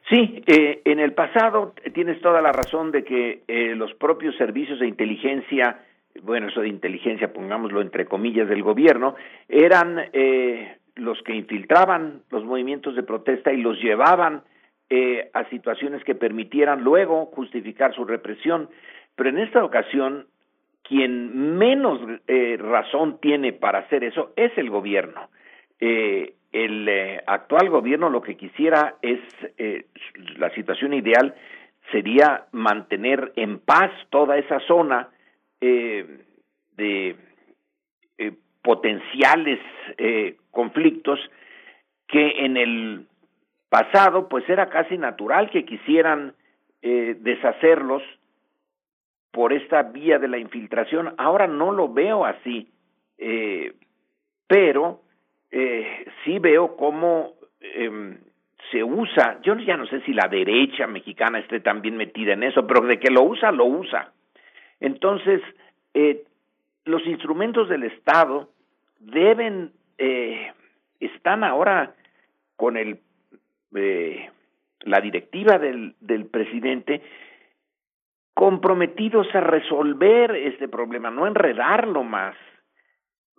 [0.09, 4.79] Sí, eh, en el pasado tienes toda la razón de que eh, los propios servicios
[4.79, 5.81] de inteligencia,
[6.23, 9.15] bueno, eso de inteligencia, pongámoslo entre comillas, del gobierno,
[9.47, 14.41] eran eh, los que infiltraban los movimientos de protesta y los llevaban
[14.89, 18.69] eh, a situaciones que permitieran luego justificar su represión.
[19.15, 20.27] Pero en esta ocasión,
[20.83, 25.29] quien menos eh, razón tiene para hacer eso es el gobierno.
[25.79, 29.19] Eh, el eh, actual gobierno lo que quisiera es,
[29.57, 29.85] eh,
[30.37, 31.35] la situación ideal
[31.91, 35.09] sería mantener en paz toda esa zona
[35.61, 37.15] de
[38.61, 39.59] potenciales
[40.51, 41.19] conflictos
[42.07, 43.08] que en el
[43.69, 46.33] pasado pues era casi natural que quisieran
[46.81, 48.03] eh, deshacerlos
[49.31, 51.13] por esta vía de la infiltración.
[51.17, 52.71] Ahora no lo veo así,
[53.17, 53.73] eh,
[54.47, 55.01] pero
[55.51, 58.17] eh, sí veo cómo eh,
[58.71, 62.67] se usa, yo ya no sé si la derecha mexicana esté también metida en eso,
[62.67, 64.11] pero de que lo usa, lo usa.
[64.79, 65.41] Entonces,
[65.93, 66.23] eh,
[66.85, 68.49] los instrumentos del Estado
[68.99, 70.51] deben, eh,
[70.99, 71.95] están ahora
[72.55, 72.99] con el,
[73.75, 74.29] eh,
[74.81, 75.95] la directiva del,
[76.31, 77.01] presidente
[78.33, 82.35] comprometidos a resolver este problema, no enredarlo más.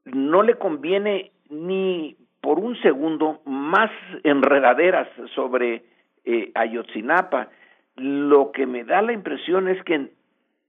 [0.04, 3.90] No le conviene ni por un segundo más
[4.24, 5.84] enredaderas sobre
[6.24, 7.48] eh, Ayotzinapa.
[7.96, 9.94] Lo que me da la impresión es que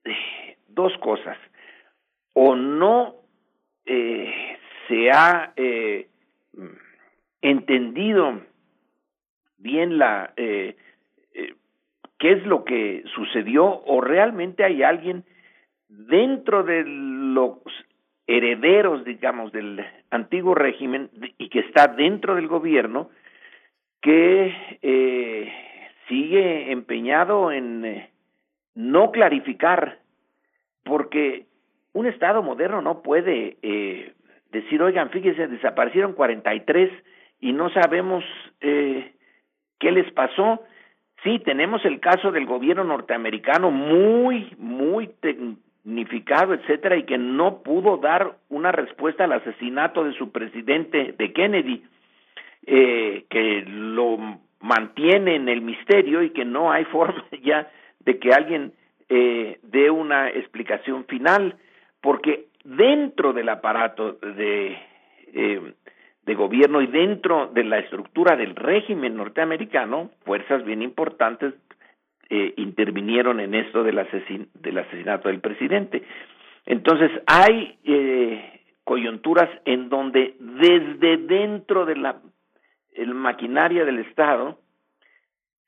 [0.05, 1.37] eh, dos cosas.
[2.33, 3.15] O no
[3.85, 4.57] eh,
[4.87, 6.07] se ha eh,
[7.41, 8.41] entendido
[9.61, 10.75] bien la eh,
[11.33, 11.55] eh,
[12.17, 15.23] qué es lo que sucedió o realmente hay alguien
[15.87, 17.57] dentro de los
[18.27, 23.09] herederos, digamos, del antiguo régimen y que está dentro del gobierno
[24.01, 25.51] que eh,
[26.07, 28.09] sigue empeñado en eh,
[28.73, 29.99] no clarificar,
[30.83, 31.45] porque
[31.93, 34.13] un Estado moderno no puede eh,
[34.51, 36.91] decir, oigan, fíjense, desaparecieron 43
[37.41, 38.23] y no sabemos
[38.61, 39.13] eh,
[39.81, 40.63] qué les pasó.
[41.23, 47.97] Sí, tenemos el caso del gobierno norteamericano muy, muy tecnificado, etcétera, y que no pudo
[47.97, 51.83] dar una respuesta al asesinato de su presidente, de Kennedy,
[52.65, 54.17] eh, que lo
[54.61, 58.73] mantiene en el misterio y que no hay forma ya de que alguien
[59.09, 61.55] eh, dé una explicación final,
[62.01, 64.77] porque dentro del aparato de,
[65.33, 65.73] eh,
[66.25, 71.53] de gobierno y dentro de la estructura del régimen norteamericano, fuerzas bien importantes
[72.29, 76.03] eh, intervinieron en esto del, asesin del asesinato del presidente.
[76.65, 82.21] Entonces, hay eh, coyunturas en donde desde dentro de la
[83.07, 84.59] maquinaria del Estado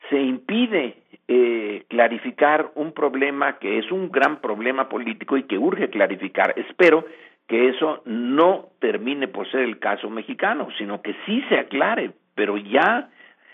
[0.10, 5.90] se impide eh, clarificar un problema que es un gran problema político y que urge
[5.90, 6.54] clarificar.
[6.58, 7.06] Espero
[7.48, 12.58] que eso no termine por ser el caso mexicano, sino que sí se aclare, pero
[12.58, 13.10] ya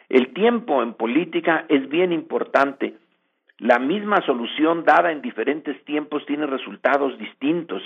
[0.10, 2.96] el tiempo en política es bien importante.
[3.58, 7.84] La misma solución dada en diferentes tiempos tiene resultados distintos.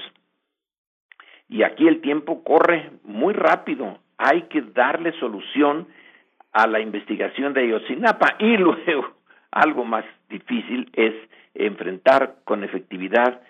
[1.49, 3.99] Y aquí el tiempo corre muy rápido.
[4.17, 5.87] Hay que darle solución
[6.51, 9.13] a la investigación de Ayotzinapa y luego
[9.51, 11.13] algo más difícil es
[11.53, 13.41] enfrentar con efectividad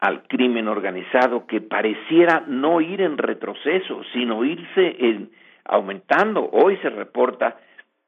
[0.00, 5.30] al crimen organizado que pareciera no ir en retroceso, sino irse en,
[5.64, 6.48] aumentando.
[6.52, 7.56] Hoy se reporta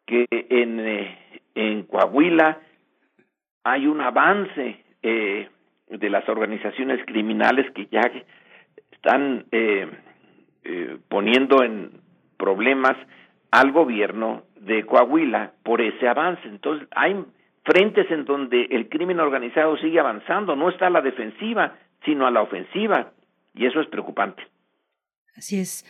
[0.06, 1.18] que en, eh,
[1.54, 2.58] en Coahuila
[3.64, 5.48] hay un avance eh,
[5.88, 8.10] de las organizaciones criminales que ya
[8.92, 9.88] están eh,
[10.64, 11.90] eh, poniendo en
[12.36, 12.96] problemas
[13.50, 16.46] al gobierno de Coahuila por ese avance.
[16.46, 17.24] Entonces, hay
[17.68, 22.30] frentes en donde el crimen organizado sigue avanzando, no está a la defensiva, sino a
[22.30, 23.12] la ofensiva,
[23.54, 24.42] y eso es preocupante.
[25.36, 25.84] Así es.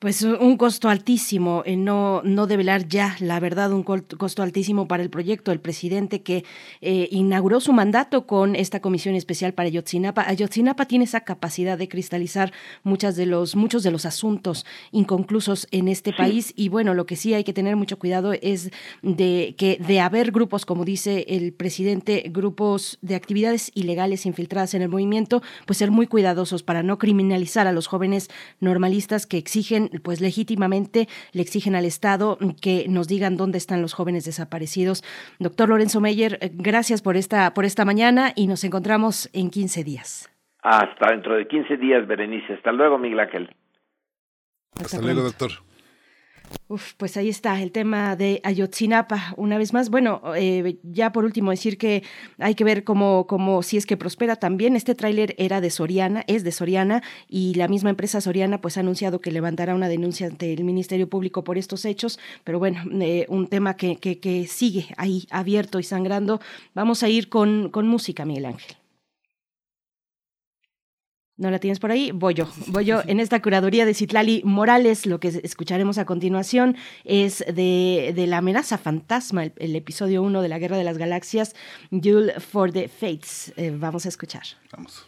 [0.00, 5.02] Pues un costo altísimo, eh, no, no develar ya, la verdad, un costo altísimo para
[5.02, 5.52] el proyecto.
[5.52, 6.42] El presidente que
[6.80, 10.26] eh, inauguró su mandato con esta comisión especial para Ayotzinapa.
[10.26, 12.50] Ayotzinapa tiene esa capacidad de cristalizar
[12.82, 16.16] muchas de los, muchos de los asuntos inconclusos en este sí.
[16.16, 16.54] país.
[16.56, 18.70] Y bueno, lo que sí hay que tener mucho cuidado es
[19.02, 24.80] de que de haber grupos, como dice el presidente, grupos de actividades ilegales infiltradas en
[24.80, 29.89] el movimiento, pues ser muy cuidadosos para no criminalizar a los jóvenes normalistas que exigen
[30.02, 35.02] pues legítimamente le exigen al Estado que nos digan dónde están los jóvenes desaparecidos.
[35.38, 40.30] Doctor Lorenzo Meyer, gracias por esta, por esta mañana y nos encontramos en 15 días.
[40.62, 42.54] Hasta dentro de 15 días, Berenice.
[42.54, 43.54] Hasta luego, Miguel Ángel.
[44.74, 45.50] Hasta, Hasta luego, doctor.
[46.68, 49.90] Uf, pues ahí está el tema de Ayotzinapa, una vez más.
[49.90, 52.04] Bueno, eh, ya por último decir que
[52.38, 54.76] hay que ver cómo, cómo si es que prospera también.
[54.76, 58.80] Este tráiler era de Soriana, es de Soriana, y la misma empresa Soriana pues ha
[58.80, 63.26] anunciado que levantará una denuncia ante el Ministerio Público por estos hechos, pero bueno, eh,
[63.28, 66.40] un tema que, que, que, sigue ahí abierto y sangrando.
[66.74, 68.79] Vamos a ir con, con música, Miguel Ángel.
[71.40, 72.10] ¿No la tienes por ahí?
[72.12, 72.46] Voy yo.
[72.66, 75.06] Voy yo en esta curaduría de Citlali Morales.
[75.06, 80.48] Lo que escucharemos a continuación es de, de la amenaza fantasma, el, episodio 1 de
[80.50, 81.56] la Guerra de las Galaxias,
[81.90, 83.54] Duel for the Fates.
[83.56, 84.42] Eh, vamos a escuchar.
[84.70, 85.06] Vamos.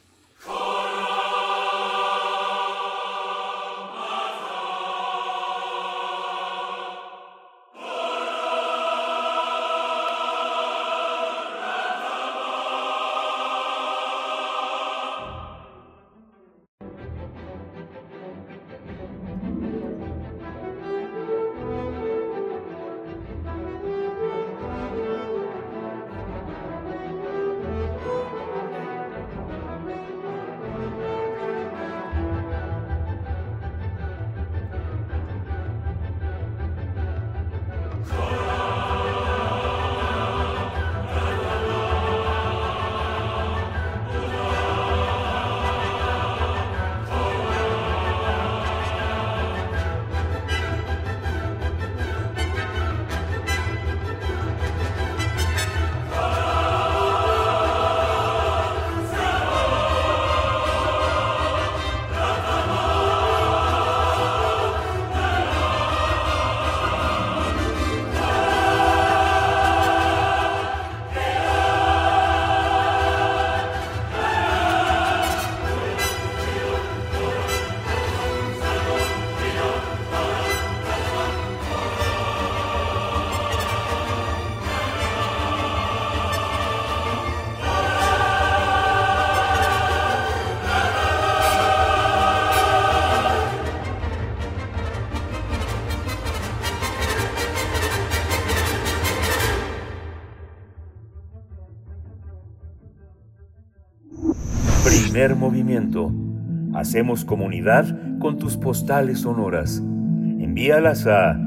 [106.82, 109.78] Hacemos comunidad con tus postales sonoras.
[109.78, 111.38] Envíalas a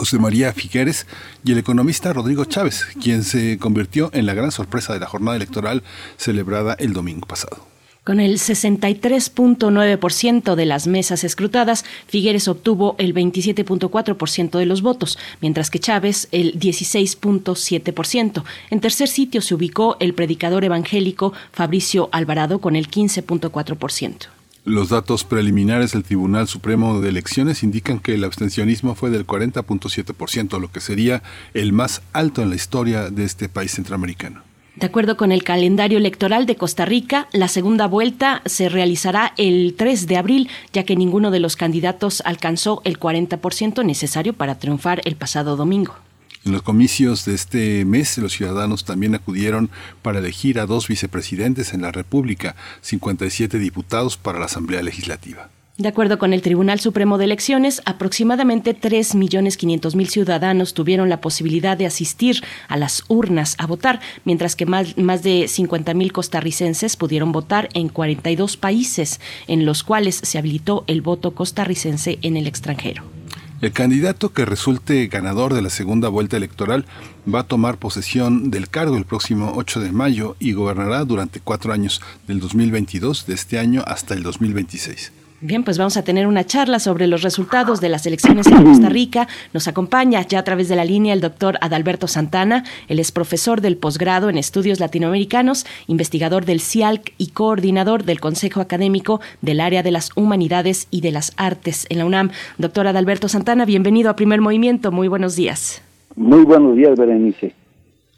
[0.00, 1.06] José María Figueres
[1.44, 5.36] y el economista Rodrigo Chávez, quien se convirtió en la gran sorpresa de la jornada
[5.36, 5.82] electoral
[6.16, 7.66] celebrada el domingo pasado.
[8.02, 15.68] Con el 63.9% de las mesas escrutadas, Figueres obtuvo el 27.4% de los votos, mientras
[15.68, 18.42] que Chávez el 16.7%.
[18.70, 24.39] En tercer sitio se ubicó el predicador evangélico Fabricio Alvarado con el 15.4%.
[24.64, 30.60] Los datos preliminares del Tribunal Supremo de Elecciones indican que el abstencionismo fue del 40.7%,
[30.60, 31.22] lo que sería
[31.54, 34.42] el más alto en la historia de este país centroamericano.
[34.76, 39.74] De acuerdo con el calendario electoral de Costa Rica, la segunda vuelta se realizará el
[39.76, 45.00] 3 de abril, ya que ninguno de los candidatos alcanzó el 40% necesario para triunfar
[45.04, 45.96] el pasado domingo.
[46.44, 51.74] En los comicios de este mes, los ciudadanos también acudieron para elegir a dos vicepresidentes
[51.74, 55.50] en la República, 57 diputados para la Asamblea Legislativa.
[55.80, 61.86] De acuerdo con el Tribunal Supremo de Elecciones, aproximadamente 3.500.000 ciudadanos tuvieron la posibilidad de
[61.86, 67.70] asistir a las urnas a votar, mientras que más, más de 50.000 costarricenses pudieron votar
[67.72, 73.19] en 42 países, en los cuales se habilitó el voto costarricense en el extranjero.
[73.60, 76.86] El candidato que resulte ganador de la segunda vuelta electoral
[77.32, 81.74] va a tomar posesión del cargo el próximo 8 de mayo y gobernará durante cuatro
[81.74, 85.19] años, del 2022 de este año hasta el 2026.
[85.42, 88.90] Bien, pues vamos a tener una charla sobre los resultados de las elecciones en Costa
[88.90, 89.26] Rica.
[89.54, 92.64] Nos acompaña ya a través de la línea el doctor Adalberto Santana.
[92.88, 98.60] Él es profesor del posgrado en estudios latinoamericanos, investigador del CIALC y coordinador del Consejo
[98.60, 102.32] Académico del área de las humanidades y de las artes en la UNAM.
[102.58, 104.92] Doctor Adalberto Santana, bienvenido a Primer Movimiento.
[104.92, 105.80] Muy buenos días.
[106.16, 107.54] Muy buenos días, Berenice.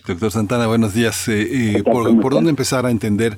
[0.04, 1.28] Doctor Santana, buenos días.
[1.28, 3.34] Eh, eh, por, dónde empezar a entender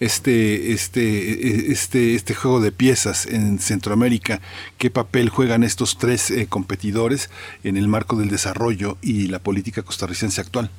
[0.00, 4.40] este, este, este, este juego de piezas en Centroamérica?
[4.78, 7.30] ¿Qué papel juegan estos tres eh, competidores
[7.62, 10.70] en el marco del desarrollo y la política costarricense actual?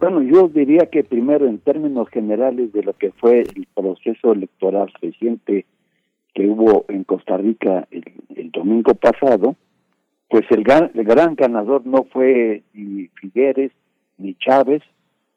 [0.00, 4.90] Bueno, yo diría que primero en términos generales de lo que fue el proceso electoral
[5.02, 5.66] reciente
[6.34, 9.54] que hubo en Costa Rica el, domingo pasado,
[10.30, 10.64] pues el,
[10.94, 13.70] el, gran ganador no fue ni Figueres
[14.18, 14.82] ni Chávez,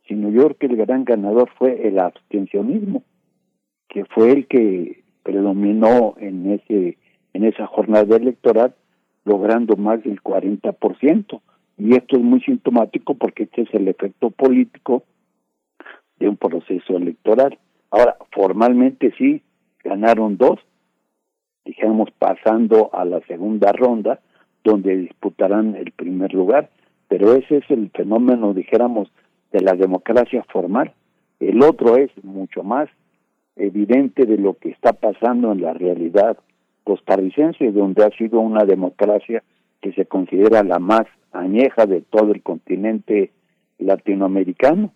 [0.08, 3.04] sino yo creo que el gran ganador fue el abstencionismo,
[3.88, 6.98] que fue el que predominó en ese
[7.34, 8.76] en esa jornada electoral,
[9.24, 11.42] logrando más del 40%.
[11.78, 15.04] Y esto es muy sintomático porque este es el efecto político
[16.18, 17.58] de un proceso electoral.
[17.92, 19.42] Ahora, formalmente sí,
[19.84, 20.60] ganaron dos,
[21.66, 24.20] dijéramos, pasando a la segunda ronda,
[24.64, 26.70] donde disputarán el primer lugar,
[27.10, 29.12] pero ese es el fenómeno, dijéramos,
[29.52, 30.94] de la democracia formal.
[31.40, 32.88] El otro es mucho más
[33.58, 36.38] evidente de lo que está pasando en la realidad
[36.84, 39.44] costarricense, donde ha sido una democracia
[39.82, 43.32] que se considera la más añeja de todo el continente
[43.80, 44.94] latinoamericano,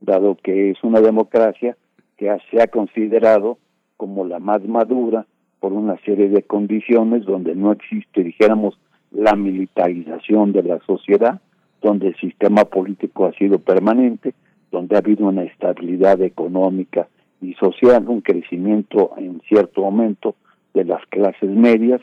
[0.00, 1.76] dado que es una democracia
[2.16, 3.58] que se ha considerado
[3.96, 5.26] como la más madura
[5.60, 8.78] por una serie de condiciones donde no existe, dijéramos,
[9.10, 11.40] la militarización de la sociedad,
[11.82, 14.34] donde el sistema político ha sido permanente,
[14.70, 17.08] donde ha habido una estabilidad económica
[17.40, 20.34] y social, un crecimiento en cierto momento
[20.74, 22.00] de las clases medias,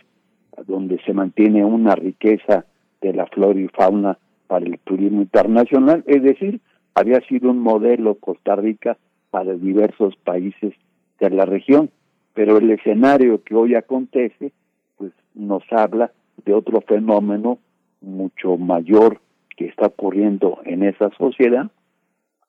[0.65, 2.65] donde se mantiene una riqueza
[3.01, 4.17] de la flora y fauna
[4.47, 6.59] para el turismo internacional, es decir,
[6.95, 8.97] había sido un modelo Costa Rica
[9.29, 10.73] para diversos países
[11.19, 11.91] de la región,
[12.33, 14.51] pero el escenario que hoy acontece
[14.97, 16.11] pues nos habla
[16.45, 17.59] de otro fenómeno
[18.01, 19.19] mucho mayor
[19.57, 21.69] que está ocurriendo en esa sociedad,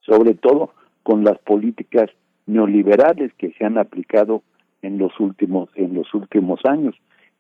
[0.01, 0.70] sobre todo
[1.02, 2.09] con las políticas
[2.47, 4.43] neoliberales que se han aplicado
[4.82, 6.94] en los últimos en los últimos años.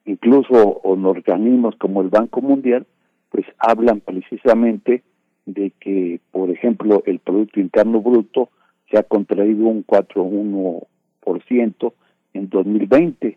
[0.04, 2.86] Incluso en organismos como el Banco Mundial
[3.30, 5.04] pues hablan precisamente
[5.46, 8.48] de que por ejemplo el producto interno bruto
[8.90, 11.92] se ha contraído un 4.1%
[12.32, 13.36] en 2020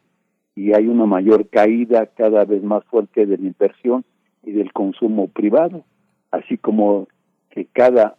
[0.56, 4.06] y hay una mayor caída cada vez más fuerte de la inversión
[4.44, 5.84] y del consumo privado,
[6.32, 7.08] así como
[7.49, 8.16] que cada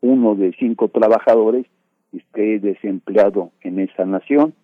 [0.00, 1.66] uno de cinco trabajadores
[2.12, 4.54] esté desempleado en esa nación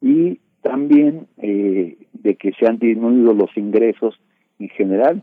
[0.00, 4.18] y también eh, de que se han disminuido los ingresos
[4.58, 5.22] en general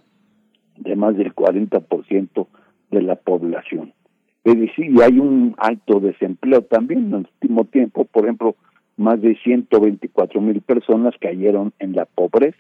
[0.77, 2.47] de más del 40%
[2.91, 3.93] de la población.
[4.43, 8.55] Es decir, hay un alto desempleo también en el último tiempo, por ejemplo,
[8.95, 12.57] más de 124 mil personas cayeron en la pobreza,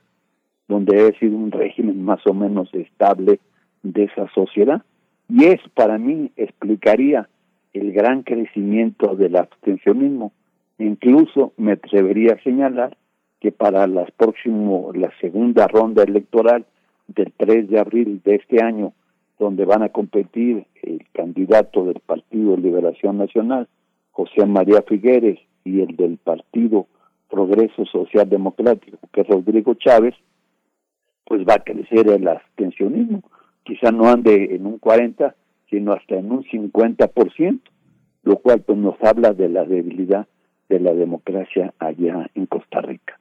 [0.67, 3.39] donde ha sido un régimen más o menos estable
[3.83, 4.83] de esa sociedad.
[5.29, 7.27] Y es para mí explicaría
[7.73, 10.31] el gran crecimiento del abstencionismo.
[10.79, 12.97] Incluso me atrevería a señalar
[13.39, 16.65] que para las próximo, la segunda ronda electoral
[17.07, 18.93] del 3 de abril de este año,
[19.37, 23.67] donde van a competir el candidato del Partido Liberación Nacional,
[24.11, 26.87] José María Figueres, y el del Partido
[27.29, 30.15] Progreso Social Democrático, que es Rodrigo Chávez,
[31.25, 33.21] pues va a crecer el abstencionismo.
[33.67, 35.35] Quizá no ande en un 40,
[35.69, 37.59] sino hasta en un 50%,
[38.23, 40.25] lo cual pues nos habla de la debilidad
[40.69, 43.19] de la democracia allá en Costa Rica.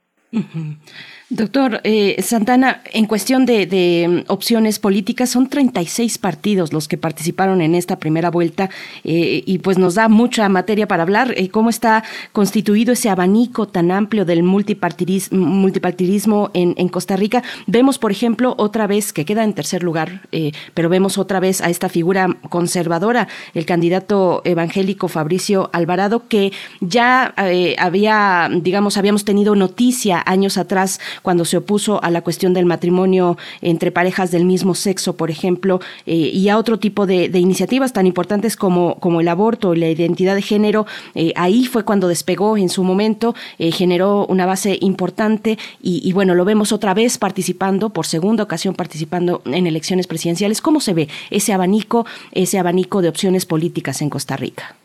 [1.28, 7.60] Doctor eh, Santana, en cuestión de, mm, opciones políticas, son 36 partidos los que participaron
[7.62, 8.70] en esta primera vuelta
[9.02, 11.34] eh, y pues nos da mucha materia para hablar.
[11.36, 17.42] Eh, ¿Cómo está constituido ese abanico tan amplio del multipartidismo, en, en, Costa Rica?
[17.66, 20.28] Vemos, por ejemplo, otra vez, que queda en tercer lugar,
[20.74, 27.34] pero vemos otra vez a esta figura conservadora, el candidato evangélico Fabricio Alvarado, que ya
[27.78, 33.36] había, digamos, habíamos tenido noticia años atrás cuando se opuso a la cuestión del matrimonio
[33.60, 38.06] entre parejas del mismo sexo, por ejemplo, eh, y a otro tipo de, iniciativas tan
[38.06, 40.86] importantes como, el aborto y la identidad de género.
[41.14, 46.34] Eh, ahí fue cuando despegó en su momento, eh, generó una base importante y, bueno,
[46.34, 50.60] lo vemos otra vez participando, por segunda ocasión participando en elecciones presidenciales.
[50.60, 54.76] ¿Cómo se ve ese abanico, ese abanico de opciones políticas en Costa Rica?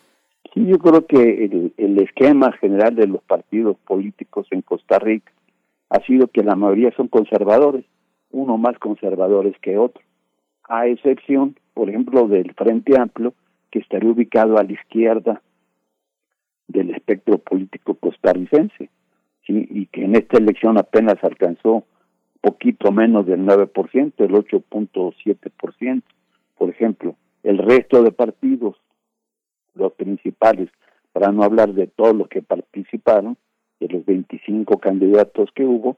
[0.54, 5.32] Sí, yo creo que el esquema general de los partidos políticos en Costa Rica
[5.92, 7.86] ha sido que la mayoría son conservadores,
[8.32, 10.02] uno más conservadores que otro,
[10.70, 13.34] a excepción, por ejemplo, del Frente Amplio,
[13.70, 15.42] que estaría ubicado a la izquierda
[16.70, 18.90] del espectro político costarricense,
[19.46, 19.68] ¿sí?
[19.70, 21.84] y que en esta elección apenas alcanzó
[22.40, 26.04] poquito menos del 9%, el 8.7%,
[26.58, 27.16] por ejemplo.
[27.44, 28.78] El resto de partidos,
[29.76, 30.70] los principales,
[31.12, 33.36] para no hablar de todos los que participaron,
[33.82, 35.98] de los 25 candidatos que hubo,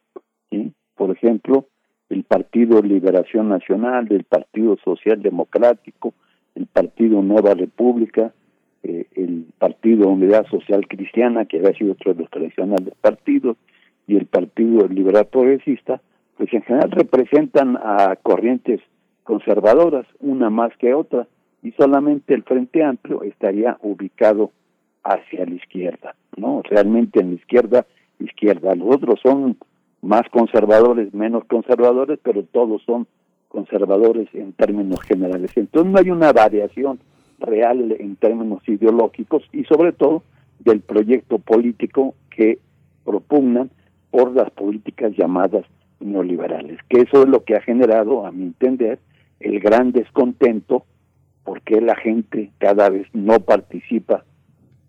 [0.95, 1.67] por ejemplo,
[2.09, 6.13] el Partido Liberación Nacional, el Partido Social Democrático,
[6.55, 8.33] el Partido Nueva República,
[8.83, 13.57] eh, el Partido Unidad Social Cristiana, que había sido otro de los tradicionales partidos,
[14.07, 16.01] y el Partido Liberal Progresista,
[16.37, 18.81] pues en general representan a corrientes
[19.23, 21.27] conservadoras, una más que otra,
[21.61, 24.51] y solamente el Frente Amplio estaría ubicado
[25.03, 26.61] hacia la izquierda, ¿no?
[26.63, 27.85] Realmente en la izquierda,
[28.19, 28.75] izquierda.
[28.75, 29.57] Los otros son
[30.01, 33.07] más conservadores, menos conservadores, pero todos son
[33.47, 35.51] conservadores en términos generales.
[35.55, 36.99] Entonces no hay una variación
[37.39, 40.23] real en términos ideológicos y sobre todo
[40.59, 42.59] del proyecto político que
[43.03, 43.69] propugnan
[44.11, 45.65] por las políticas llamadas
[45.99, 48.99] neoliberales, que eso es lo que ha generado, a mi entender,
[49.39, 50.85] el gran descontento
[51.43, 54.23] porque la gente cada vez no participa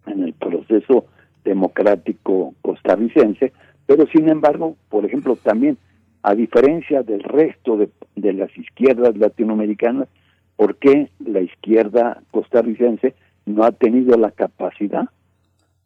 [0.07, 1.07] en el proceso
[1.45, 3.53] democrático costarricense,
[3.87, 5.79] pero sin embargo, por ejemplo, también
[6.23, 10.09] a diferencia del resto de, de las izquierdas latinoamericanas,
[10.57, 13.15] ¿por qué la izquierda costarricense
[13.45, 15.09] no ha tenido la capacidad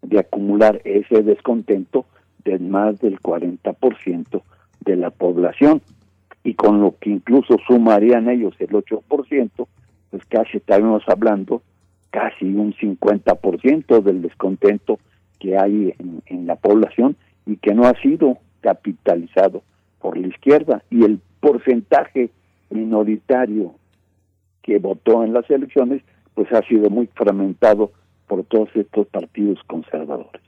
[0.02, 2.06] de acumular ese descontento
[2.44, 4.42] de más del 40%
[4.84, 5.82] de la población?
[6.44, 9.66] Y con lo que incluso sumarían ellos el 8%,
[10.10, 11.62] pues casi estaremos hablando
[12.10, 14.98] casi un 50% del descontento
[15.39, 17.16] que hay en, en la población
[17.47, 19.62] y que no ha sido capitalizado
[20.01, 22.30] por la izquierda y el porcentaje
[22.70, 23.74] minoritario
[24.62, 26.02] que votó en las elecciones
[26.35, 27.93] pues ha sido muy fragmentado
[28.26, 30.43] por todos estos partidos conservadores.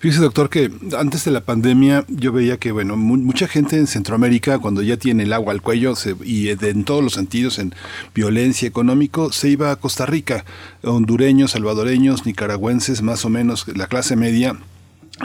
[0.00, 4.58] Fíjese, doctor, que antes de la pandemia yo veía que, bueno, mucha gente en Centroamérica,
[4.58, 5.94] cuando ya tiene el agua al cuello
[6.24, 7.74] y en todos los sentidos, en
[8.14, 10.44] violencia económico, se iba a Costa Rica.
[10.82, 14.56] Hondureños, salvadoreños, nicaragüenses, más o menos la clase media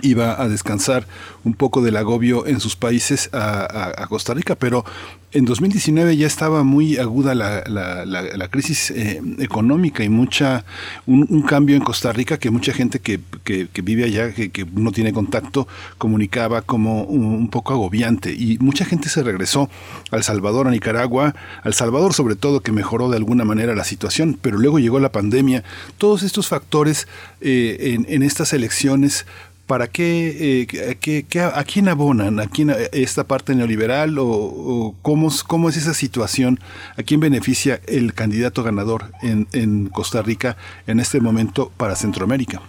[0.02, 1.08] iba a descansar
[1.44, 4.86] un poco del agobio en sus países a, Costa Rica, pero
[5.34, 10.64] en 2019 ya estaba muy aguda la, la, crisis eh, económica y mucha
[11.06, 15.12] un, cambio en Costa Rica que mucha gente que, que, vive allá, que, no tiene
[15.12, 15.68] contacto,
[15.98, 19.70] comunicaba como un, poco agobiante y mucha gente se regresó
[20.12, 24.40] al Salvador, a Nicaragua, al Salvador sobre todo que mejoró de alguna manera la situación,
[24.42, 25.64] pero luego llegó la pandemia.
[25.98, 27.08] Todos estos factores
[27.42, 29.26] eh, en estas elecciones
[29.68, 32.40] ¿Para qué, eh, a quién abonan?
[32.40, 36.60] ¿A quién esta parte neoliberal o, cómo, cómo, es esa situación?
[36.98, 40.56] ¿A quién beneficia el candidato ganador en, en Costa Rica
[40.88, 42.62] en este momento para Centroamérica?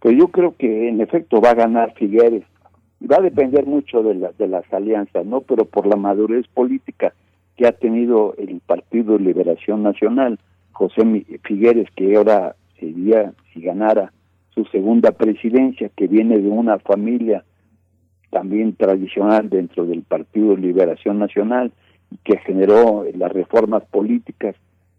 [0.00, 2.44] Pues yo creo que en efecto va a ganar Figueres.
[3.00, 5.42] Va a depender mucho de, la, de las alianzas, ¿no?
[5.42, 7.12] Pero por la madurez política
[7.56, 10.38] que ha tenido el Partido de Liberación Nacional,
[10.72, 11.02] José
[11.44, 14.12] Figueres, que ahora sería, si ganara,
[14.58, 17.44] su segunda presidencia, que viene de una familia
[18.30, 21.70] también tradicional dentro del Partido Liberación Nacional,
[22.24, 24.56] que generó las reformas políticas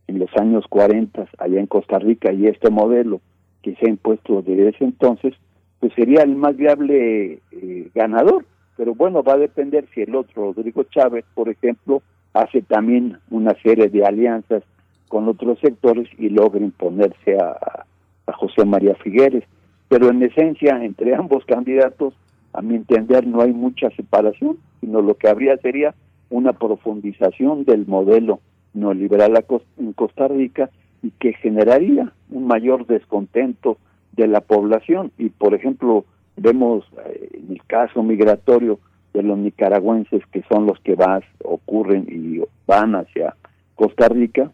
[0.07, 3.19] en los años 40 allá en Costa Rica y este modelo
[3.61, 5.34] que se ha impuesto desde ese entonces,
[5.81, 8.45] pues sería el más viable eh, ganador.
[8.77, 12.02] Pero bueno, va a depender si el otro, Rodrigo Chávez, por ejemplo,
[12.34, 14.64] hace también una serie de alianzas
[15.10, 17.86] con otros sectores y logra imponerse a,
[18.34, 19.43] José María Figueres.
[19.88, 22.14] Pero en esencia, entre ambos candidatos,
[22.53, 25.95] a mi entender, no hay mucha separación, sino lo que habría sería
[26.30, 28.39] una profundización del modelo
[28.73, 29.43] neoliberal
[29.77, 30.69] en Costa Rica
[31.01, 33.77] y que generaría un mayor descontento
[34.14, 35.11] de la población.
[35.18, 36.06] Y, por ejemplo,
[36.38, 38.80] vemos eh, en el caso migratorio
[39.14, 43.35] de los nicaragüenses, que son los que vas, ocurren y van hacia
[43.76, 44.51] Costa Rica,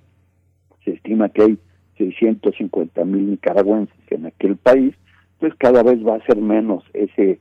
[0.84, 1.58] se estima que hay
[1.98, 4.96] 650 mil nicaragüenses en aquel país,
[5.40, 7.40] pues cada vez va a ser menos ese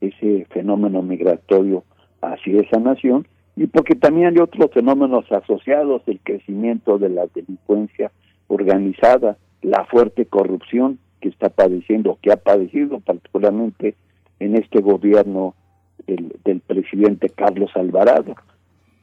[0.00, 1.84] ese fenómeno migratorio
[2.20, 3.26] hacia esa nación
[3.56, 8.10] y porque también hay otros fenómenos asociados, el crecimiento de la delincuencia
[8.48, 13.94] organizada, la fuerte corrupción que está padeciendo, que ha padecido particularmente
[14.40, 15.54] en este gobierno
[16.06, 18.34] del, del presidente Carlos Alvarado,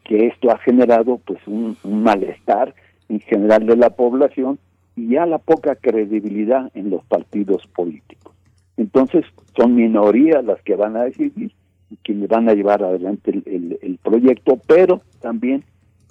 [0.04, 2.76] que esto ha generado pues un malestar
[3.08, 4.60] en general de la población
[4.96, 8.36] y ya la poca credibilidad en los partidos políticos.
[8.78, 11.52] Entonces son minorías las que van a decidir
[11.90, 15.64] y que le van a llevar adelante el, proyecto, pero también,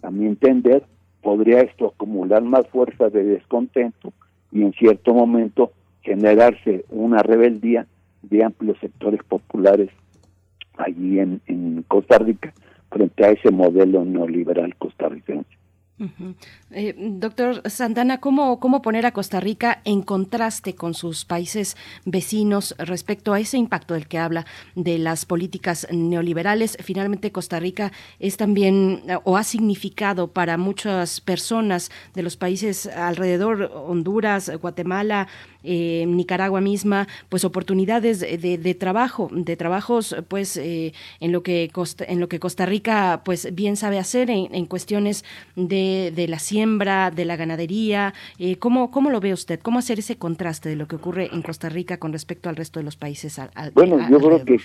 [0.02, 0.84] a mi entender,
[1.22, 4.12] podría esto acumular más fuerza de descontento
[4.52, 7.86] y en cierto momento generarse una rebeldía
[8.22, 9.90] de amplios sectores populares
[10.76, 12.52] allí en, en Costa Rica
[12.90, 15.59] frente a ese modelo neoliberal costarricense.
[16.70, 22.74] Eh, doctor Santana, ¿cómo, ¿cómo poner a Costa Rica en contraste con sus países vecinos
[22.78, 26.78] respecto a ese impacto del que habla de las políticas neoliberales?
[26.80, 33.70] Finalmente, Costa Rica es también o ha significado para muchas personas de los países alrededor,
[33.74, 35.28] Honduras, Guatemala,
[35.62, 42.04] eh, Nicaragua misma, pues oportunidades de, trabajo, de trabajos, pues eh, en lo que Costa,
[42.04, 45.24] en lo que Costa Rica, pues bien sabe hacer en, cuestiones
[45.56, 48.14] de, de, la siembra, de la ganadería.
[48.38, 49.60] Eh, ¿cómo, ¿Cómo lo ve usted?
[49.60, 52.80] ¿Cómo hacer ese contraste de lo que ocurre en Costa Rica con respecto al resto
[52.80, 53.38] de los países?
[53.38, 54.58] Al, bueno, yo creo que,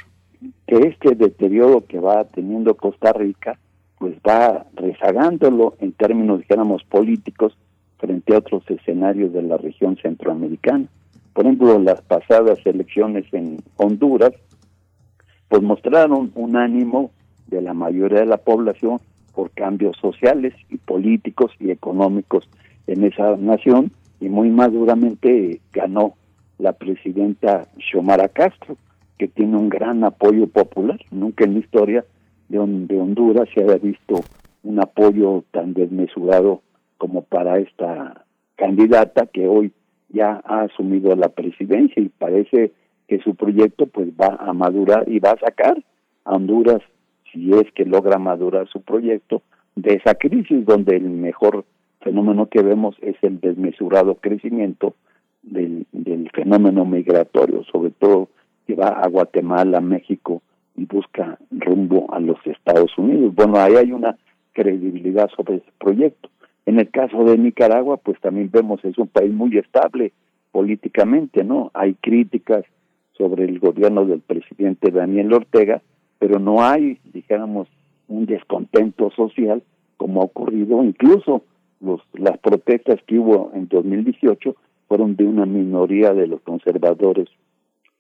[0.68, 3.58] que este deterioro que va teniendo Costa Rica,
[3.98, 7.58] pues va rezagándolo en términos, dijéramos, políticos
[7.98, 10.86] frente a otros escenarios de la región centroamericana.
[11.34, 14.32] Por ejemplo, las pasadas elecciones en Honduras,
[15.50, 17.12] pues mostraron un ánimo
[17.48, 19.00] de la mayoría de la población
[19.34, 22.50] por cambios sociales y políticos y económicos
[22.88, 26.14] en esa nación y muy maduramente ganó
[26.58, 28.78] la presidenta Xiomara Castro,
[29.18, 31.00] que tiene un gran apoyo popular.
[31.12, 32.06] Nunca en la historia
[32.48, 34.22] de, de Honduras se había visto
[34.64, 36.62] un apoyo tan desmesurado
[36.98, 39.72] como para esta candidata que hoy
[40.10, 42.72] ya ha asumido la presidencia y parece
[43.08, 45.84] que su proyecto pues va a madurar y va a sacar
[46.24, 46.82] a Honduras
[47.32, 49.42] si es que logra madurar su proyecto
[49.76, 51.66] de esa crisis donde el mejor
[52.02, 54.96] fenómeno que vemos es el desmesurado crecimiento
[55.44, 58.30] del, del fenómeno migratorio, sobre todo
[58.66, 60.42] que va a Guatemala, México
[60.76, 63.34] y busca rumbo a los Estados Unidos.
[63.36, 64.18] Bueno, ahí hay una
[64.54, 66.30] credibilidad sobre ese proyecto.
[66.66, 70.14] En el caso de Nicaragua, pues también vemos es un país muy estable
[70.52, 71.70] políticamente, ¿no?
[71.74, 72.66] Hay críticas
[73.14, 75.82] sobre el gobierno del presidente Daniel Ortega,
[76.18, 77.68] pero no hay, dijéramos,
[78.08, 79.64] un descontento social
[79.98, 81.44] como ha ocurrido, incluso
[81.82, 84.56] los, las protestas que hubo en 2018
[84.88, 87.30] fueron de una minoría de los conservadores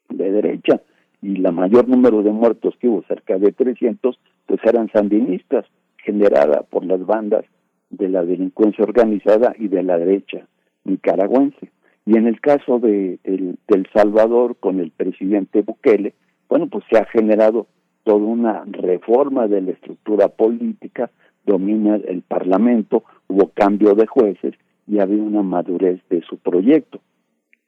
[0.09, 0.81] de derecha
[1.21, 5.65] y la mayor número de muertos que hubo, cerca de 300, pues eran sandinistas,
[5.97, 7.45] generada por las bandas
[7.89, 10.47] de la delincuencia organizada y de la derecha
[10.85, 11.71] nicaragüense.
[12.05, 13.57] Y en el caso de el,
[13.93, 16.13] Salvador con el presidente Bukele,
[16.47, 17.67] bueno, pues se ha generado
[18.03, 21.09] toda una reforma de la estructura política,
[21.45, 24.53] domina el Parlamento, hubo cambio de jueces
[24.87, 26.99] y había una madurez de su proyecto.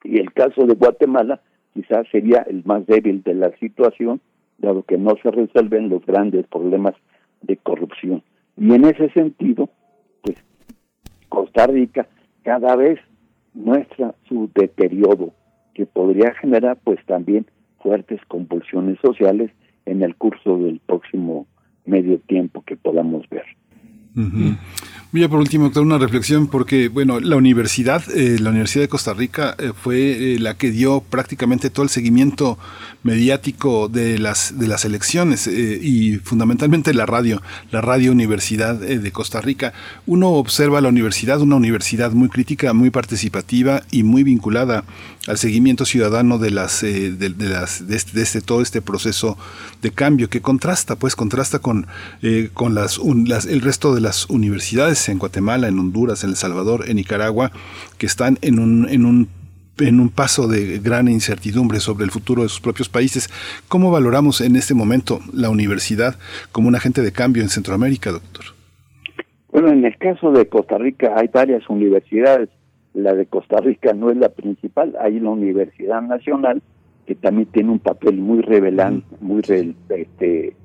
[0.04, 1.42] Y el caso de Guatemala
[1.74, 4.22] quizás sería el más débil de la situación,
[4.60, 6.94] dado que no se resuelven los grandes problemas
[7.42, 8.24] de corrupción.
[8.58, 9.70] Y en ese sentido,
[11.30, 12.08] Costa Rica
[12.44, 13.00] cada vez
[13.54, 15.34] muestra su deterioro,
[15.74, 17.46] que podría generar pues también
[17.82, 19.52] fuertes convulsiones sociales
[19.86, 21.48] en el curso del próximo
[21.86, 23.46] medio tiempo que podamos ver.
[25.14, 29.14] Voy a por último, una reflexión porque, bueno, la universidad, eh, la Universidad de Costa
[29.14, 32.58] Rica eh, fue eh, la que dio prácticamente todo el seguimiento
[33.04, 37.42] mediático de las, de las elecciones y fundamentalmente la radio,
[37.72, 39.72] la Radio Universidad de Costa Rica.
[40.06, 44.84] Uno observa la universidad, una universidad muy crítica, muy participativa y muy vinculada
[45.28, 49.38] al seguimiento ciudadano de las, de, las, de, este, de este, todo este proceso
[49.82, 51.88] de cambio que contrasta, pues contrasta con,
[52.54, 56.86] con las, las, el resto de las universidades en Guatemala, en Honduras, en El Salvador,
[56.88, 57.52] en Nicaragua,
[57.98, 59.30] que están en un, en un
[59.80, 63.30] en un paso de gran incertidumbre sobre el futuro de sus propios países.
[63.68, 66.16] ¿Cómo valoramos en este momento la universidad
[66.52, 68.46] como un agente de cambio en Centroamérica, doctor?
[69.52, 72.50] Bueno, en el caso de Costa Rica hay varias universidades.
[72.98, 76.64] La de Costa Rica no es la principal, hay la Universidad Nacional,
[77.06, 80.56] que también tiene un papel muy revelante, muy este,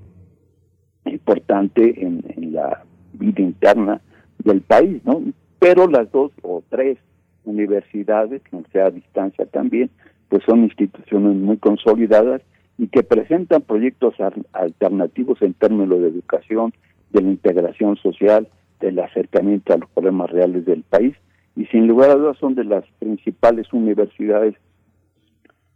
[1.04, 4.00] importante en, en la vida interna
[4.38, 5.20] del país, ¿no?
[5.59, 6.96] Pero las dos o tres
[7.44, 9.90] universidades, que sea a distancia también,
[10.30, 12.40] pues son instituciones muy consolidadas
[12.78, 14.14] y que presentan proyectos
[14.52, 16.72] alternativos en términos de educación,
[17.10, 18.48] de la integración social,
[18.80, 21.14] del acercamiento a los problemas reales del país
[21.57, 24.55] y sin lugar a dudas son de las principales universidades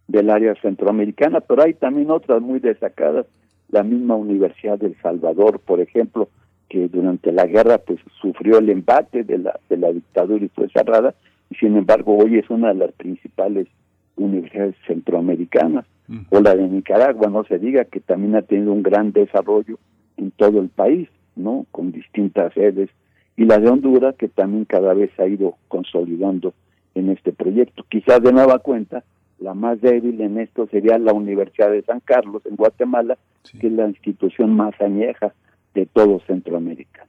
[0.08, 3.26] del área centroamericana, pero hay también otras muy destacadas,
[3.68, 6.28] la misma Universidad del Salvador, por ejemplo,
[6.68, 10.68] que durante la guerra pues sufrió el embate de la, de la dictadura y fue
[10.68, 11.14] cerrada,
[11.50, 13.66] y sin embargo hoy es una de las principales
[14.16, 15.84] universidades centroamericanas,
[16.30, 19.78] o la de Nicaragua, no se diga que también ha tenido un gran desarrollo
[20.16, 21.66] en todo el país, ¿no?
[21.72, 22.90] Con distintas sedes,
[23.36, 26.54] y la de Honduras, que también cada vez ha ido consolidando
[26.94, 27.84] en este proyecto.
[27.88, 29.04] Quizás de nueva cuenta,
[29.38, 33.18] la más débil en esto sería la Universidad de San Carlos en Guatemala,
[33.60, 35.34] que es la institución más añeja
[35.74, 37.06] de todo Centroamérica.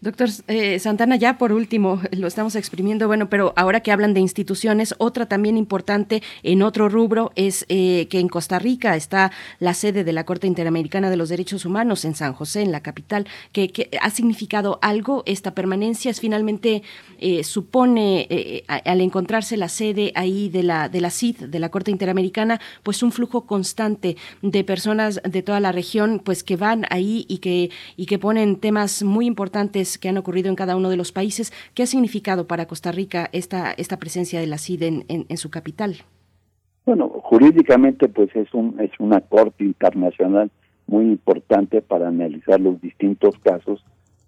[0.00, 4.20] Doctor eh, Santana, ya por último, lo estamos exprimiendo, bueno, pero ahora que hablan de
[4.20, 9.74] instituciones, otra también importante en otro rubro es eh, que en Costa Rica está la
[9.74, 13.26] sede de la Corte Interamericana de los Derechos Humanos en San José, en la capital,
[13.52, 16.82] que, ha significado algo esta permanencia, es finalmente
[17.18, 21.90] eh, supone, al encontrarse la sede ahí de la, de la CID, de la Corte
[21.90, 27.24] Interamericana, pues un flujo constante de personas de toda la región, pues que van ahí
[27.28, 30.96] y que, y que ponen temas muy importantes que han ocurrido en cada uno de
[30.96, 31.52] los países.
[31.74, 35.92] ¿Qué ha significado para Costa Rica esta, esta presencia de la CID en, su capital?
[36.84, 40.50] Bueno, jurídicamente pues es, un, es una corte internacional
[40.86, 43.84] muy importante para analizar los distintos casos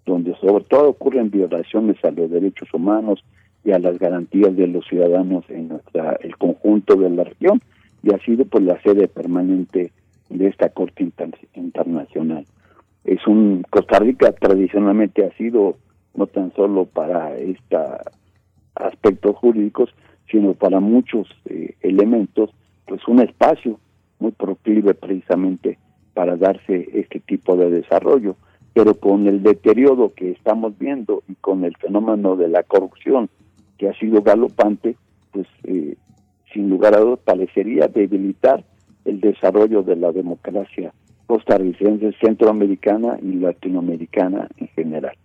[0.06, 3.24] donde sobre todo ocurren violaciones a los derechos humanos
[3.64, 7.60] y a las garantías de los ciudadanos en nuestra el conjunto de la región
[8.02, 9.92] y ha sido pues la sede permanente
[10.28, 11.08] de esta corte
[11.54, 12.46] internacional
[13.04, 15.76] es un Costa Rica tradicionalmente ha sido
[16.14, 17.76] no tan solo para este
[18.74, 19.94] aspectos jurídicos
[20.30, 22.50] sino para muchos eh, elementos
[22.86, 23.78] pues un espacio
[24.18, 25.78] muy proclive precisamente
[26.14, 28.36] para darse este tipo de desarrollo.
[28.74, 33.28] Pero con el deterioro que estamos viendo y con el fenómeno de la corrupción
[33.76, 34.96] que ha sido galopante
[35.32, 35.96] pues eh,
[36.52, 38.64] sin lugar a dudas parecería debilitar
[39.04, 40.92] el desarrollo de la democracia
[41.32, 45.16] costarricense, centroamericana y latinoamericana en general.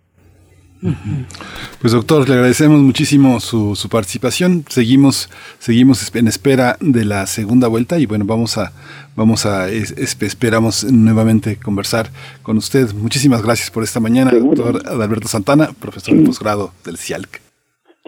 [1.82, 4.64] Pues doctor, le agradecemos muchísimo su, su, participación.
[4.68, 5.28] Seguimos,
[5.58, 8.72] seguimos en espera de la segunda vuelta y bueno, vamos a,
[9.16, 12.06] vamos a, esperamos nuevamente conversar
[12.42, 12.94] con usted.
[12.94, 17.42] Muchísimas gracias por esta mañana, doctor Adalberto Santana, profesor de posgrado del CIALC.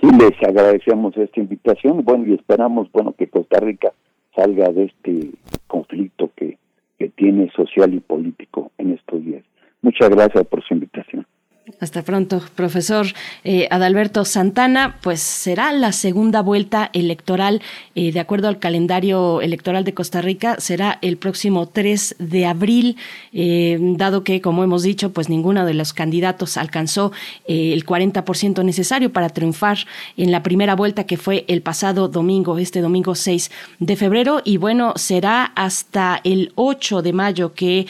[0.01, 2.03] Sí, les agradecemos esta invitación.
[2.03, 3.93] Bueno, y esperamos, bueno, que Costa Rica
[4.35, 5.33] salga de este
[5.67, 6.57] conflicto que
[7.01, 9.43] que tiene social y político en estos días.
[9.81, 11.27] Muchas gracias por su invitación.
[11.79, 13.07] Hasta pronto, profesor
[13.45, 14.97] eh, Adalberto Santana.
[15.01, 17.63] Pues será la segunda vuelta electoral,
[17.95, 22.97] eh, de acuerdo al calendario electoral de Costa Rica, será el próximo 3 de abril,
[23.33, 27.13] eh, dado que, como hemos dicho, pues ninguno de los candidatos alcanzó
[27.47, 29.79] el 40% necesario para triunfar
[30.17, 34.41] en la primera vuelta que fue el pasado domingo, este domingo 6 de febrero.
[34.45, 37.87] Y bueno, será hasta el 8 de mayo que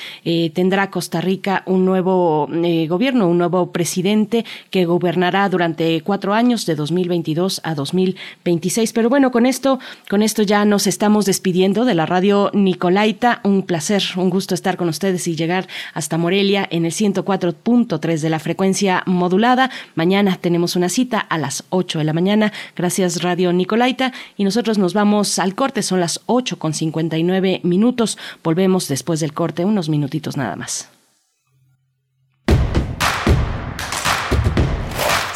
[0.55, 2.49] tendrá Costa Rica un nuevo
[2.89, 8.93] gobierno, un nuevo presidente que gobernará durante cuatro años, de 2022 a 2026.
[8.93, 9.79] Pero bueno, con esto,
[10.09, 13.41] con esto ya nos estamos despidiendo de la radio Nicolaita.
[13.45, 18.31] Un placer, un gusto estar con ustedes y llegar hasta Morelia en el 104.3 de
[18.31, 19.71] la frecuencia modulada.
[19.95, 22.53] Mañana tenemos una cita a las 8 de la mañana.
[22.77, 24.13] Gracias, Radio Nicolaita.
[24.37, 28.19] Y nosotros nos vamos al corte, son las 8 con 59 minutos.
[28.43, 31.00] Volvemos después del corte, unos minutitos nada más.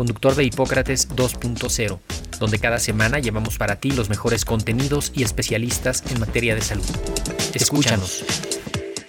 [0.00, 1.98] conductor de Hipócrates 2.0,
[2.38, 6.86] donde cada semana llevamos para ti los mejores contenidos y especialistas en materia de salud.
[7.52, 8.24] Escúchanos.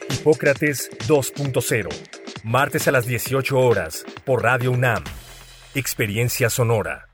[0.09, 1.87] Hipócrates 2.0,
[2.43, 5.05] martes a las 18 horas, por Radio UNAM.
[5.75, 7.10] Experiencia Sonora.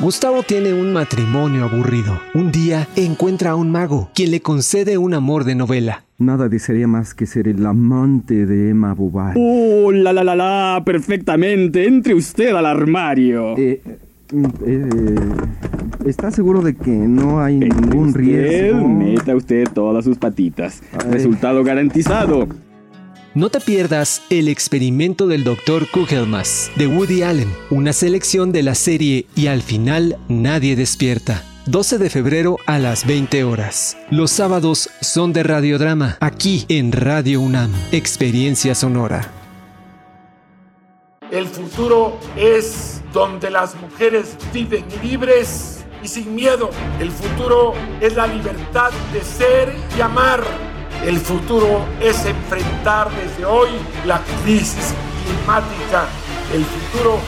[0.00, 2.20] Gustavo tiene un matrimonio aburrido.
[2.32, 6.04] Un día encuentra a un mago, quien le concede un amor de novela.
[6.18, 9.40] Nada desearía más que ser el amante de Emma Bovary.
[9.42, 10.82] ¡Oh, la la la la!
[10.84, 11.84] Perfectamente.
[11.88, 13.58] Entre usted al armario.
[13.58, 13.80] Eh,
[14.64, 15.16] eh,
[16.06, 18.86] ¿Está seguro de que no hay ningún riesgo?
[18.86, 20.80] Meta usted todas sus patitas.
[21.10, 22.46] Resultado garantizado.
[23.38, 25.88] No te pierdas El experimento del Dr.
[25.88, 31.98] Kugelmas de Woody Allen, una selección de la serie Y al final nadie despierta 12
[31.98, 33.96] de febrero a las 20 horas.
[34.10, 39.30] Los sábados son de radiodrama, aquí en Radio UNAM, Experiencia Sonora.
[41.30, 46.70] El futuro es donde las mujeres viven libres y sin miedo.
[46.98, 50.42] El futuro es la libertad de ser y amar.
[51.04, 53.68] El futuro es enfrentar desde hoy
[54.04, 54.94] la crisis
[55.24, 56.06] climática.
[56.52, 57.18] El futuro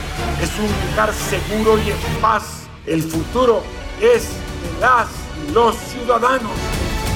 [0.43, 2.67] es un lugar seguro y en paz.
[2.87, 3.63] El futuro
[4.01, 5.09] es de las
[5.55, 6.53] los ciudadanos.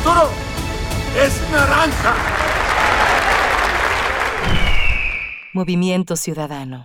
[0.03, 0.29] Toro
[1.17, 2.15] es naranja.
[5.53, 6.85] Movimiento Ciudadano.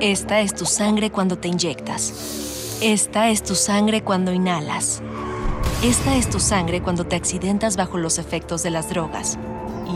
[0.00, 2.78] Esta es tu sangre cuando te inyectas.
[2.80, 5.02] Esta es tu sangre cuando inhalas.
[5.82, 9.38] Esta es tu sangre cuando te accidentas bajo los efectos de las drogas.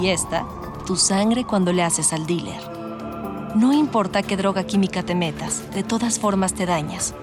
[0.01, 0.47] Y esta,
[0.87, 2.61] tu sangre cuando le haces al dealer.
[3.55, 7.15] No importa qué droga química te metas, de todas formas te dañas.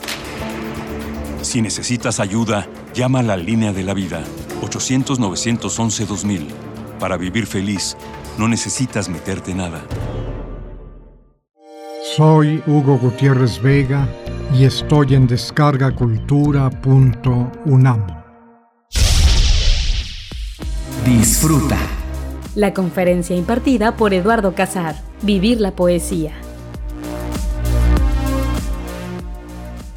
[1.42, 4.24] Si necesitas ayuda, llama a la línea de la vida,
[4.62, 6.48] 800-911-2000.
[7.00, 7.98] Para vivir feliz,
[8.38, 9.82] no necesitas meterte nada.
[12.16, 14.08] Soy Hugo Gutiérrez Vega
[14.54, 18.21] y estoy en descargacultura.unam.
[21.06, 21.80] Disfruta.
[22.54, 26.40] La conferencia impartida por Eduardo Casar, Vivir la Poesía.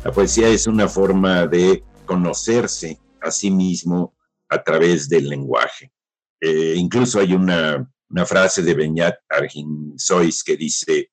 [0.03, 4.15] La poesía es una forma de conocerse a sí mismo
[4.49, 5.93] a través del lenguaje.
[6.41, 11.11] Eh, incluso hay una, una, frase de Beñat Arginsois que dice,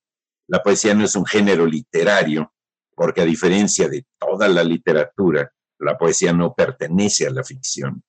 [0.48, 2.50] la poesía no es un género literario,
[2.94, 8.02] porque a diferencia de toda la literatura, la poesía no pertenece a la ficción.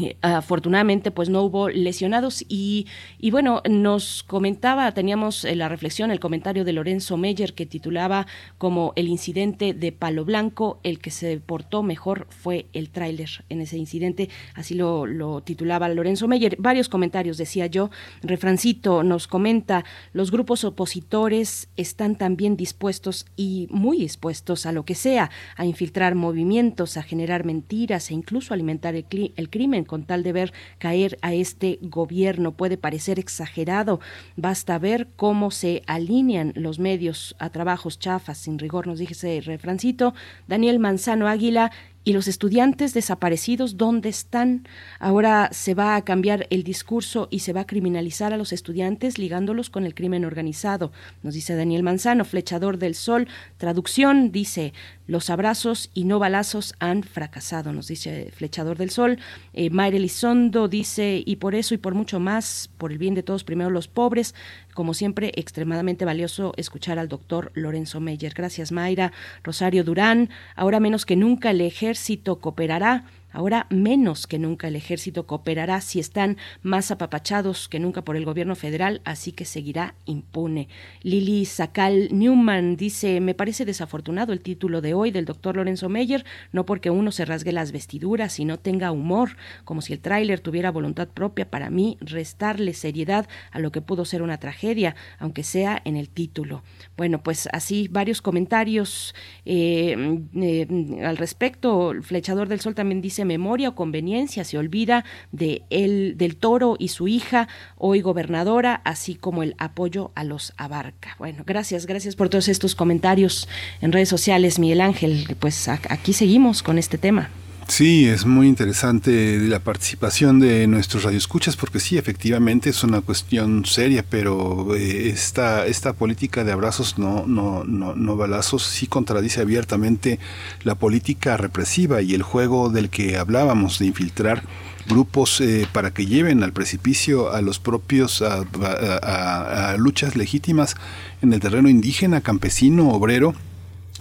[0.01, 2.87] eh, afortunadamente pues no hubo lesionados y,
[3.19, 8.27] y, bueno nos comentaba teníamos eh, la reflexión el comentario de Lorenzo Meyer que titulaba
[8.59, 13.61] como el incidente de Palo Blanco el que se portó mejor fue el tráiler en
[13.61, 16.57] ese incidente así lo, lo, titulaba Lorenzo Meyer.
[16.59, 17.91] Varios comentarios decía yo.
[18.23, 24.95] Refrancito nos comenta los grupos opositores están también dispuestos y muy dispuestos a lo que
[24.95, 29.07] sea a infiltrar movimientos a generar mentiras e incluso alimentar el,
[29.37, 32.53] el crimen con tal de ver caer a este gobierno.
[32.53, 34.01] Puede parecer exagerado,
[34.37, 40.15] basta ver cómo se alinean los medios a trabajos chafas, sin rigor, nos ese refrancito.
[40.49, 41.71] Daniel Manzano Águila,
[42.07, 44.69] ¿Y los estudiantes desaparecidos dónde están?
[44.99, 49.17] Ahora se va a cambiar el discurso y se va a criminalizar a los estudiantes
[49.17, 53.27] ligándolos con el crimen organizado, nos dice Daniel Manzano, flechador del sol.
[53.57, 54.75] Traducción dice,
[55.07, 59.19] los abrazos y no balazos han fracasado, nos dice Flechador del Sol.
[59.53, 63.23] Eh, Mayra Elizondo dice, y por eso y por mucho más, por el bien de
[63.23, 64.35] todos, primero los pobres,
[64.75, 68.35] como siempre, extremadamente valioso escuchar al doctor Lorenzo Meyer.
[68.35, 69.13] Gracias, Mayra.
[69.43, 75.27] Rosario Durán, ahora menos que nunca el ejército cooperará Ahora menos que nunca el ejército
[75.27, 80.69] cooperará si están más apapachados que nunca por el gobierno federal, así que seguirá impune.
[81.03, 86.25] Lili Sacal Newman dice, me parece desafortunado el título de hoy del doctor Lorenzo Meyer,
[86.53, 90.39] no porque uno se rasgue las vestiduras y no tenga humor, como si el tráiler
[90.39, 95.43] tuviera voluntad propia para mí, restarle seriedad a lo que pudo ser una tragedia, aunque
[95.43, 96.63] sea en el título.
[96.97, 99.13] Bueno, pues así varios comentarios
[99.45, 101.91] eh, eh, al respecto.
[101.91, 106.77] El Flechador del Sol también dice memoria o conveniencia, se olvida de él, del toro
[106.79, 111.17] y su hija, hoy gobernadora, así como el apoyo a los Abarca.
[111.19, 113.49] Bueno, gracias, gracias por todos estos comentarios
[113.81, 115.37] en redes sociales, Miguel Ángel.
[115.39, 117.31] Pues aquí seguimos con este tema.
[117.69, 123.65] Sí, es muy interesante la participación de nuestros radioescuchas porque sí, efectivamente es una cuestión
[123.65, 129.41] seria, pero eh, esta, esta política de abrazos no, no, no, no balazos sí contradice
[129.41, 130.19] abiertamente
[130.63, 134.45] la política represiva y el juego del que hablábamos de infiltrar
[134.87, 140.77] grupos eh, para que lleven al precipicio a los propios a luchas legítimas
[141.23, 143.35] en el terreno indígena, campesino, obrero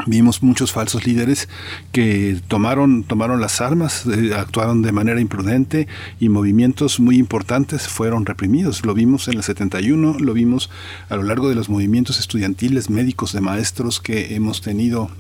[0.08, 1.48] Vimos muchos falsos líderes
[1.92, 5.88] que tomaron, tomaron las armas, eh, actuaron de manera imprudente
[6.20, 8.86] y movimientos muy importantes fueron reprimidos.
[8.86, 10.72] Lo vimos en el 71, lo vimos
[11.10, 15.12] a lo largo de los movimientos estudiantiles, médicos, de maestros que hemos tenido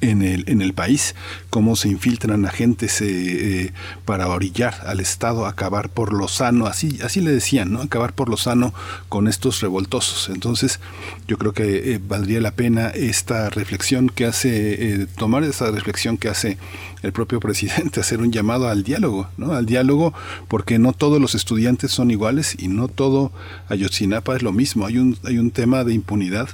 [0.00, 1.14] en el, en el país,
[1.50, 3.72] cómo se infiltran agentes eh, eh,
[4.04, 7.82] para orillar al Estado, acabar por lo sano, así, así le decían, ¿no?
[7.82, 8.72] Acabar por lo sano
[9.08, 10.28] con estos revoltosos.
[10.28, 10.80] Entonces,
[11.26, 16.28] yo creo que eh, valdría la pena esta reflexión que hace, tomar esa reflexión que
[16.28, 16.58] hace
[17.02, 19.52] el propio presidente, hacer un llamado al diálogo, ¿no?
[19.52, 20.14] Al diálogo,
[20.48, 23.32] porque no todos los estudiantes son iguales y no todo
[23.68, 24.86] Ayotzinapa es lo mismo.
[24.86, 26.48] Hay un, hay un tema de impunidad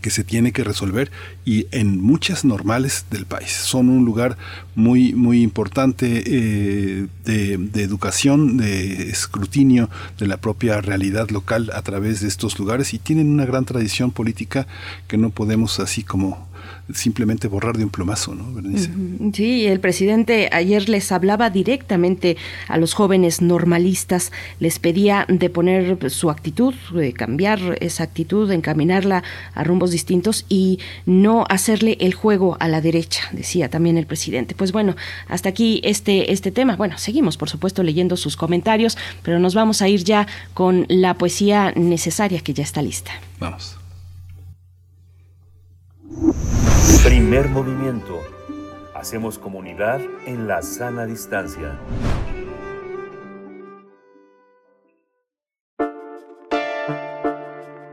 [0.00, 1.10] que se tiene que resolver
[1.44, 3.52] y en muchas normales del país.
[3.52, 4.36] Son un lugar
[4.74, 9.88] muy, muy importante eh, de, de, educación, de escrutinio
[10.18, 14.10] de la propia realidad local a través de estos lugares y tienen una gran tradición
[14.10, 14.66] política
[15.06, 16.48] que no podemos así como
[16.92, 18.48] simplemente borrar de un plumazo, ¿no,
[19.32, 22.36] Sí, el presidente ayer les hablaba directamente
[22.66, 28.54] a los jóvenes normalistas, les pedía de poner su actitud, de cambiar esa actitud, de
[28.54, 29.22] encaminarla
[29.54, 34.54] a rumbos distintos y no hacerle el juego a la derecha, decía también el presidente.
[34.54, 34.96] Pues bueno,
[35.28, 36.76] hasta aquí este, este tema.
[36.76, 41.14] Bueno, seguimos, por supuesto, leyendo sus comentarios, pero nos vamos a ir ya con la
[41.14, 43.12] poesía necesaria que ya está lista.
[43.38, 43.77] Vamos.
[47.04, 48.20] Primer movimiento.
[48.94, 51.78] Hacemos comunidad en la sana distancia.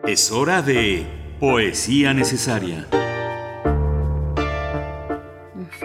[0.07, 1.05] Es hora de
[1.39, 2.87] poesía necesaria.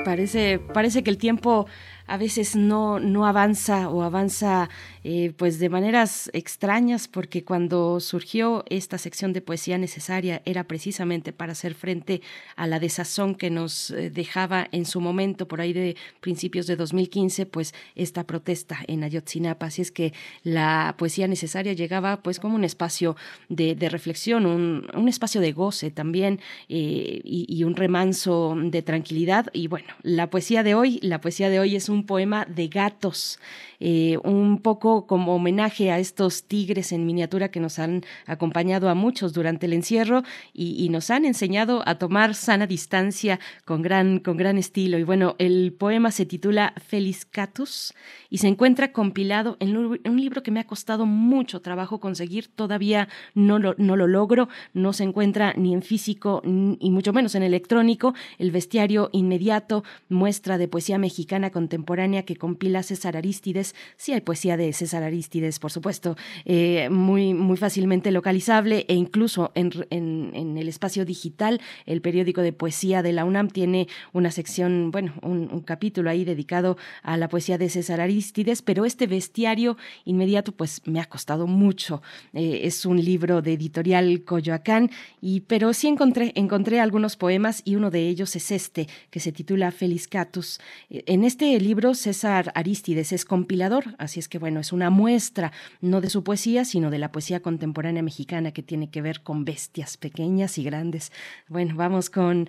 [0.05, 1.67] Parece, parece que el tiempo
[2.11, 4.69] a veces no, no avanza o avanza
[5.05, 11.33] eh, pues de maneras extrañas porque cuando surgió esta sección de poesía necesaria era precisamente
[11.33, 12.21] para hacer frente
[12.57, 16.75] a la desazón que nos eh, dejaba en su momento por ahí de principios de
[16.75, 19.67] 2015 pues esta protesta en Ayotzinapa.
[19.67, 20.13] Así es que
[20.43, 23.15] la poesía necesaria llegaba pues como un espacio
[23.49, 29.47] de, reflexión un, un, espacio de goce también eh, y, y un remanso de tranquilidad.
[29.53, 32.69] Y bueno la poesía de hoy la poesía de hoy es un un poema de
[32.69, 33.39] gatos,
[33.81, 38.95] eh, un poco como homenaje a estos tigres en miniatura que nos han acompañado a
[38.95, 44.37] muchos durante el encierro y, nos han enseñado a tomar sana distancia con gran, con
[44.37, 44.99] gran estilo.
[44.99, 47.95] Y bueno, el poema se titula Feliz Catus
[48.29, 53.09] y se encuentra compilado en un libro que me ha costado mucho trabajo conseguir, todavía
[53.35, 57.45] no lo, no lo logro, no se encuentra ni en físico y mucho menos en
[57.45, 63.70] electrónico, el bestiario inmediato, muestra de poesía mexicana contemporánea contemporánea que compila César Aristides.
[63.97, 69.53] Sí hay poesía de César Aristides, por supuesto, eh, muy, muy fácilmente localizable e incluso
[69.55, 74.91] en, en, el espacio digital, el periódico de poesía de la UNAM tiene una sección,
[74.91, 80.53] bueno, un, capítulo ahí dedicado a la poesía de César Aristides, pero este bestiario inmediato
[80.53, 82.03] pues me ha costado mucho.
[82.33, 84.91] Eh, es un libro de editorial Coyoacán,
[85.21, 89.33] y, pero sí encontré, encontré algunos poemas y uno de ellos es este, que se
[89.33, 89.73] titula
[90.11, 90.61] Catus.
[90.89, 93.60] Eh, en este libro César Aristides es compilador,
[93.99, 97.41] así es que bueno, es una muestra no de su poesía, sino de la poesía
[97.41, 101.13] contemporánea mexicana que tiene que ver con bestias pequeñas y grandes.
[101.49, 102.49] Bueno, vamos con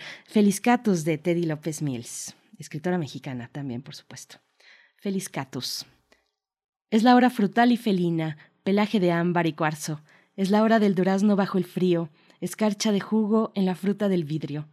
[0.62, 4.38] Catus de Teddy López Mills, escritora mexicana también, por supuesto.
[5.32, 5.86] Catus.
[6.92, 10.02] Es la hora frutal y felina, pelaje de ámbar y cuarzo.
[10.36, 12.10] Es la hora del durazno bajo el frío,
[12.40, 14.68] escarcha de jugo en la fruta del vidrio.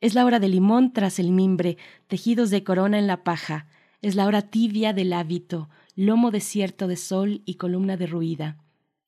[0.00, 1.76] Es la hora del limón tras el mimbre,
[2.08, 3.66] tejidos de corona en la paja.
[4.02, 8.56] Es la hora tibia del hábito, lomo desierto de sol y columna derruida.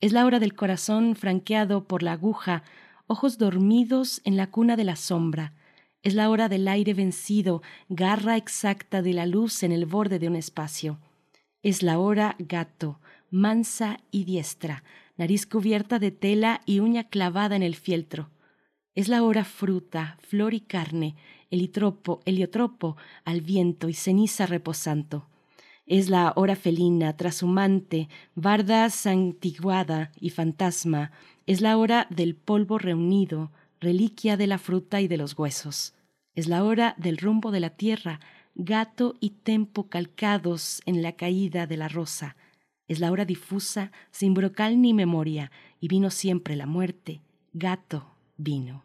[0.00, 2.62] Es la hora del corazón franqueado por la aguja,
[3.06, 5.54] ojos dormidos en la cuna de la sombra.
[6.02, 10.28] Es la hora del aire vencido, garra exacta de la luz en el borde de
[10.28, 10.98] un espacio.
[11.62, 13.00] Es la hora gato,
[13.30, 14.84] mansa y diestra,
[15.16, 18.28] nariz cubierta de tela y uña clavada en el fieltro.
[18.94, 21.16] Es la hora fruta, flor y carne,
[21.52, 25.28] elitropo, heliotropo, al viento y ceniza reposando.
[25.86, 31.12] Es la hora felina, trashumante, barda santiguada y fantasma.
[31.46, 35.94] Es la hora del polvo reunido, reliquia de la fruta y de los huesos.
[36.34, 38.20] Es la hora del rumbo de la tierra,
[38.54, 42.36] gato y tempo calcados en la caída de la rosa.
[42.88, 45.50] Es la hora difusa, sin brocal ni memoria,
[45.80, 47.20] y vino siempre la muerte,
[47.52, 48.84] gato, vino.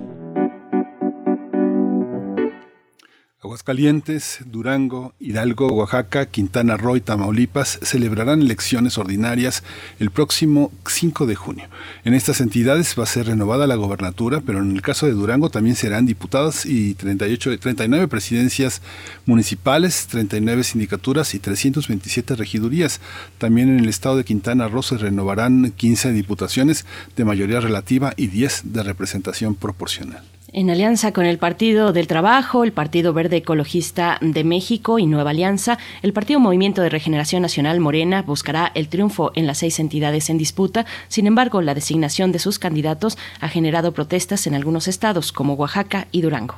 [3.71, 9.63] Aguascalientes, Durango, Hidalgo, Oaxaca, Quintana Roo y Tamaulipas celebrarán elecciones ordinarias
[9.97, 11.69] el próximo 5 de junio.
[12.03, 15.49] En estas entidades va a ser renovada la gobernatura, pero en el caso de Durango
[15.49, 18.81] también serán diputadas y 38, 39 presidencias
[19.25, 22.99] municipales, 39 sindicaturas y 327 regidurías.
[23.37, 26.85] También en el estado de Quintana Roo se renovarán 15 diputaciones
[27.15, 30.23] de mayoría relativa y 10 de representación proporcional.
[30.53, 35.29] En alianza con el Partido del Trabajo, el Partido Verde Ecologista de México y Nueva
[35.29, 40.29] Alianza, el Partido Movimiento de Regeneración Nacional Morena buscará el triunfo en las seis entidades
[40.29, 40.85] en disputa.
[41.07, 46.07] Sin embargo, la designación de sus candidatos ha generado protestas en algunos estados como Oaxaca
[46.11, 46.55] y Durango.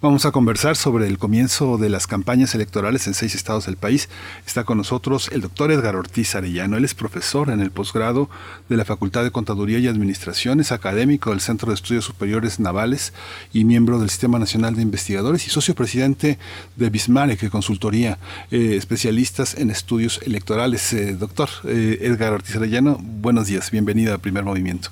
[0.00, 4.08] Vamos a conversar sobre el comienzo de las campañas electorales en seis estados del país.
[4.46, 6.76] Está con nosotros el doctor Edgar Ortiz Arellano.
[6.76, 8.30] Él es profesor en el posgrado
[8.68, 13.12] de la Facultad de Contaduría y Administración, es académico del Centro de Estudios Superiores Navales
[13.52, 16.38] y miembro del Sistema Nacional de Investigadores y socio presidente
[16.76, 18.18] de Bismarck Consultoría,
[18.52, 20.92] eh, especialistas en estudios electorales.
[20.92, 24.90] Eh, doctor eh, Edgar Ortiz Arellano, buenos días, bienvenido a Primer Movimiento.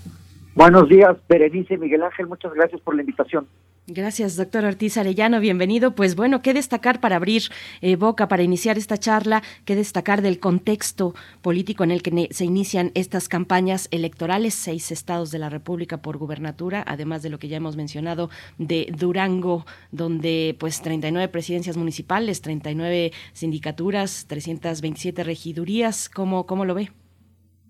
[0.56, 3.46] Buenos días, Berenice Miguel Ángel, muchas gracias por la invitación.
[3.88, 5.38] Gracias, doctor Ortiz Arellano.
[5.38, 5.94] Bienvenido.
[5.94, 7.42] Pues bueno, ¿qué destacar para abrir
[7.82, 9.44] eh, boca, para iniciar esta charla?
[9.64, 14.54] ¿Qué destacar del contexto político en el que se inician estas campañas electorales?
[14.54, 18.92] Seis estados de la República por gubernatura, además de lo que ya hemos mencionado de
[18.92, 26.08] Durango, donde pues 39 presidencias municipales, 39 sindicaturas, 327 regidurías.
[26.08, 26.90] ¿Cómo, cómo lo ve?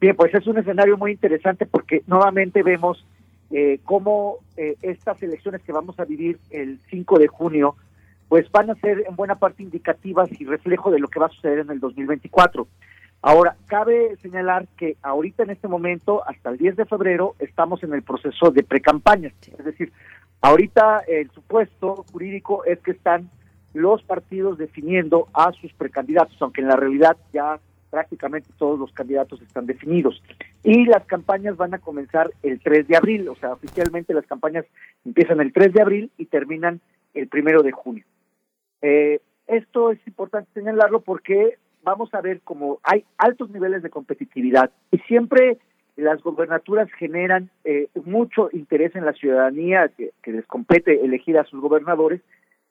[0.01, 3.05] Bien, pues es un escenario muy interesante porque nuevamente vemos
[3.51, 7.77] eh, cómo eh, estas elecciones que vamos a vivir el 5 de junio,
[8.29, 11.31] pues van a ser en buena parte indicativas y reflejo de lo que va a
[11.31, 12.67] suceder en el 2024.
[13.23, 17.93] Ahora, cabe señalar que ahorita en este momento, hasta el 10 de febrero, estamos en
[17.95, 19.33] el proceso de precampaña.
[19.59, 19.93] Es decir,
[20.41, 23.31] ahorita el supuesto jurídico es que están
[23.75, 27.59] los partidos definiendo a sus precandidatos, aunque en la realidad ya
[27.97, 30.23] prácticamente todos los candidatos están definidos.
[30.63, 34.67] Y las campañas van a comenzar el 3 de abril, o sea, oficialmente las campañas
[35.07, 36.83] empiezan el 3 de abril y terminan
[37.15, 38.05] el 1 de junio.
[38.83, 44.71] Eh, esto es importante señalarlo porque vamos a ver cómo hay altos niveles de competitividad
[44.91, 45.57] y siempre
[45.97, 51.63] las gobernaturas generan eh, mucho interés en la ciudadanía que, les compete elegir a sus
[51.63, 52.21] gobernadores.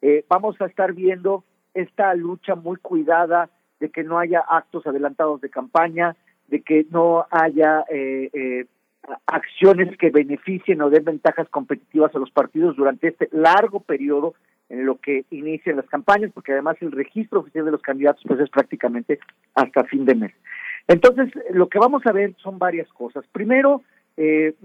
[0.03, 1.43] Eh, vamos a estar viendo
[1.73, 3.49] esta lucha muy cuidada
[3.79, 6.15] de que no haya actos adelantados de campaña,
[6.47, 8.65] de que no haya eh, eh,
[9.25, 14.35] acciones que beneficien o den ventajas competitivas a los partidos durante este largo periodo
[14.69, 18.39] en lo que inician las campañas, porque además el registro oficial de los candidatos pues
[18.39, 19.19] es prácticamente
[19.53, 20.33] hasta fin de mes.
[20.87, 23.25] Entonces, lo que vamos a ver son varias cosas.
[23.31, 23.83] Primero,
[24.17, 24.55] eh,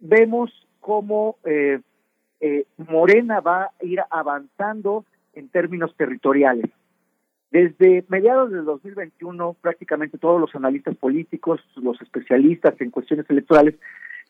[0.00, 1.36] vemos cómo
[2.76, 6.70] Morena va a ir avanzando en términos territoriales.
[7.50, 13.74] Desde mediados del 2021, prácticamente todos los analistas políticos, los especialistas en cuestiones electorales,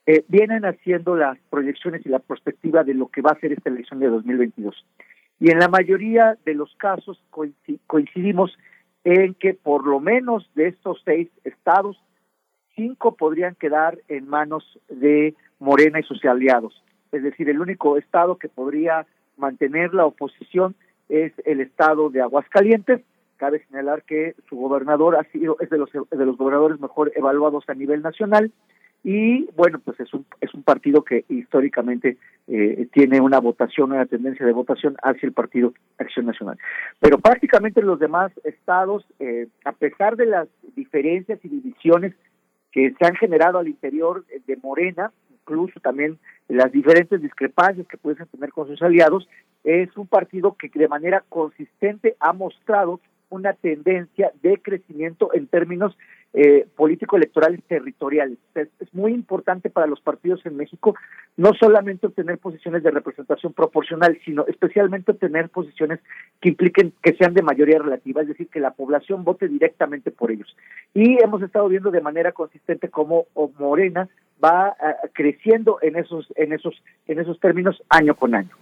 [0.07, 3.71] eh, vienen haciendo las proyecciones y la perspectiva de lo que va a ser esta
[3.71, 4.87] elección de 2022.
[5.41, 7.21] Y en la mayoría de los casos
[7.87, 8.57] coincidimos
[9.05, 12.01] en que por lo menos de estos seis estados,
[12.75, 16.83] cinco podrían quedar en manos de Morena y sus aliados.
[17.13, 19.07] Es decir, el único estado que podría
[19.37, 20.75] mantener la oposición
[21.09, 23.01] es el estado de Aguascalientes.
[23.37, 27.65] Cabe señalar que su gobernador ha sido es de los de los gobernadores mejor evaluados
[27.69, 28.53] a nivel nacional
[29.05, 32.17] y bueno pues es un es un partido que históricamente
[32.49, 36.59] eh, tiene una votación una tendencia de votación hacia el partido Acción Nacional
[36.99, 42.15] pero prácticamente los demás estados eh, a pesar de las diferencias y divisiones
[42.73, 45.13] que se han generado al interior de Morena
[45.49, 46.19] incluso también
[46.49, 49.29] las diferentes discrepancias que pueden tener con sus aliados
[49.65, 55.97] es un partido que de manera consistente ha mostrado una tendencia de crecimiento en términos
[56.35, 58.39] eh, político-electorales territoriales.
[58.55, 60.95] Es, muy importante para los partidos en México
[61.37, 66.01] no solamente obtener posiciones de representación proporcional, sino especialmente obtener posiciones
[66.41, 70.31] que impliquen que sean de mayoría relativa, es decir, que la población vote directamente por
[70.31, 70.55] ellos.
[70.95, 73.27] Y hemos estado viendo de manera consistente cómo
[73.59, 74.09] Morena
[74.43, 76.75] va uh, creciendo en esos en esos
[77.07, 78.57] en esos términos año con año.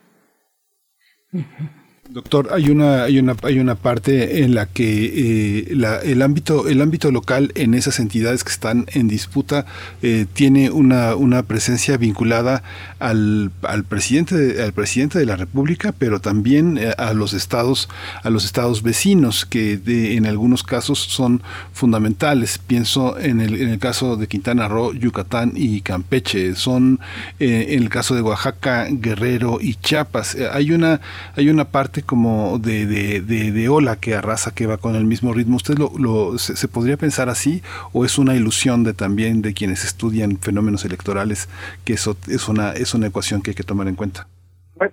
[2.08, 6.80] Doctor, hay una, hay una, hay una parte en la que eh, el ámbito, el
[6.80, 9.66] ámbito local en esas entidades que están en disputa
[10.02, 12.62] eh, tiene una, una presencia vinculada
[13.00, 17.88] al, al presidente, de, al presidente de la República, pero también eh, a los estados,
[18.22, 22.58] a los estados vecinos que en algunos casos son fundamentales.
[22.58, 26.54] Pienso en el, en el caso de Quintana Roo, Yucatán y Campeche.
[26.54, 27.00] Son
[27.40, 30.36] en el caso de Oaxaca, Guerrero y Chiapas.
[30.52, 31.00] hay una,
[31.34, 35.56] hay una parte como de, de, ola que arrasa, que va con el mismo ritmo.
[35.56, 40.38] ¿Usted lo, se, podría pensar así o es una ilusión de también de quienes estudian
[40.38, 41.48] fenómenos electorales
[41.84, 44.26] que eso es una, es una ecuación que hay que tomar en cuenta?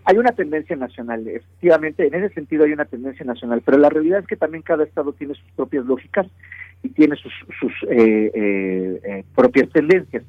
[0.06, 4.19] hay una tendencia nacional, efectivamente, en ese sentido hay una tendencia nacional, pero la realidad
[4.19, 6.25] es que también cada estado tiene sus propias lógicas
[6.83, 10.23] y tiene sus, sus eh, eh, eh, propias tendencias.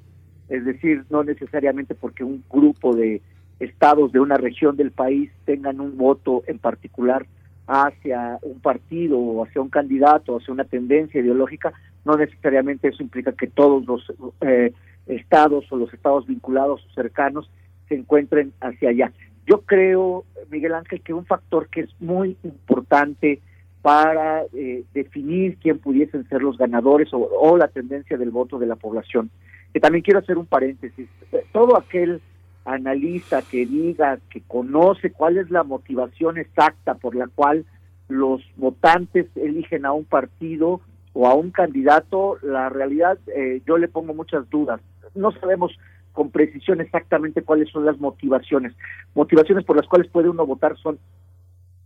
[0.48, 3.22] Es decir, no necesariamente porque un grupo de
[3.60, 7.26] estados de una región del país tengan un voto en particular
[7.66, 11.72] hacia un partido o hacia un candidato, hacia una tendencia ideológica,
[12.04, 14.72] no necesariamente eso implica que todos los eh,
[15.06, 17.50] estados o los estados vinculados o cercanos
[17.88, 19.12] se encuentren hacia allá.
[19.46, 23.40] Yo creo, Miguel Ángel, que un factor que es muy importante
[23.82, 28.66] para eh, definir quién pudiesen ser los ganadores o, o la tendencia del voto de
[28.66, 29.30] la población,
[29.72, 31.08] que también quiero hacer un paréntesis,
[31.52, 32.20] todo aquel
[32.64, 37.64] analista, que diga, que conoce cuál es la motivación exacta por la cual
[38.08, 40.80] los votantes eligen a un partido
[41.12, 44.80] o a un candidato, la realidad eh, yo le pongo muchas dudas.
[45.14, 45.72] No sabemos
[46.12, 48.72] con precisión exactamente cuáles son las motivaciones.
[49.14, 50.98] Motivaciones por las cuales puede uno votar son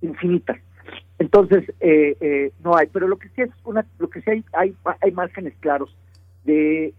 [0.01, 0.59] infinitas.
[1.19, 4.45] Entonces, eh, eh, no hay, pero lo que sí es una, lo que sí hay,
[4.53, 5.95] hay, hay márgenes claros
[6.45, 6.95] de,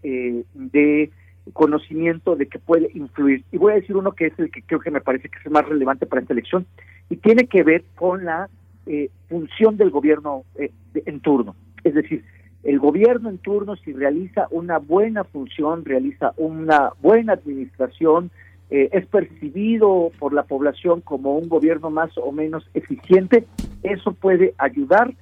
[0.54, 1.10] de
[1.52, 3.44] conocimiento de que puede influir.
[3.52, 5.46] Y voy a decir uno que es el que creo que me parece que es
[5.46, 6.66] el más relevante para esta elección
[7.08, 8.48] y tiene que ver con la
[8.86, 11.54] eh, función del gobierno eh, en turno.
[11.84, 12.24] Es decir,
[12.62, 18.30] el gobierno en turno si realiza una buena función, realiza una buena administración,
[18.70, 23.44] eh, es percibido por la población como un gobierno más o menos eficiente,
[23.82, 25.14] eso puede ayudar a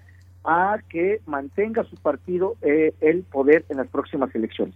[0.89, 4.75] que mantenga su partido el poder en las próximas elecciones.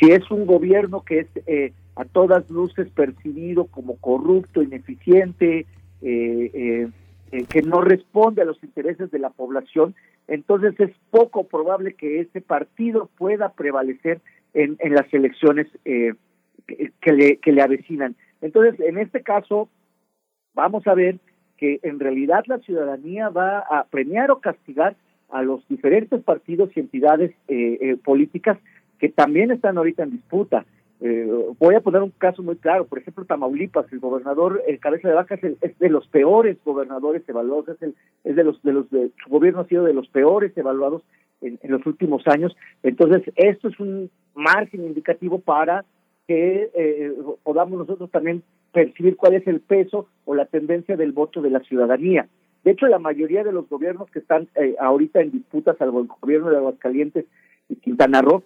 [0.00, 5.66] Si es un gobierno que es eh, a todas luces percibido como corrupto, ineficiente,
[6.00, 6.88] eh,
[7.32, 9.94] eh, que no responde a los intereses de la población,
[10.26, 14.20] entonces es poco probable que ese partido pueda prevalecer
[14.54, 18.16] en, las elecciones que, le, que le avecinan.
[18.40, 19.68] Entonces, en este caso,
[20.54, 21.20] vamos a ver
[21.60, 24.96] que en realidad la ciudadanía va a premiar o castigar
[25.30, 27.32] a los diferentes partidos y entidades
[28.02, 28.58] políticas
[28.98, 30.64] que también están ahorita en disputa.
[31.02, 31.26] Eh,
[31.58, 35.14] voy a poner un caso muy claro, por ejemplo, Tamaulipas, el gobernador, el cabeza de
[35.14, 39.10] vaca es, de los peores gobernadores evaluados, es, el, es de los de los de,
[39.24, 41.02] su gobierno ha sido de los peores evaluados
[41.40, 42.54] en, los últimos años.
[42.82, 45.86] Entonces, esto es un margen indicativo para
[46.28, 48.42] que eh, podamos nosotros también
[48.72, 52.28] percibir cuál es el peso o la tendencia del voto de la ciudadanía.
[52.64, 56.08] De hecho, la mayoría de los gobiernos que están eh, ahorita en disputa, salvo el
[56.08, 57.24] gobierno de Aguascalientes
[57.68, 58.42] y Quintana Roo,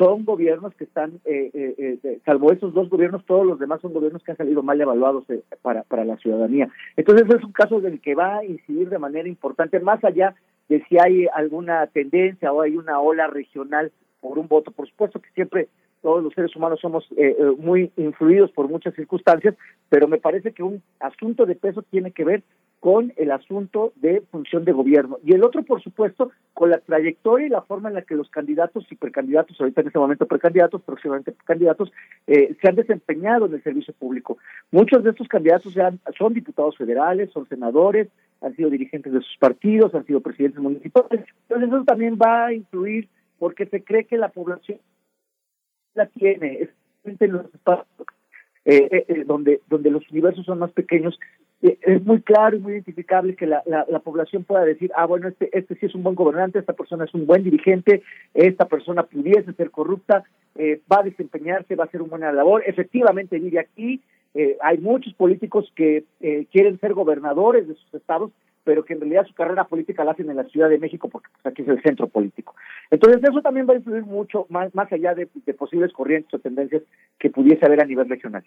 [0.00, 3.92] son gobiernos que están, eh, eh, eh, salvo esos dos gobiernos, todos los demás son
[3.92, 5.24] gobiernos que han salido mal evaluados
[5.60, 6.70] para, para la ciudadanía.
[6.96, 10.34] Entonces es un caso del que va a incidir de manera importante, más allá
[10.70, 13.92] de si hay alguna tendencia o hay una ola regional
[14.22, 14.70] por un voto.
[14.70, 15.68] Por supuesto que siempre
[16.02, 17.08] todos los seres humanos somos
[17.58, 19.54] muy influidos por muchas circunstancias,
[19.88, 22.42] pero me parece que un asunto de peso tiene que ver
[22.80, 25.18] con el asunto de función de gobierno.
[25.22, 28.30] Y el otro, por supuesto, con la trayectoria y la forma en la que los
[28.30, 31.92] candidatos y precandidatos, ahorita en este momento precandidatos, próximamente candidatos,
[32.26, 34.38] eh, se han desempeñado en el servicio público.
[34.70, 38.08] Muchos de estos candidatos ya son diputados federales, son senadores,
[38.40, 41.26] han sido dirigentes de sus partidos, han sido presidentes municipales.
[41.48, 44.78] Entonces eso también va a influir porque se cree que la población
[45.94, 46.68] la tiene, es
[47.04, 47.86] en los espacios
[48.64, 51.18] eh, eh, eh, donde, donde los universos son más pequeños
[51.62, 55.28] eh, es muy claro y muy identificable que la, la, población pueda decir, ah, bueno,
[55.28, 58.02] este, este sí es un buen gobernante, esta persona es un buen dirigente,
[58.32, 62.62] esta persona pudiese ser corrupta, eh, va a desempeñarse, va a hacer una buena labor.
[62.66, 64.00] Efectivamente, vive aquí,
[64.62, 66.04] hay muchos políticos que
[66.52, 68.30] quieren ser gobernadores de sus estados,
[68.64, 71.28] pero que en realidad su carrera política la hacen en la Ciudad de México porque
[71.32, 72.54] pues, aquí es el centro político.
[72.90, 76.82] Entonces eso también va a influir mucho más, más allá de, posibles corrientes o tendencias
[77.18, 78.44] que pudiese haber a nivel regional.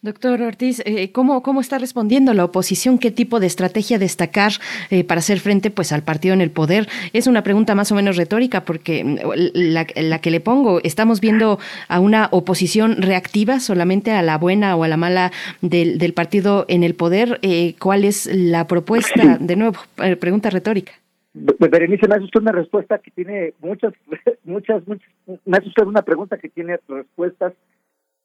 [0.00, 2.98] Doctor Ortiz, eh, ¿cómo, ¿cómo está respondiendo la oposición?
[2.98, 4.52] ¿Qué tipo de estrategia destacar
[4.90, 6.88] eh, para hacer frente pues, al partido en el poder?
[7.12, 9.18] Es una pregunta más o menos retórica porque mm,
[9.52, 11.58] la, que le pongo, estamos viendo
[11.88, 16.64] a una oposición reactiva solamente a la buena o a la mala del, del partido
[16.68, 17.38] en el poder.
[17.42, 19.36] Eh, ¿Cuál es la propuesta?
[19.38, 19.76] De nuevo,
[20.18, 20.92] pregunta retórica.
[21.34, 23.92] Berenice, me hace usted una respuesta que tiene muchas,
[24.44, 25.08] muchas, muchas,
[25.44, 27.52] me hace usted una pregunta que tiene respuestas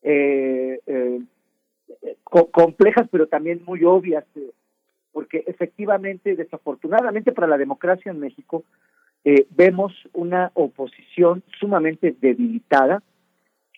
[0.02, 1.20] eh, eh,
[2.52, 4.52] complejas, pero también muy obvias, eh,
[5.12, 8.64] porque efectivamente, desafortunadamente para la democracia en México,
[9.24, 13.04] eh, vemos una oposición sumamente debilitada,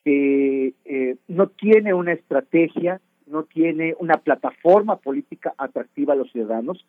[0.03, 6.85] que eh, no tiene una estrategia, no tiene una plataforma política atractiva a los ciudadanos.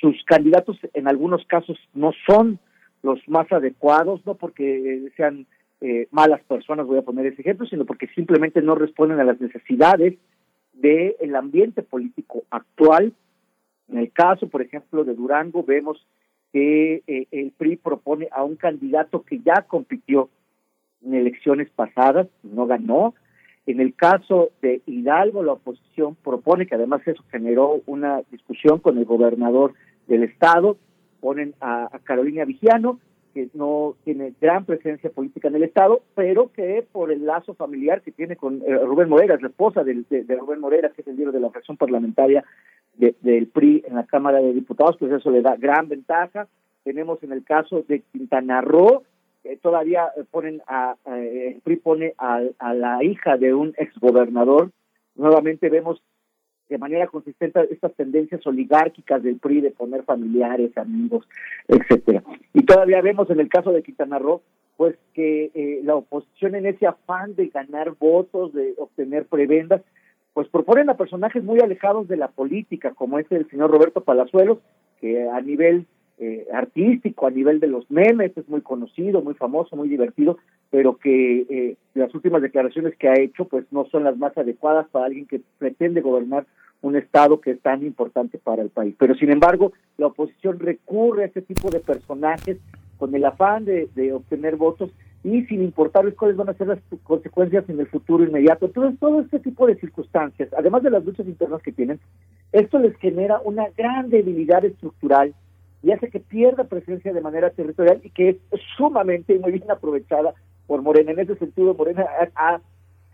[0.00, 2.58] Sus candidatos en algunos casos no son
[3.02, 5.46] los más adecuados, no porque sean
[5.80, 9.40] eh, malas personas, voy a poner ese ejemplo, sino porque simplemente no responden a las
[9.40, 10.18] necesidades
[10.74, 13.14] del ambiente político actual.
[13.88, 16.06] En el caso, por ejemplo, de Durango, vemos
[16.52, 20.28] que eh, el PRI propone a un candidato que ya compitió
[21.02, 23.14] en elecciones pasadas, no ganó.
[23.66, 28.98] En el caso de Hidalgo, la oposición propone, que además eso generó una discusión con
[28.98, 29.74] el gobernador
[30.08, 30.76] del estado,
[31.20, 32.98] ponen a, a Carolina Vigiano,
[33.32, 38.02] que no tiene gran presencia política en el Estado, pero que por el lazo familiar
[38.02, 40.04] que tiene con eh, Rubén Morera, es la esposa de,
[40.38, 42.44] Rubén Morera, que es el líder de la fracción parlamentaria
[42.96, 46.48] del PRI en la Cámara de Diputados, pues eso le da gran ventaja.
[46.82, 49.04] Tenemos en el caso de Quintana Roo,
[49.42, 54.70] que todavía ponen a, el PRI pone a, a la hija de un exgobernador.
[55.14, 56.02] Nuevamente vemos
[56.70, 61.28] de manera consistente estas tendencias oligárquicas del PRI de poner familiares, amigos,
[61.66, 62.22] etcétera.
[62.54, 64.40] Y todavía vemos en el caso de Quintana Roo,
[64.76, 69.82] pues que eh, la oposición en ese afán de ganar votos, de obtener prebendas,
[70.32, 74.58] pues proponen a personajes muy alejados de la política, como es el señor Roberto Palazuelos,
[75.00, 75.86] que a nivel
[76.18, 80.38] eh, artístico, a nivel de los memes, es muy conocido, muy famoso, muy divertido,
[80.70, 84.86] pero que eh, las últimas declaraciones que ha hecho pues no son las más adecuadas
[84.88, 86.46] para alguien que pretende gobernar
[86.82, 88.94] un Estado que es tan importante para el país.
[88.98, 92.58] Pero sin embargo, la oposición recurre a este tipo de personajes
[92.96, 94.90] con el afán de, obtener votos
[95.22, 98.66] y sin importarles cuáles van a ser las consecuencias en el futuro inmediato.
[98.66, 102.00] Entonces, todo este tipo de circunstancias, además de las luchas internas que tienen,
[102.52, 105.34] esto les genera una gran debilidad estructural
[105.82, 110.34] y hace que pierda presencia de manera territorial y que es sumamente muy bien aprovechada
[110.70, 111.10] por Morena.
[111.10, 112.60] En ese sentido, Morena ha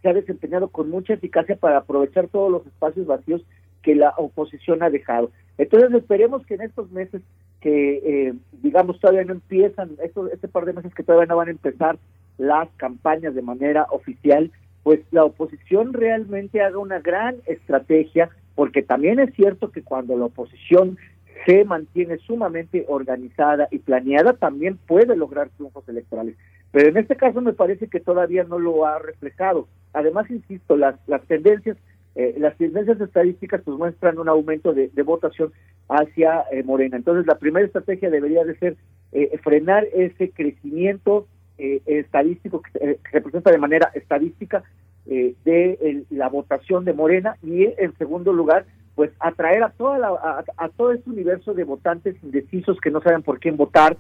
[0.02, 3.40] se ha desempeñado con mucha eficacia para aprovechar todos los espacios vacíos
[3.82, 5.30] que la oposición ha dejado.
[5.56, 7.22] Entonces esperemos que en estos meses
[7.62, 11.48] que eh, digamos todavía no empiezan, estos, este par de meses que todavía no van
[11.48, 11.98] a empezar
[12.36, 14.50] las campañas de manera oficial,
[14.82, 20.26] pues la oposición realmente haga una gran estrategia, porque también es cierto que cuando la
[20.26, 20.98] oposición
[21.46, 26.36] se mantiene sumamente organizada y planeada, también puede lograr triunfos electorales.
[26.72, 29.68] Pero en este caso me parece que todavía no lo ha reflejado.
[29.92, 31.76] Además, insisto, las, las tendencias,
[32.14, 35.52] eh, las tendencias estadísticas pues muestran un aumento de, votación
[35.88, 36.96] hacia eh, Morena.
[36.96, 38.76] Entonces, la primera estrategia debería de ser
[39.12, 41.26] eh, frenar ese crecimiento
[41.58, 44.62] estadístico que, representa de manera estadística
[45.06, 50.68] de la votación de Morena y en segundo lugar pues atraer a toda a, a,
[50.70, 53.96] todo este universo de votantes indecisos que no saben por quién votar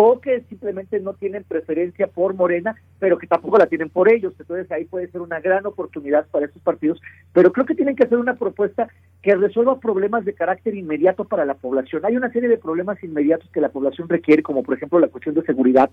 [0.00, 4.32] o que simplemente no tienen preferencia por Morena, pero que tampoco la tienen por ellos.
[4.38, 7.02] Entonces ahí puede ser una gran oportunidad para estos partidos,
[7.32, 8.86] pero creo que tienen que hacer una propuesta
[9.22, 12.06] que resuelva problemas de carácter inmediato para la población.
[12.06, 15.34] Hay una serie de problemas inmediatos que la población requiere, como por ejemplo la cuestión
[15.34, 15.90] de seguridad,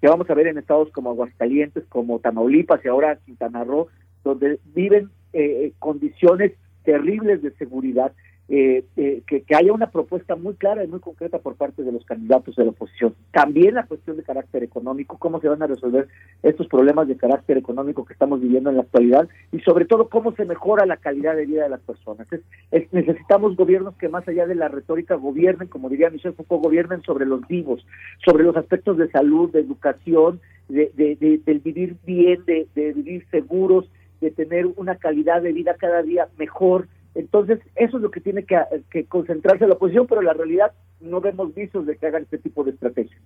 [0.00, 3.88] que vamos a ver en estados como Aguascalientes, como Tamaulipas y ahora Quintana Roo,
[4.24, 6.52] donde viven eh, condiciones
[6.84, 8.12] terribles de seguridad
[8.48, 12.04] eh, eh, que, haya una propuesta muy clara y muy concreta por parte de los
[12.04, 13.14] candidatos de la oposición.
[13.30, 16.08] También la cuestión de carácter económico, cómo se van a resolver
[16.42, 20.32] estos problemas de carácter económico que estamos viviendo en la actualidad y sobre todo cómo
[20.32, 22.26] se mejora la calidad de vida de las personas.
[22.70, 27.02] Es, necesitamos gobiernos que más allá de la retórica gobiernen, como diría Michel Foucault, gobiernen
[27.02, 27.86] sobre los vivos,
[28.24, 33.88] sobre los aspectos de salud, de educación, de, de, del vivir bien, de vivir seguros,
[34.20, 38.44] de tener una calidad de vida cada día mejor, entonces, eso es lo que tiene
[38.44, 42.38] que, concentrarse la oposición, pero en la realidad no vemos visos de que hagan este
[42.38, 43.16] tipo de estrategia.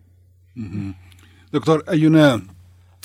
[1.52, 2.42] Doctor, hay una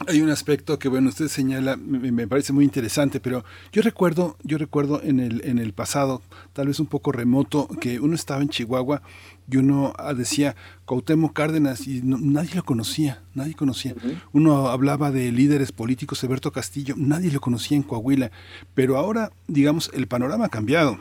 [0.08, 4.58] hay un aspecto que bueno usted señala me, parece muy interesante pero yo recuerdo yo
[4.58, 6.22] recuerdo en el en el pasado
[6.54, 9.02] tal vez un poco remoto que uno estaba en Chihuahua
[9.50, 10.56] y uno ah, decía
[10.86, 13.96] Cuauhtémoc Cárdenas y nadie lo conocía nadie conocía.
[14.34, 18.32] Uno hablaba de líderes políticos Alberto Castillo nadie lo conocía en Coahuila
[18.74, 20.98] pero ahora digamos el panorama ha cambiado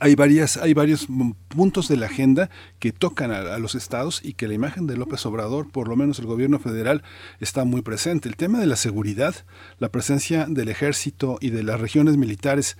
[0.00, 1.06] hay, varias, hay varios
[1.48, 5.24] puntos de la agenda que tocan a, los estados y que la imagen de López
[5.26, 7.02] Obrador, por lo menos el gobierno federal,
[7.40, 8.28] está muy presente.
[8.28, 9.34] El tema de la seguridad,
[9.78, 12.76] la presencia del ejército y de las regiones militares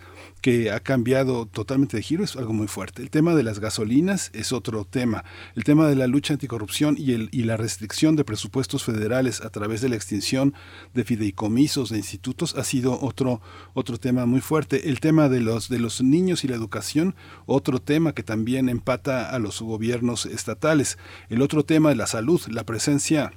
[0.46, 3.02] que ha cambiado totalmente de giro es algo muy fuerte.
[3.02, 5.24] El tema de las gasolinas es otro tema.
[5.56, 9.50] El tema de la lucha anticorrupción y, el, y la restricción de presupuestos federales a
[9.50, 10.54] través de la extinción
[10.94, 13.40] de fideicomisos, de institutos, ha sido otro,
[13.74, 14.88] otro tema muy fuerte.
[14.88, 17.16] El tema de los, de los niños y la educación,
[17.46, 20.96] otro tema que también empata a los gobiernos estatales.
[21.28, 23.32] El otro tema de la salud, la presencia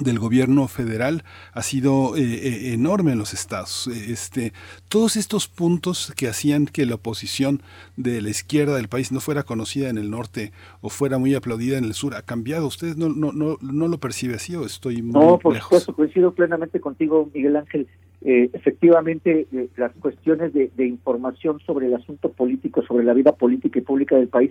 [0.00, 3.88] del gobierno federal ha sido eh, eh, enorme en los estados.
[3.88, 4.52] Este,
[4.88, 7.62] todos estos puntos que hacían que la oposición
[7.96, 11.78] de la izquierda del país no fuera conocida en el norte o fuera muy aplaudida
[11.78, 12.66] en el sur ha cambiado.
[12.66, 16.32] ¿Ustedes no, no, no, no lo percibe así o estoy muy No, por supuesto, coincido
[16.32, 17.86] plenamente contigo, Miguel Ángel.
[18.22, 23.78] Eh, efectivamente, las cuestiones de, de información sobre el asunto político, sobre la vida política
[23.78, 24.50] y pública del país,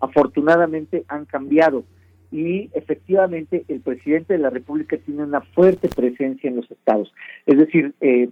[0.00, 1.84] afortunadamente han cambiado
[2.30, 7.12] y efectivamente el presidente de la República tiene una fuerte presencia en los estados.
[7.46, 8.28] Es decir, eh,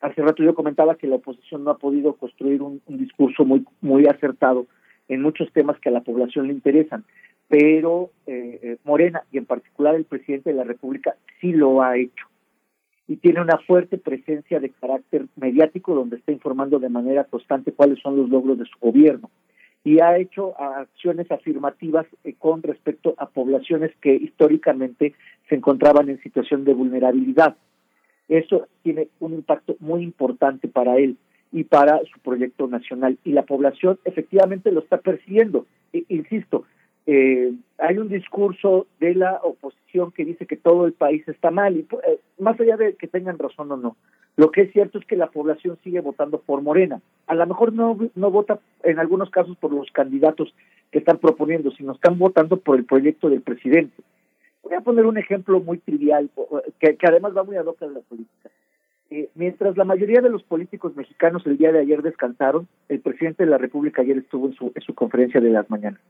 [0.00, 4.06] hace rato yo comentaba que la oposición no ha podido construir un, discurso muy, muy
[4.06, 4.66] acertado
[5.08, 7.04] en muchos temas que a la población le interesan,
[7.48, 11.96] pero eh, eh, Morena y en particular el presidente de la República sí lo ha
[11.96, 12.26] hecho
[13.06, 17.98] y tiene una fuerte presencia de carácter mediático donde está informando de manera constante cuáles
[18.00, 19.30] son los logros de su gobierno
[19.84, 25.14] y ha hecho acciones afirmativas eh, con respecto a poblaciones que históricamente
[25.48, 27.56] se encontraban en situación de vulnerabilidad.
[28.28, 31.18] Eso tiene un impacto muy importante para él
[31.52, 33.18] y para su proyecto nacional.
[33.24, 35.66] Y la población efectivamente lo está persiguiendo.
[35.92, 36.64] E, insisto,
[37.06, 41.76] eh, hay un discurso de la oposición que dice que todo el país está mal,
[41.76, 43.96] y eh, más allá de que tengan razón o no,
[44.36, 47.00] lo que es cierto es que la población sigue votando por Morena.
[47.26, 50.52] A lo mejor no, no vota en algunos casos por los candidatos
[50.90, 54.02] que están proponiendo, sino están votando por el proyecto del presidente.
[54.62, 56.30] Voy a poner un ejemplo muy trivial,
[56.80, 58.50] que, además va muy a loca de la política.
[59.10, 63.44] Eh, mientras la mayoría de los políticos mexicanos el día de ayer descansaron, el presidente
[63.44, 66.00] de la República ayer estuvo en su, en su conferencia de las mañanas.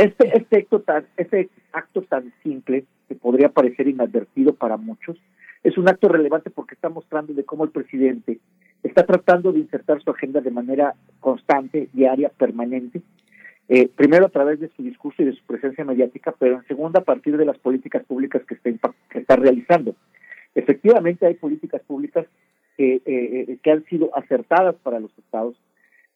[0.00, 5.18] Este, este, acto tan, este acto tan simple, que podría parecer inadvertido para muchos,
[5.62, 8.38] es un acto relevante porque está mostrando de cómo el presidente
[8.82, 13.02] está tratando de insertar su agenda de manera constante, diaria, permanente,
[13.68, 17.00] eh, primero a través de su discurso y de su presencia mediática, pero en segunda
[17.00, 19.94] a partir de las políticas públicas que está, que está realizando.
[20.54, 22.24] Efectivamente hay políticas públicas
[22.78, 25.56] que, eh, eh, que han sido acertadas para los estados,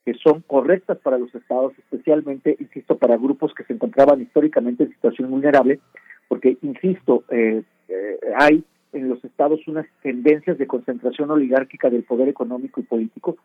[0.04, 4.90] que son correctas para los estados, especialmente, insisto, para grupos que se encontraban históricamente en
[4.90, 5.80] situación vulnerable,
[6.28, 7.24] porque, insisto,
[8.38, 13.36] hay en los estados unas tendencias de concentración oligárquica del poder económico y político,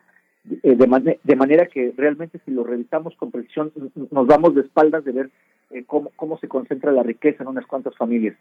[0.63, 3.71] eh, de, de, manera que realmente si lo revisamos con precisión
[4.11, 5.29] nos vamos de espaldas de ver
[5.71, 8.37] eh, cómo, cómo se concentra la riqueza en unas cuantas familias.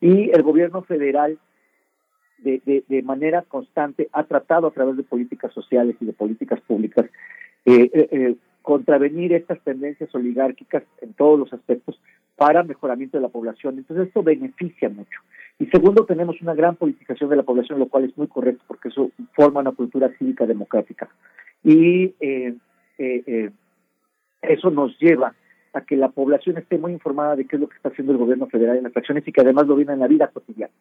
[0.00, 1.38] Y el gobierno federal
[2.38, 6.60] de, de, de manera constante ha tratado a través de políticas sociales y de políticas
[6.62, 7.06] públicas
[7.66, 8.36] eh, eh
[8.66, 12.00] contravenir estas tendencias oligárquicas en todos los aspectos
[12.34, 13.78] para mejoramiento de la población.
[13.78, 15.20] Entonces esto beneficia mucho.
[15.60, 18.88] Y segundo, tenemos una gran politización de la población, lo cual es muy correcto porque
[18.88, 21.08] eso forma una cultura cívica democrática.
[21.62, 22.56] Y eh,
[22.98, 23.50] eh, eh,
[24.42, 25.32] eso nos lleva
[25.72, 28.18] a que la población esté muy informada de qué es lo que está haciendo el
[28.18, 30.74] gobierno federal en las acciones y que además lo viene en la vida cotidiana.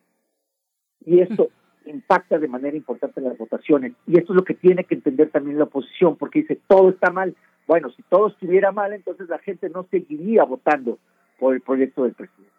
[1.06, 1.50] Y esto
[1.86, 3.94] impacta de manera importante las votaciones.
[4.08, 7.12] Y esto es lo que tiene que entender también la oposición, porque dice, todo está
[7.12, 7.36] mal.
[7.68, 11.00] Bueno, si todo estuviera mal, entonces la gente no seguiría votando
[11.40, 12.54] por el proyecto del presidente.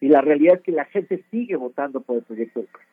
[0.00, 2.90] Y la realidad es que la gente sigue votando por el proyecto del presidente.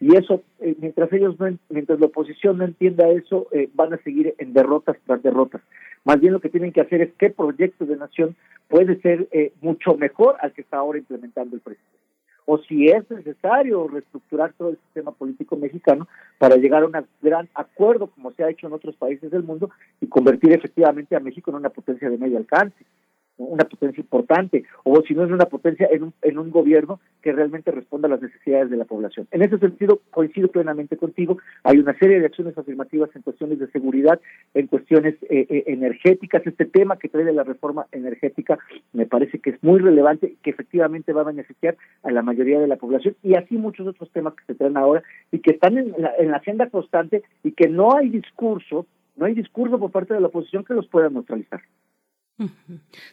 [0.00, 3.98] Y eso, eh, mientras ellos no, mientras la oposición no entienda eso, eh, van a
[3.98, 5.60] seguir en derrotas tras derrotas.
[6.04, 8.36] Más bien lo que tienen que hacer es qué proyecto de nación
[8.68, 11.97] puede ser eh, mucho mejor al que está ahora implementando el presidente.
[12.50, 17.46] O si es necesario reestructurar todo el sistema político mexicano para llegar a un gran
[17.52, 19.68] acuerdo, como se ha hecho en otros países del mundo,
[20.00, 22.86] y convertir efectivamente a México en una potencia de medio alcance.
[23.38, 27.32] Una potencia importante, o si no es una potencia en un, en un gobierno que
[27.32, 29.26] realmente responda a las necesidades de la población.
[29.30, 33.70] En ese sentido, coincido plenamente contigo, hay una serie de acciones afirmativas en cuestiones de
[33.70, 34.20] seguridad,
[34.54, 38.58] en cuestiones eh, eh, energéticas, este tema que trae de la reforma energética
[38.92, 42.66] me parece que es muy relevante, que efectivamente va a beneficiar a la mayoría de
[42.66, 45.94] la población, y así muchos otros temas que se traen ahora y que están en
[45.98, 48.86] la, en la agenda constante y que no hay discurso,
[49.16, 51.60] no hay discurso por parte de la oposición que los pueda neutralizar.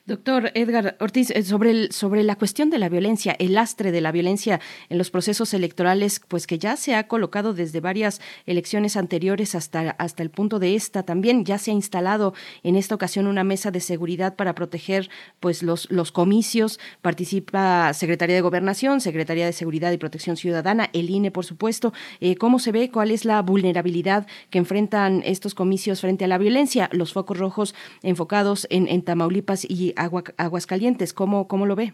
[0.05, 4.11] Doctor Edgar Ortiz, eh, sobre, sobre la cuestión de la violencia, el lastre de la
[4.11, 9.55] violencia en los procesos electorales, pues que ya se ha colocado desde varias elecciones anteriores
[9.55, 13.43] hasta, hasta el punto de esta también, ya se ha instalado en esta ocasión una
[13.43, 19.53] mesa de seguridad para proteger pues los, los comicios, participa Secretaría de Gobernación, Secretaría de
[19.53, 21.93] Seguridad y Protección Ciudadana, el INE por supuesto.
[22.19, 22.91] Eh, ¿Cómo se ve?
[22.91, 26.89] ¿Cuál es la vulnerabilidad que enfrentan estos comicios frente a la violencia?
[26.91, 27.73] Los focos rojos
[28.03, 31.13] enfocados en, en Tamaulipas y Aguascalientes.
[31.13, 31.93] ¿Cómo, ¿Cómo lo ve?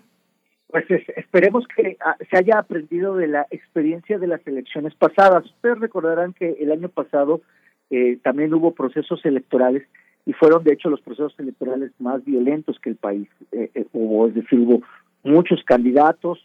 [0.67, 5.45] Pues esperemos que ah, se haya aprendido de la experiencia de las elecciones pasadas.
[5.45, 7.41] Ustedes recordarán que el año pasado
[7.91, 9.83] eh, también hubo procesos electorales
[10.25, 14.27] y fueron de hecho los procesos electorales más violentos que el país eh, eh, hubo,
[14.27, 14.81] es decir, hubo
[15.23, 16.39] muchos candidatos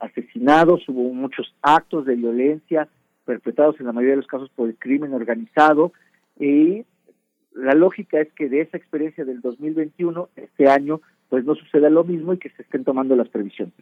[0.00, 2.88] asesinados, hubo muchos actos de violencia
[3.24, 5.92] perpetrados en la mayoría de los casos por el crimen organizado
[6.40, 6.84] y
[7.58, 12.04] la lógica es que de esa experiencia del 2021, este año, pues no suceda lo
[12.04, 13.74] mismo y que se estén tomando las previsiones.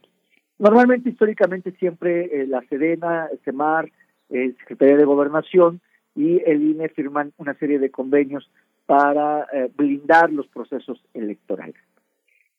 [0.58, 3.90] Normalmente, históricamente, siempre eh, la Sedena, el CEMAR,
[4.30, 5.80] eh, Secretaría de Gobernación
[6.14, 8.50] y el INE firman una serie de convenios
[8.86, 11.76] para eh, blindar los procesos electorales.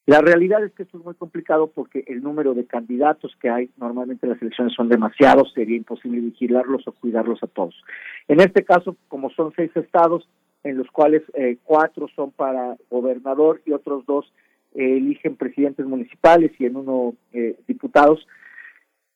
[0.06, 3.72] La realidad es que esto es muy complicado porque el número de candidatos que hay,
[3.76, 7.76] normalmente las elecciones son demasiados, sería imposible vigilarlos o cuidarlos a todos.
[8.30, 10.30] En este caso, como son seis estados,
[10.64, 14.32] en los cuales eh, cuatro son para gobernador y otros dos
[14.74, 18.27] eh, eligen presidentes municipales y en uno eh, diputados.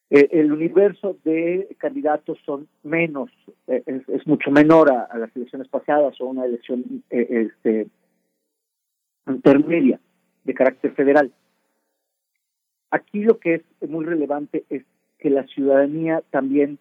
[0.10, 3.30] el universo de candidatos son menos,
[3.68, 7.88] es, mucho menor a, las elecciones pasadas o una elección este,
[9.26, 10.02] intermedia
[10.44, 11.32] de carácter federal.
[12.90, 14.84] Aquí lo que es muy relevante es
[15.18, 16.78] que la ciudadanía también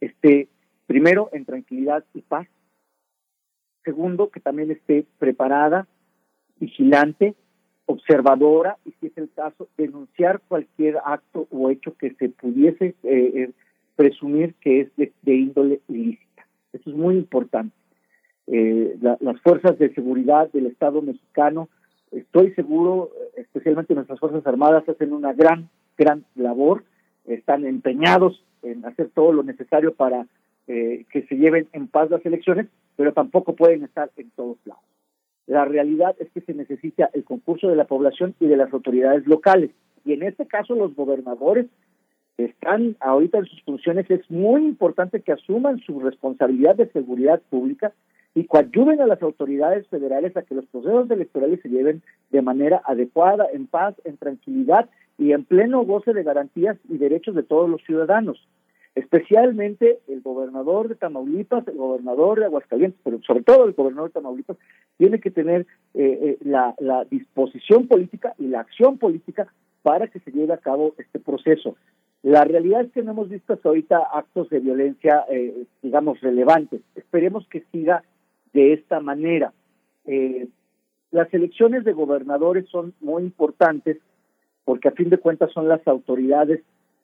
[0.00, 0.46] esté
[0.86, 2.46] primero en tranquilidad y paz
[3.88, 5.86] Segundo, que también esté preparada,
[6.60, 7.34] vigilante,
[7.86, 12.94] observadora y, si es el caso, denunciar cualquier acto o hecho que se pudiese eh,
[13.02, 13.50] eh,
[13.96, 16.46] presumir que es de, índole ilícita.
[16.74, 17.74] Eso es muy importante.
[18.46, 21.70] Eh, las fuerzas de seguridad del Estado mexicano,
[22.10, 26.84] estoy seguro, especialmente nuestras Fuerzas Armadas, hacen una gran, gran labor,
[27.24, 30.26] están empeñados en hacer todo lo necesario para
[30.68, 32.66] que se lleven en paz las elecciones,
[32.96, 34.82] pero tampoco pueden estar en todos lados.
[35.46, 39.26] La realidad es que se necesita el concurso de la población y de las autoridades
[39.26, 39.70] locales.
[40.04, 41.66] Y en este caso los gobernadores
[42.36, 44.10] están ahorita en sus funciones.
[44.10, 47.94] Es muy importante que asuman su responsabilidad de seguridad pública
[48.34, 52.82] y coadyuven a las autoridades federales a que los procesos electorales se lleven de manera
[52.84, 57.70] adecuada, en paz, en tranquilidad y en pleno goce de garantías y derechos de todos
[57.70, 58.46] los ciudadanos
[58.98, 64.14] especialmente el gobernador de Tamaulipas, el gobernador de Aguascalientes, pero sobre todo el gobernador de
[64.14, 64.56] Tamaulipas,
[64.96, 66.74] tiene que tener eh, eh, la,
[67.08, 69.46] disposición política y la acción política
[69.82, 71.76] para que se lleve a cabo este proceso.
[72.24, 76.80] La realidad es que no hemos visto hasta ahorita actos de violencia, eh, digamos, relevantes.
[76.96, 78.02] Esperemos que siga
[78.52, 79.52] de esta manera.
[81.10, 83.98] las elecciones de gobernadores son muy importantes
[84.64, 86.60] porque a fin de cuentas son las autoridades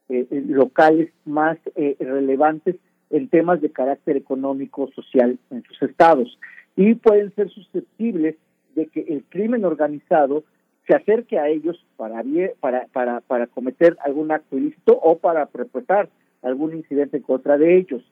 [0.08, 2.76] eh, eh, locales más eh, relevantes
[3.10, 6.38] en temas de carácter económico social en sus estados
[6.76, 8.36] y pueden ser susceptibles
[8.74, 10.44] de que el crimen organizado
[10.86, 12.22] se acerque a ellos para,
[12.60, 16.08] para, para, para cometer algún acto ilícito o para perpetrar
[16.42, 18.02] algún incidente en contra de ellos.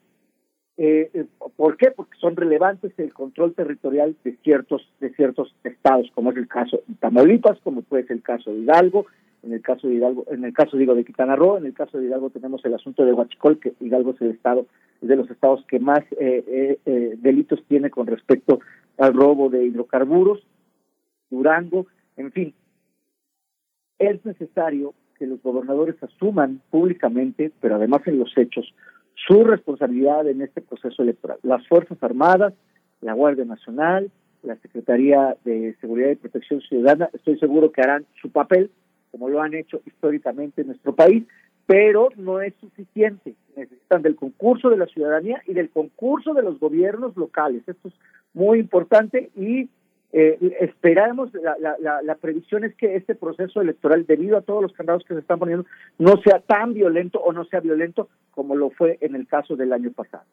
[0.77, 1.91] Eh, ¿Por qué?
[1.91, 6.81] Porque son relevantes el control territorial de ciertos de ciertos estados, como es el caso
[6.87, 9.05] de Tamaulipas, como puede ser el caso de Hidalgo,
[9.43, 11.97] en el caso de Hidalgo, en el caso digo de Quintana Roo, en el caso
[11.97, 14.65] de Hidalgo tenemos el asunto de Huachicol, que Hidalgo es el estado,
[15.01, 18.61] es de los estados que más eh, eh, eh, delitos tiene con respecto
[18.97, 20.45] al robo de hidrocarburos,
[21.29, 22.53] Durango, en fin.
[23.99, 28.73] Es necesario que los gobernadores asuman públicamente, pero además en los hechos,
[29.27, 31.37] su responsabilidad en este proceso electoral.
[31.43, 32.53] Las Fuerzas Armadas,
[33.01, 34.09] la Guardia Nacional,
[34.41, 38.71] la Secretaría de Seguridad y Protección Ciudadana, estoy seguro que harán su papel,
[39.13, 41.23] como lo han hecho históricamente en nuestro país,
[41.67, 43.35] pero no es suficiente.
[43.55, 47.61] Necesitan del concurso de la ciudadanía y del concurso de los gobiernos locales.
[47.67, 47.93] Esto es
[48.33, 49.69] muy importante y
[50.15, 54.71] Eh, esperamos, la, la, la, previsión es que este proceso electoral, debido a todos los
[54.73, 55.65] candados que se están poniendo,
[55.97, 59.73] no sea tan violento o no sea violento como lo fue en el caso del
[59.73, 60.25] año pasado.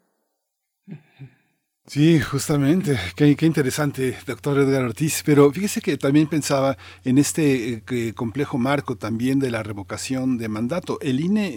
[1.86, 2.97] Sí, justamente.
[3.17, 5.23] Qué, interesante, doctor Edgar Ortiz.
[5.26, 10.49] Pero fíjese que también pensaba en este eh, complejo marco también de la revocación de
[10.49, 11.00] mandato.
[11.00, 11.52] El INE,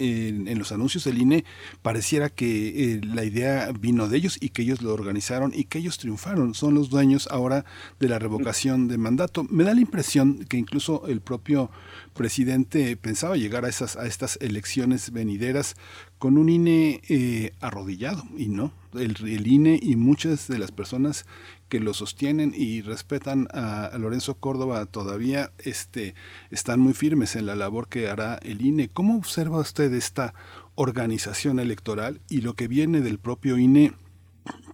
[0.50, 1.45] en los anuncios del INE,
[1.84, 5.77] pareciera que eh, la idea vino de ellos y que ellos lo organizaron y que
[5.77, 6.56] ellos triunfaron.
[6.56, 7.64] Son los dueños ahora
[8.00, 9.45] de la revocación de mandato.
[9.52, 11.69] Me da la impresión que incluso el propio
[12.16, 15.76] presidente pensaba llegar a, esas, a estas elecciones venideras
[16.24, 18.72] con un INE eh, arrodillado y no.
[18.93, 21.26] El, INE y muchas de las personas
[21.68, 26.14] que lo sostienen y respetan a, Lorenzo Córdoba todavía este,
[26.50, 28.88] están muy firmes en la labor que hará el INE.
[28.88, 30.34] ¿Cómo observa usted esta
[30.76, 33.92] organización electoral y lo que viene del propio INE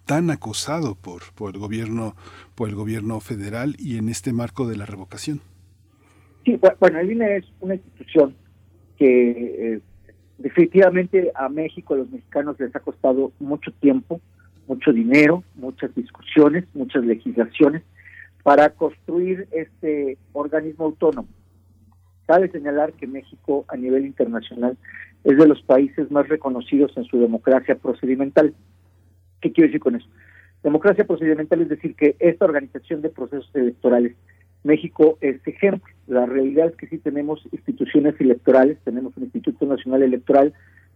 [0.05, 2.15] tan acosado por, por el gobierno
[2.53, 5.41] por el gobierno federal y en este marco de la revocación?
[6.45, 8.35] Sí, bueno, el INE es una institución
[8.99, 9.81] que eh,
[10.39, 14.19] definitivamente a México, a los mexicanos les ha costado mucho tiempo,
[14.67, 17.83] mucho dinero, muchas discusiones, muchas legislaciones
[18.43, 21.27] para construir este organismo autónomo.
[22.25, 24.77] Cabe señalar que México a nivel internacional
[25.23, 28.53] es de los países más reconocidos en su democracia procedimental.
[29.41, 30.07] ¿Qué quiero decir con eso?
[30.63, 34.15] Democracia procedimental es decir que esta organización de procesos electorales
[34.63, 35.93] México es ejemplo.
[36.07, 40.53] La realidad es que sí tenemos instituciones electorales, tenemos un Instituto Nacional Electoral,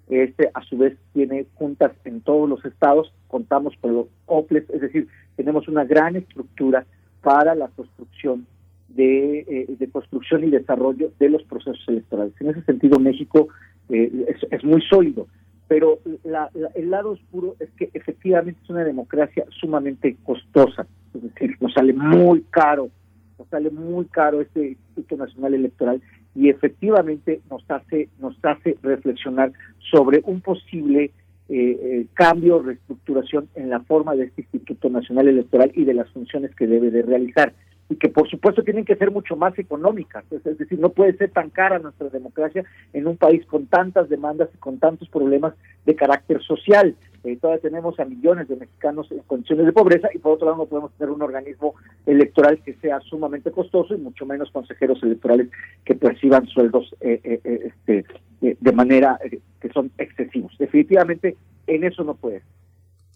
[0.10, 4.82] este a su vez tiene juntas en todos los estados, contamos con los OPLES, es
[4.82, 6.86] decir, tenemos una gran estructura
[7.22, 8.46] para la construcción
[8.90, 12.34] de, eh, de construcción y desarrollo de los procesos electorales.
[12.40, 13.48] En ese sentido, México
[13.90, 15.28] eh, es, es, muy sólido,
[15.68, 20.86] pero la, el lado oscuro es que efectivamente es una democracia sumamente costosa,
[21.16, 22.90] es decir, nos sale muy caro
[23.38, 26.02] nos sale muy caro este Instituto Nacional Electoral
[26.36, 29.52] y efectivamente nos hace nos hace reflexionar
[29.92, 31.12] sobre un posible
[31.50, 36.10] eh, eh, cambio, reestructuración en la forma de este Instituto Nacional Electoral y de las
[36.12, 37.54] funciones que debe de realizar
[37.90, 41.32] y que por supuesto tienen que ser mucho más económicas, es, decir, no puede ser
[41.32, 42.64] tan cara nuestra democracia
[42.94, 45.54] en un país con tantas demandas y con tantos problemas
[45.86, 46.96] de carácter social.
[47.24, 50.58] Eh, todavía tenemos a millones de mexicanos en condiciones de pobreza y por otro lado
[50.60, 55.50] no podemos tener un organismo electoral que sea sumamente costoso y mucho menos consejeros electorales
[55.86, 58.06] que perciban sueldos eh, eh, este,
[58.42, 59.20] de manera
[59.62, 60.54] que son excesivos.
[60.58, 61.38] Definitivamente
[61.68, 62.42] en eso no puede.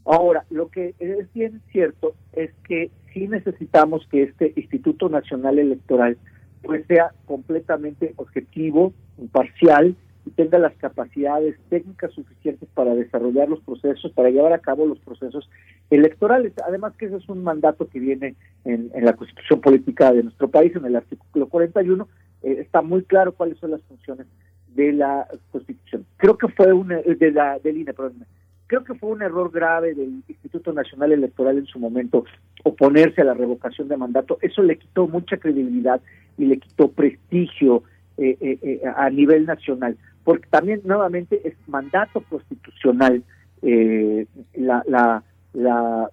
[0.08, 6.18] Ahora, lo que es bien cierto es que sí necesitamos que este Instituto Nacional Electoral
[6.64, 14.12] pues sea completamente objetivo, imparcial y tenga las capacidades técnicas suficientes para desarrollar los procesos,
[14.14, 15.50] para llevar a cabo los procesos
[15.90, 16.54] electorales.
[16.66, 20.74] Además que ese es un mandato que viene en, la Constitución Política de nuestro país,
[20.74, 22.08] en el artículo 41,
[22.44, 24.26] eh, está muy claro cuáles son las funciones
[24.74, 26.06] de la Constitución.
[26.16, 28.26] Creo que fue una, de la, del INE, perdón,
[28.68, 32.26] creo que fue un error grave del Instituto Nacional Electoral en su momento
[32.64, 34.38] oponerse a la revocación de mandato.
[34.42, 36.02] Eso le quitó mucha credibilidad
[36.38, 37.84] y le quitó prestigio
[38.18, 39.98] eh, eh, a nivel nacional
[40.28, 43.24] porque también nuevamente es mandato constitucional
[43.62, 46.12] eh, la, la,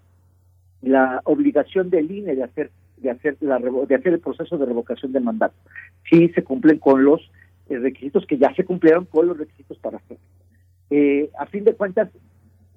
[0.82, 5.10] la, obligación del INE de hacer de hacer la de hacer el proceso de revocación
[5.10, 5.56] de mandato.
[6.08, 7.28] Sí se cumplen con los
[7.68, 10.22] eh, requisitos que ya se cumplieron con los requisitos para hacerlo.
[10.90, 12.08] Eh, a fin de cuentas,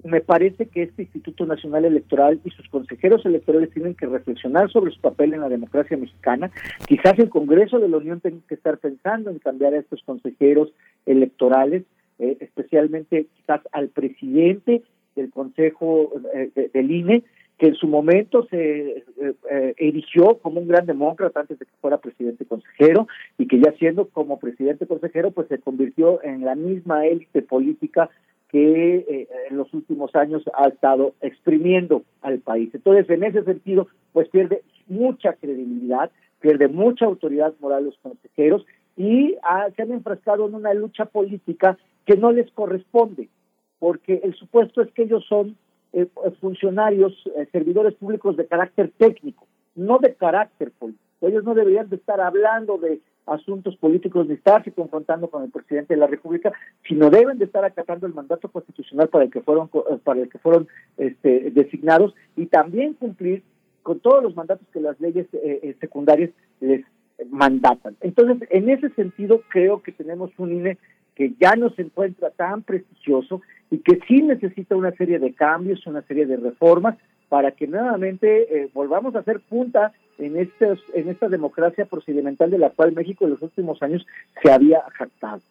[0.04, 4.92] me parece que este Instituto Nacional Electoral y sus consejeros electorales tienen que reflexionar sobre
[4.92, 6.52] su papel en la democracia mexicana.
[6.88, 10.72] Quizás el Congreso de la Unión tenga que estar pensando en cambiar a estos consejeros
[11.06, 11.84] electorales,
[12.20, 14.84] eh, especialmente quizás al presidente
[15.16, 17.24] del Consejo eh, del INE,
[17.58, 19.04] que en su momento se
[19.50, 23.08] eh, erigió como un gran demócrata antes de que fuera presidente consejero
[23.40, 28.12] y que ya siendo como presidente consejero pues se convirtió en la misma élite política
[28.50, 32.70] que eh, en los últimos años ha estado exprimiendo al país.
[32.74, 39.36] Entonces, en ese sentido, pues pierde mucha credibilidad, pierde mucha autoridad moral los consejeros y
[39.76, 43.30] se han enfrascado en una lucha política que no les corresponde,
[43.80, 45.58] porque el supuesto es que ellos son
[45.94, 46.08] eh,
[46.40, 49.46] funcionarios, eh, servidores públicos de carácter técnico,
[49.76, 51.04] no de carácter político.
[51.22, 55.94] Ellos no deberían de estar hablando de asuntos políticos ni estarse confrontando con el presidente
[55.94, 56.52] de la República,
[56.88, 59.70] sino deben de estar acatando el mandato constitucional para el que fueron
[60.04, 63.44] para el que fueron este, designados y también cumplir
[63.84, 66.84] con todos los mandatos que las leyes eh, eh, secundarias les
[67.30, 67.96] mandatan.
[68.02, 70.78] Entonces, en ese sentido, creo que tenemos un INE
[71.16, 73.42] que ya no se encuentra tan prestigioso
[73.72, 76.96] y que sí necesita una serie de cambios, una serie de reformas,
[77.28, 82.60] para que nuevamente eh, volvamos a hacer punta en, estos, en esta democracia procedimental de
[82.60, 84.06] la cual México en los últimos años
[84.42, 85.42] se había jactado.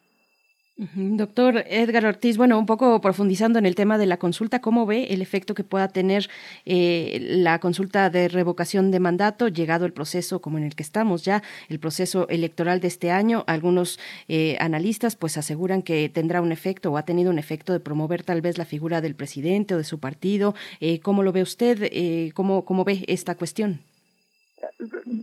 [0.79, 5.07] Doctor Edgar Ortiz, bueno, un poco profundizando en el tema de la consulta, ¿cómo ve
[5.09, 6.29] el efecto que pueda tener
[6.67, 11.25] eh, la consulta de revocación de mandato, llegado el proceso como en el que estamos
[11.25, 13.43] ya, el proceso electoral de este año?
[13.47, 17.79] Algunos eh, analistas pues aseguran que tendrá un efecto o ha tenido un efecto de
[17.79, 20.53] promover tal vez la figura del presidente o de su partido.
[20.79, 21.89] Eh, ¿Cómo lo ve usted?
[22.35, 23.79] ¿cómo, ¿Cómo ve esta cuestión?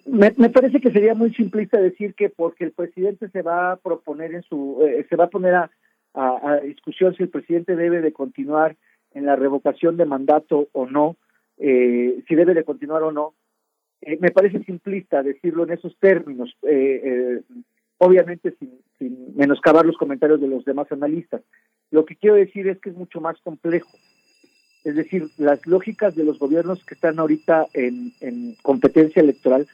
[0.07, 3.77] Me, me, parece que sería muy simplista decir que porque el presidente se va a
[3.77, 5.71] proponer en su, eh, se va a poner a,
[6.63, 8.77] discusión si el presidente debe de continuar
[9.13, 11.17] en la revocación de mandato o no,
[11.59, 13.35] eh, si debe de continuar o no.
[14.01, 16.57] Eh, me parece simplista decirlo en esos términos,
[17.99, 21.43] obviamente sin, sin menoscabar los comentarios de los demás analistas.
[21.91, 23.91] Lo que quiero decir es que es mucho más complejo.
[24.85, 29.67] Es decir, las lógicas de los gobiernos que están ahorita en, en competencia electoral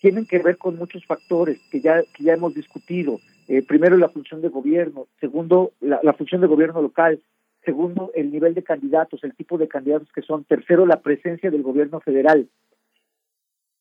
[0.00, 3.20] tienen que ver con muchos factores que ya, que ya hemos discutido.
[3.46, 5.06] Eh, primero, la función de gobierno.
[5.20, 7.20] Segundo, la, la, función de gobierno local.
[7.64, 10.44] Segundo, el nivel de candidatos, el tipo de candidatos que son.
[10.44, 12.48] Tercero, la presencia del gobierno federal.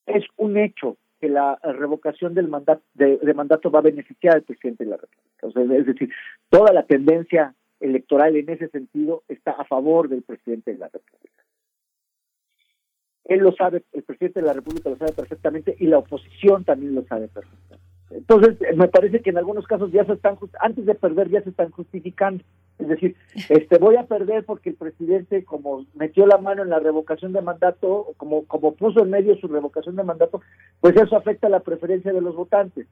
[0.05, 4.43] Es un hecho que la revocación del mandato de, de mandato va a beneficiar al
[4.43, 5.47] presidente de la República.
[5.47, 6.11] O sea, es decir,
[6.49, 11.43] toda la tendencia electoral en ese sentido está a favor del presidente de la República.
[13.25, 16.95] Él lo sabe, el presidente de la República lo sabe perfectamente y la oposición también
[16.95, 17.85] lo sabe perfectamente.
[18.09, 21.49] Entonces, me parece que en algunos casos ya se están, antes de perder, ya se
[21.49, 22.43] están justificando.
[22.79, 23.15] Es decir,
[23.49, 27.41] este voy a perder porque el presidente, como metió la mano en la revocación de
[27.41, 30.41] mandato, como, como puso en medio su revocación de mandato,
[30.79, 32.87] pues eso afecta la preferencia de los votantes.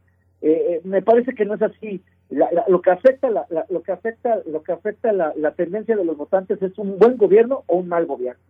[0.46, 2.04] Eh, eh, me parece que no es así.
[2.30, 6.62] lo que afecta, la, lo que afecta, lo que afecta la, tendencia de los votantes
[6.62, 8.44] es un buen gobierno o un mal gobierno.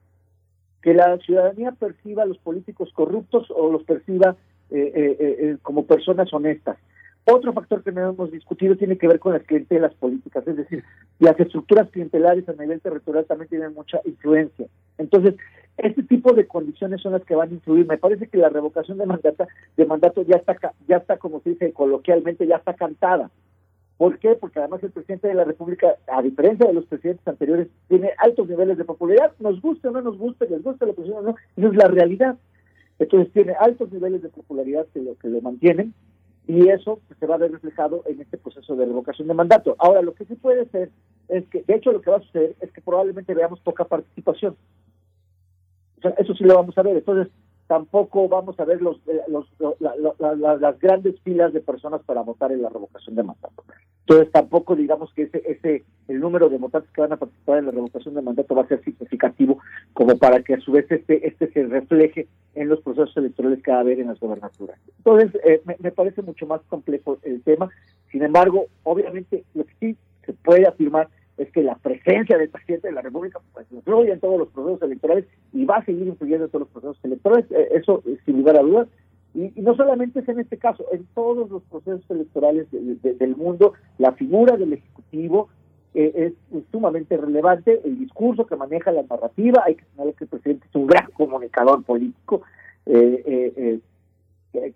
[0.82, 4.35] Que la ciudadanía perciba a los políticos corruptos o los perciba
[4.72, 6.77] eh, como personas honestas.
[7.24, 10.83] Otro factor que no hemos discutido tiene que ver con las clientelas políticas, es decir,
[11.19, 14.67] las estructuras clientelares a nivel territorial también tienen mucha influencia.
[14.98, 15.35] Entonces,
[15.77, 17.85] este tipo de condiciones son las que van a influir.
[17.85, 20.55] Me parece que la revocación de mandato, de mandato ya está,
[20.87, 23.29] ya está, como se dice coloquialmente, ya está cantada.
[23.97, 24.35] ¿Por qué?
[24.35, 28.47] Porque además el presidente de la República, a diferencia de los presidentes anteriores, tiene altos
[28.47, 31.35] niveles de popularidad, nos guste o no nos guste, les guste la oposición o no,
[31.55, 32.37] esa es la realidad.
[32.99, 35.93] Entonces tiene altos niveles de popularidad que lo que lo mantienen
[36.47, 39.75] y eso se va a ver reflejado en este proceso de revocación de mandato.
[39.79, 40.91] Ahora, lo que sí puede ser
[41.27, 44.55] es que, de hecho, lo que va a suceder es que probablemente veamos poca participación
[46.17, 46.98] eso sí lo vamos a ver.
[46.98, 47.32] Entonces,
[47.67, 49.22] tampoco vamos a ver los, eh,
[49.80, 53.64] las grandes filas de personas para votar en la revocación de mandato.
[54.08, 57.66] Entonces, tampoco digamos que ese, ese el número de votantes que van a participar en
[57.66, 59.58] la revocación de mandato va a ser significativo
[59.93, 63.72] como para que a su vez este, este se refleje en los procesos electorales que
[63.72, 64.80] va a haber en las gobernaturas.
[65.00, 67.69] Entonces, eh, me, me parece mucho más complejo el tema.
[68.11, 72.88] Sin embargo, obviamente, lo que sí se puede afirmar es que la presencia del presidente
[72.88, 76.45] de la República pues influye en todos los procesos electorales y va a seguir influyendo
[76.45, 78.88] en todos los procesos electorales, eh, eso sin lugar a dudas.
[79.33, 84.14] Y, no solamente es en este caso, en todos los procesos electorales del mundo, la
[84.14, 85.49] figura del Ejecutivo
[85.93, 90.30] eh, es, sumamente relevante, el discurso que maneja la narrativa, hay que señalar que el
[90.30, 92.43] presidente es un gran comunicador político,
[92.85, 93.80] eh, eh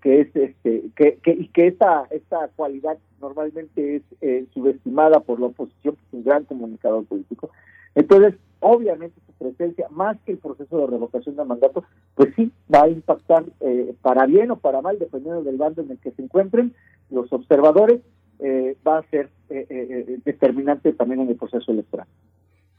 [0.02, 5.40] que, es este que, que, y que esta esta cualidad normalmente es eh, subestimada por
[5.40, 7.50] la oposición que es un gran comunicador político.
[7.96, 11.84] Entonces obviamente su presencia más que el proceso de revocación de mandato
[12.16, 15.92] pues sí va a impactar eh, para bien o para mal dependiendo del bando en
[15.92, 16.74] el que se encuentren.
[17.10, 18.02] Los observadores
[18.40, 22.08] eh, va a ser determinante también en el proceso electoral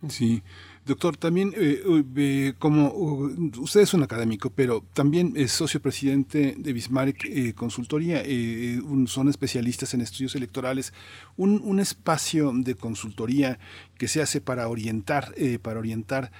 [0.08, 0.42] Sí,
[0.86, 1.82] doctor, también eh,
[2.16, 2.88] eh, como
[3.58, 8.22] usted es un académico, pero también es socio presidente de Bismarck eh, Consultoría,
[9.06, 10.94] son especialistas en estudios electorales,
[11.36, 13.58] un, un, espacio de consultoría
[13.98, 16.32] que se hace para orientar, para orientar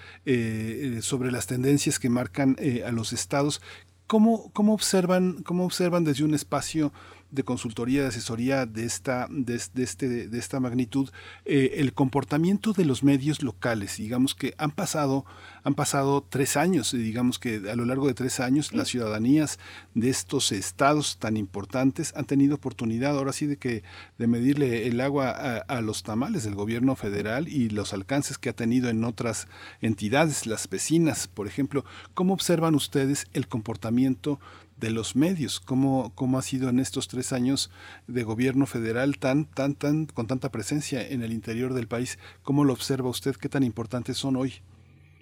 [1.02, 2.56] sobre las tendencias que marcan
[2.86, 3.60] a los estados.
[4.06, 6.92] ¿Cómo, cómo, observan, ¿Cómo observan desde un espacio
[7.30, 11.10] de consultoría, de asesoría de esta, de, este, de esta magnitud,
[11.44, 13.96] eh, el comportamiento de los medios locales.
[13.96, 15.24] Digamos que han pasado,
[15.62, 19.58] han pasado tres años, digamos que a lo largo de tres años las ciudadanías
[19.94, 23.82] de estos estados tan importantes han tenido oportunidad ahora sí de que
[24.18, 28.48] de medirle el agua a, a los tamales del gobierno federal y los alcances que
[28.48, 29.48] ha tenido en otras
[29.80, 31.84] entidades, las vecinas, por ejemplo.
[32.14, 34.40] ¿Cómo observan ustedes el comportamiento
[34.80, 37.70] de los medios, cómo, cómo ha sido en estos tres años
[38.06, 42.64] de gobierno federal tan, tan, tan, con tanta presencia en el interior del país, cómo
[42.64, 44.54] lo observa usted, qué tan importantes son hoy.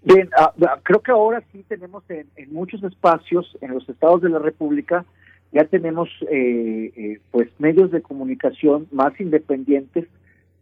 [0.02, 0.52] Bien, ah,
[0.84, 5.04] creo que ahora sí tenemos en, muchos espacios, en los estados de la República,
[5.52, 10.06] ya tenemos eh, eh, pues medios de comunicación más independientes,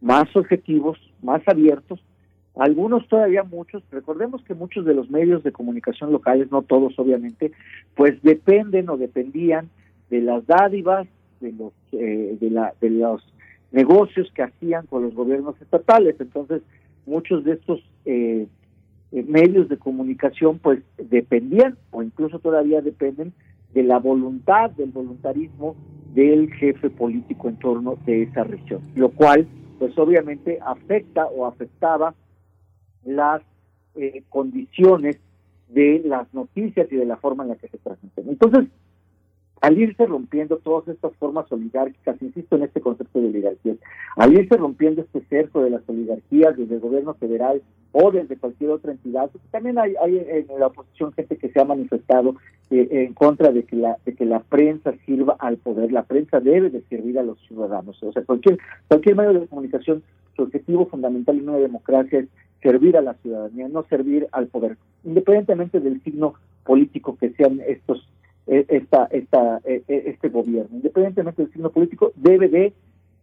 [0.01, 1.99] más objetivos, más abiertos,
[2.59, 7.51] algunos todavía muchos, recordemos que muchos de los medios de comunicación locales, no todos obviamente,
[7.95, 9.69] pues dependen o dependían
[10.09, 11.07] de las dádivas,
[11.39, 13.23] de los, eh, de, la, de los
[13.71, 16.15] negocios que hacían con los gobiernos estatales.
[16.19, 16.61] Entonces,
[17.05, 18.47] muchos de estos eh,
[19.11, 23.33] eh, medios de comunicación pues dependían o incluso todavía dependen
[23.73, 25.75] de la voluntad, del voluntarismo
[26.13, 32.15] del jefe político en torno de esa región, lo cual pues obviamente afecta o afectaba
[33.07, 33.41] las
[33.95, 35.17] eh, condiciones
[35.69, 38.29] de las noticias y de la forma en la que se transmiten.
[38.29, 38.67] Entonces,
[39.61, 43.75] al irse rompiendo todas estas formas oligárquicas, insisto en este concepto de oligarquía,
[44.15, 47.61] al irse rompiendo este cerco de las oligarquías desde el gobierno federal
[47.91, 52.35] o desde cualquier otra entidad, también hay, en la oposición gente que se ha manifestado
[52.69, 56.39] eh, en contra de que la de que la prensa sirva al poder, la prensa
[56.39, 60.03] debe de servir a los ciudadanos, o sea, cualquier cualquier medio de comunicación,
[60.35, 62.27] su objetivo fundamental en una democracia es
[62.61, 68.07] servir a la ciudadanía, no servir al poder, independientemente del signo político que sean estos
[68.47, 72.73] e, esta, esta, e, e, este gobierno, independientemente del signo político, debe de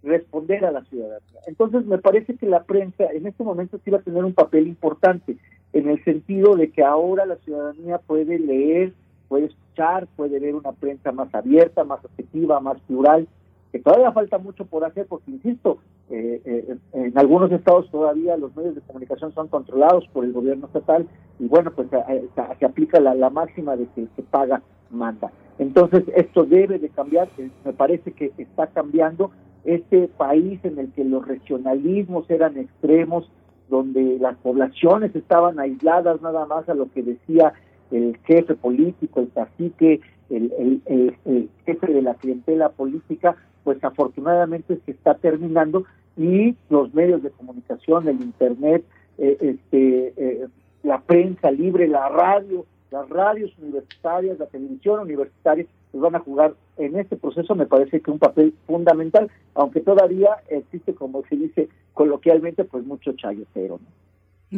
[0.03, 1.41] responder a la ciudadanía.
[1.47, 4.69] Entonces, me parece que la prensa en este momento sí va a tener un papel
[4.69, 5.37] importante,
[5.73, 8.93] en el sentido de que ahora la ciudadanía puede leer,
[9.29, 13.27] puede escuchar, puede ver una prensa más abierta, más objetiva, más plural,
[13.75, 15.79] que todavía falta mucho por hacer, porque, insisto,
[16.09, 20.67] eh, eh, en algunos estados todavía los medios de comunicación son controlados por el gobierno
[20.67, 21.09] estatal
[21.41, 24.63] y bueno, pues eh, se, aplica la, máxima de que el que paga
[24.93, 25.33] manda.
[25.59, 27.29] Entonces, esto debe de cambiar,
[27.65, 29.33] me parece que está cambiando
[29.65, 33.29] este país en el que los regionalismos eran extremos,
[33.69, 37.55] donde las poblaciones estaban aisladas nada más a lo que decía
[37.91, 43.35] el jefe político, el cacique, el, el jefe de la clientela política,
[43.65, 45.85] pues afortunadamente se está terminando
[46.17, 48.85] y los medios de comunicación, el internet,
[49.19, 50.47] eh, este, eh,
[50.83, 56.55] la prensa libre, la radio, las radios universitarias, la televisión universitaria, pues van a jugar
[56.77, 61.69] en este proceso, me parece que un papel fundamental, aunque todavía existe, como se dice
[61.93, 63.81] coloquialmente, pues mucho chayotero.
[63.83, 64.04] ¿no?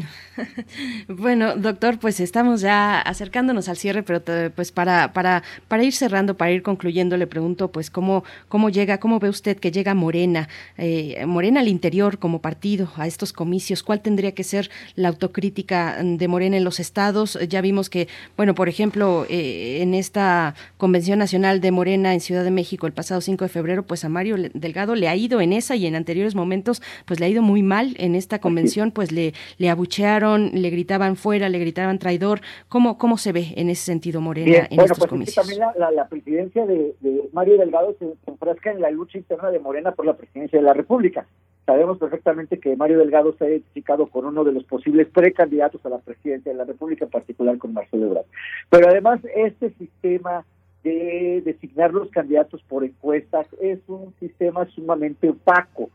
[1.08, 4.23] bueno, doctor, pues estamos ya acercándonos al cierre, pero
[4.55, 8.99] pues para, para, para ir cerrando, para ir concluyendo, le pregunto pues cómo, cómo llega,
[8.99, 13.83] cómo ve usted que llega Morena, eh, Morena al interior como partido a estos comicios,
[13.83, 17.39] cuál tendría que ser la autocrítica de Morena en los estados.
[17.49, 22.44] Ya vimos que, bueno, por ejemplo, eh, en esta Convención Nacional de Morena en Ciudad
[22.44, 25.52] de México el pasado 5 de febrero, pues a Mario Delgado le ha ido en
[25.52, 29.12] esa y en anteriores momentos, pues le ha ido muy mal en esta convención, pues
[29.12, 32.40] le, le abuchearon, le gritaban fuera, le gritaban traidor.
[32.68, 35.34] ¿Cómo, cómo se ve en ese sentido Morena en estos pues comicios?
[35.34, 35.60] también
[35.94, 36.94] la, presidencia de,
[37.32, 40.73] Mario Delgado se, enfrasca en la lucha interna de Morena por la presidencia de la
[40.73, 41.26] República.
[41.65, 45.89] Sabemos perfectamente que Mario Delgado se ha identificado con uno de los posibles precandidatos a
[45.89, 48.26] la presidencia de la República, en particular con Marcelo Ebrard.
[48.70, 50.44] Pero además, este sistema
[50.84, 55.90] de designar los candidatos por encuestas es un sistema sumamente opaco.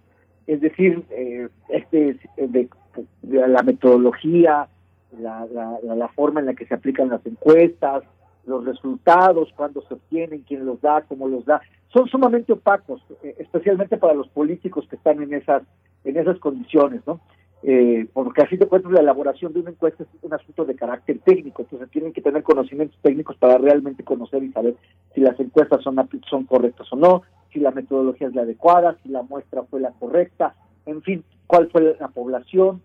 [0.45, 2.67] Es decir, eh, este de
[3.23, 4.67] la metodología,
[5.19, 5.47] la,
[5.83, 8.03] la, forma en la que se aplican las encuestas,
[8.45, 11.61] los resultados, cuándo se obtienen, quién los da, cómo los da,
[11.93, 15.63] son sumamente opacos, eh, especialmente para los políticos que están en esas
[16.03, 17.19] en esas condiciones, ¿no?
[17.63, 21.19] Eh, porque así de cuentas la elaboración de una encuesta es un asunto de carácter
[21.19, 24.75] técnico, entonces tienen que tener conocimientos técnicos para realmente conocer y saber
[25.13, 25.95] si las encuestas son,
[26.27, 27.21] son correctas o no,
[27.53, 30.55] si la metodología es la adecuada, si la muestra fue la correcta,
[30.91, 32.81] en fin, cuál fue la población,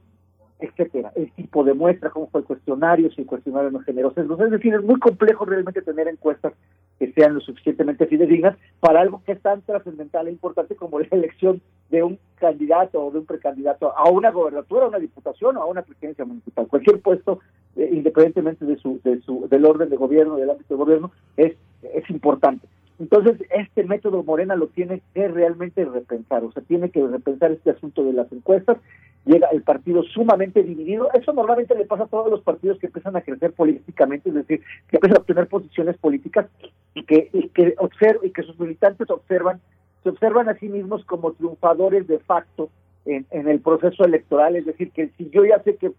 [0.59, 4.51] etcétera, el tipo de muestra, cómo fue el cuestionario, si el cuestionario no generó Es
[4.51, 6.55] decir, es muy complejo realmente tener encuestas
[6.99, 11.09] que sean lo suficientemente fidedignas para algo que es tan trascendental e importante como la
[11.11, 11.61] elección
[11.91, 15.67] de un candidato o de un precandidato a una gobernatura, a una diputación o a
[15.67, 16.67] una presidencia municipal.
[16.69, 17.41] Cualquier puesto,
[17.77, 21.55] eh, independientemente de su, de su, del orden de gobierno, del ámbito de gobierno, es,
[21.83, 22.67] es importante.
[22.99, 27.71] Entonces, este método Morena lo tiene que realmente repensar, o sea, tiene que repensar este
[27.71, 28.79] asunto de las encuestas.
[29.27, 31.11] Llega el partido sumamente dividido.
[31.13, 34.63] Eso normalmente le pasa a todos los partidos que empiezan a crecer políticamente, es decir,
[34.89, 36.47] que empiezan a obtener posiciones políticas
[36.95, 39.61] y que, y que, observ y que sus militantes observan,
[40.03, 42.71] se observan a sí mismos como triunfadores de facto
[43.05, 44.57] en, en el proceso electoral.
[44.57, 45.93] Es decir, que si yo ya sé que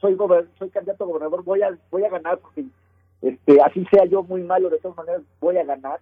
[0.00, 0.16] soy,
[0.58, 2.64] soy candidato a gobernador, voy a, voy a ganar porque
[3.22, 6.00] este, así sea yo muy malo, de todas maneras voy a ganar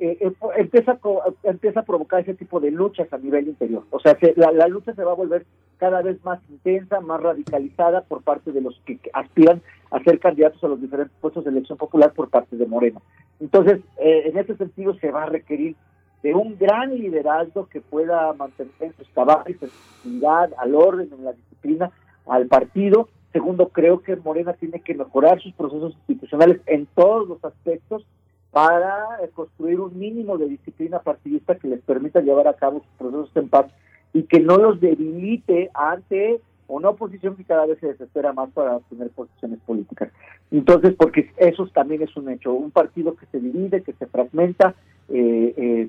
[0.00, 0.98] eh, eh, empieza, a,
[1.42, 3.84] empieza a provocar ese tipo de luchas a nivel interior.
[3.90, 5.44] O sea, que la, lucha se va a volver
[5.76, 10.64] cada vez más intensa, más radicalizada por parte de los que aspiran a ser candidatos
[10.64, 12.98] a los diferentes puestos de elección popular por parte de Morena.
[13.40, 15.76] Entonces, eh, en ese sentido se va a requerir
[16.22, 19.58] de un gran liderazgo que pueda mantener en sus cabales,
[20.06, 21.90] en al orden, en la disciplina,
[22.26, 23.10] al partido.
[23.32, 28.06] Segundo, creo que Morena tiene que mejorar sus procesos institucionales en todos los aspectos
[28.50, 33.36] para construir un mínimo de disciplina partidista que les permita llevar a cabo sus procesos
[33.36, 33.66] en paz
[34.12, 38.76] y que no los debilite ante una oposición que cada vez se desespera más para
[38.76, 40.10] obtener posiciones políticas.
[40.50, 44.74] Entonces, porque eso también es un hecho, un partido que se divide, que se fragmenta,
[45.08, 45.88] eh, eh,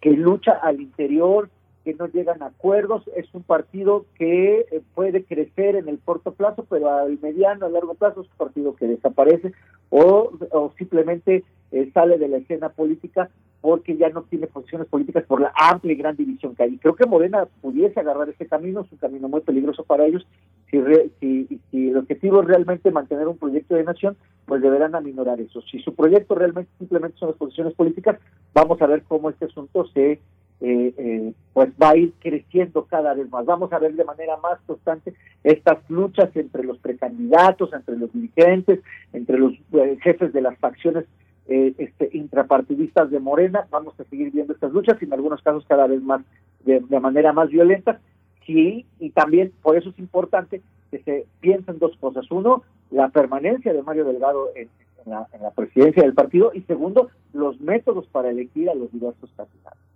[0.00, 1.50] que lucha al interior,
[1.84, 6.32] que no llegan a acuerdos, es un partido que eh, puede crecer en el corto
[6.32, 9.52] plazo, pero al mediano, a largo plazo es un partido que desaparece
[9.90, 10.32] o,
[10.78, 13.28] simplemente eh, sale de la escena política
[13.60, 16.76] porque ya no tiene posiciones políticas por la amplia y gran división que hay.
[16.78, 20.26] creo que Morena pudiese agarrar ese camino, es un camino muy peligroso para ellos.
[20.70, 20.78] Si,
[21.20, 25.62] si, si el objetivo es realmente mantener un proyecto de nación, pues deberán aminorar eso.
[25.62, 28.18] Si su proyecto realmente simplemente son las posiciones políticas,
[28.52, 30.20] vamos a ver cómo este asunto se
[30.64, 33.44] eh, eh, pues va a ir creciendo cada vez más.
[33.44, 35.12] Vamos a ver de manera más constante
[35.42, 38.80] estas luchas entre los precandidatos, entre los dirigentes,
[39.12, 41.04] entre los eh, jefes de las facciones
[41.48, 43.66] eh, este, intrapartidistas de Morena.
[43.70, 46.22] Vamos a seguir viendo estas luchas y en algunos casos cada vez más
[46.64, 48.00] de, manera más violenta.
[48.46, 52.30] Sí, y también por eso es importante que se piensen dos cosas.
[52.30, 54.70] Uno, la permanencia de Mario Delgado en,
[55.04, 59.93] la, presidencia del partido y segundo, los métodos para elegir a los diversos candidatos.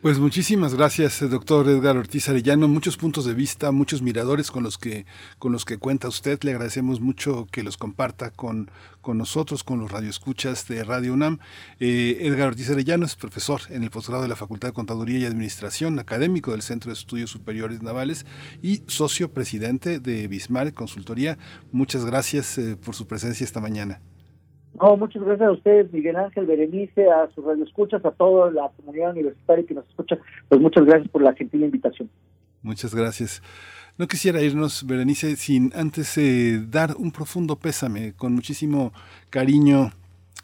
[0.00, 2.68] Pues muchísimas gracias, doctor Edgar Ortiz Arellano.
[2.68, 5.06] Muchos puntos de vista, muchos miradores con los que,
[5.38, 6.38] con los que cuenta usted.
[6.42, 11.38] Le agradecemos mucho que los comparta con, con nosotros, con los radioescuchas de Radio UNAM.
[11.80, 15.24] Eh, Edgar Ortiz Arellano es profesor en el posgrado de la Facultad de Contaduría y
[15.24, 18.24] Administración, académico del Centro de Estudios Superiores Navales
[18.62, 21.38] y socio presidente de Bismarck Consultoría.
[21.72, 24.00] Muchas gracias eh, por su presencia esta mañana.
[24.80, 29.10] No, muchas gracias a ustedes, Miguel Ángel, Berenice, a sus radioescuchas, a toda la comunidad
[29.10, 30.18] universitaria que nos escucha.
[30.48, 32.08] Pues muchas gracias por la gentil invitación.
[32.62, 33.42] Muchas gracias.
[33.96, 38.92] No quisiera irnos, Berenice, sin antes eh, dar un profundo pésame, con muchísimo
[39.30, 39.90] cariño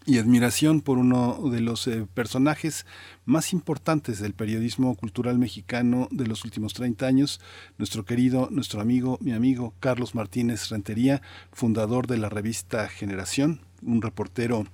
[0.07, 2.85] y admiración por uno de los eh, personajes
[3.25, 7.41] más importantes del periodismo cultural mexicano de los últimos 30 años,
[7.79, 11.23] nuestro querido, nuestro amigo, mi amigo Carlos Martínez Rentería,
[11.53, 14.67] fundador de la revista Generación, un reportero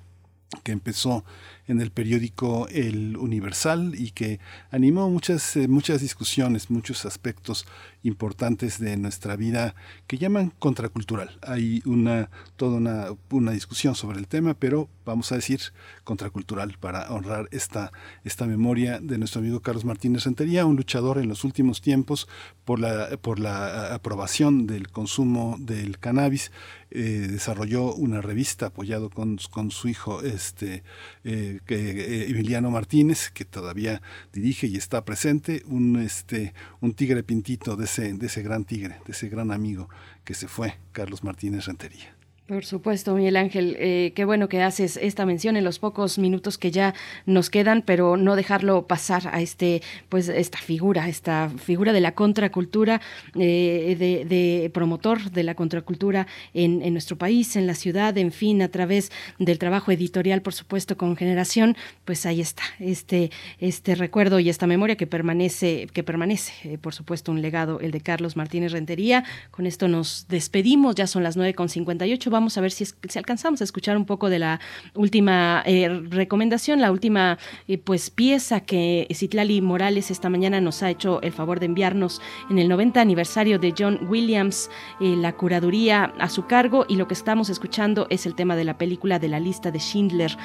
[0.65, 1.25] que empezó
[1.69, 4.41] en el periódico El Universal y que
[4.71, 7.67] animó muchas, eh, muchas discusiones, muchos aspectos
[8.03, 9.75] importantes de nuestra vida
[10.07, 11.39] que llaman contracultural.
[11.43, 15.61] Hay una, toda una, una discusión sobre el tema, pero vamos a decir
[16.05, 17.93] contracultural para honrar esta,
[18.25, 22.29] esta memoria de nuestro amigo Carlos Martínez Rentería, un luchador en los últimos tiempos
[22.65, 26.51] por la, por la aprobación del consumo del cannabis.
[26.93, 30.83] Eh, desarrolló una revista apoyado con, con su hijo este,
[31.23, 37.77] eh, eh, Emiliano Martínez, que todavía dirige y está presente, un, este, un tigre pintito
[37.77, 39.89] de de ese gran tigre, de ese gran amigo
[40.25, 42.20] que se fue, Carlos Martínez Rentería.
[42.51, 46.59] Por supuesto, Miguel Ángel, eh, qué bueno que haces esta mención en los pocos minutos
[46.59, 51.93] que ya nos quedan, pero no dejarlo pasar a este, pues, esta figura, esta figura
[51.93, 53.01] de la contracultura,
[53.39, 58.69] eh, de, promotor de la contracultura en, nuestro país, en la ciudad, en fin, a
[58.69, 63.31] través del trabajo editorial, por supuesto, con generación, pues ahí está, este,
[63.61, 67.93] este recuerdo y esta memoria que permanece, que permanece, eh, por supuesto, un legado, el
[67.93, 69.23] de Carlos Martínez Rentería.
[69.53, 73.65] Con esto nos despedimos, ya son las 9.58 vamos a ver si, si alcanzamos a
[73.65, 74.61] escuchar un poco de la
[74.95, 77.39] última eh, recomendación, la última
[77.69, 82.23] eh, pues pieza que Citlali Morales esta mañana nos ha hecho el favor de enviarnos
[82.49, 84.71] en el 90 aniversario de John Williams,
[85.01, 88.65] eh, la curaduría a su cargo y lo que estamos escuchando es el tema de
[88.65, 90.37] la película de la lista de Schindler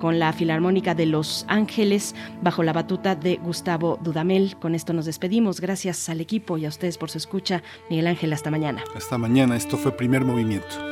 [0.00, 4.56] con la Filarmónica de Los Ángeles bajo la batuta de Gustavo Dudamel.
[4.60, 5.60] Con esto nos despedimos.
[5.60, 7.62] Gracias al equipo y a ustedes por su escucha.
[7.90, 8.84] Miguel Ángel, hasta mañana.
[8.94, 9.56] Hasta mañana.
[9.56, 10.91] Esto fue Primer Movimiento.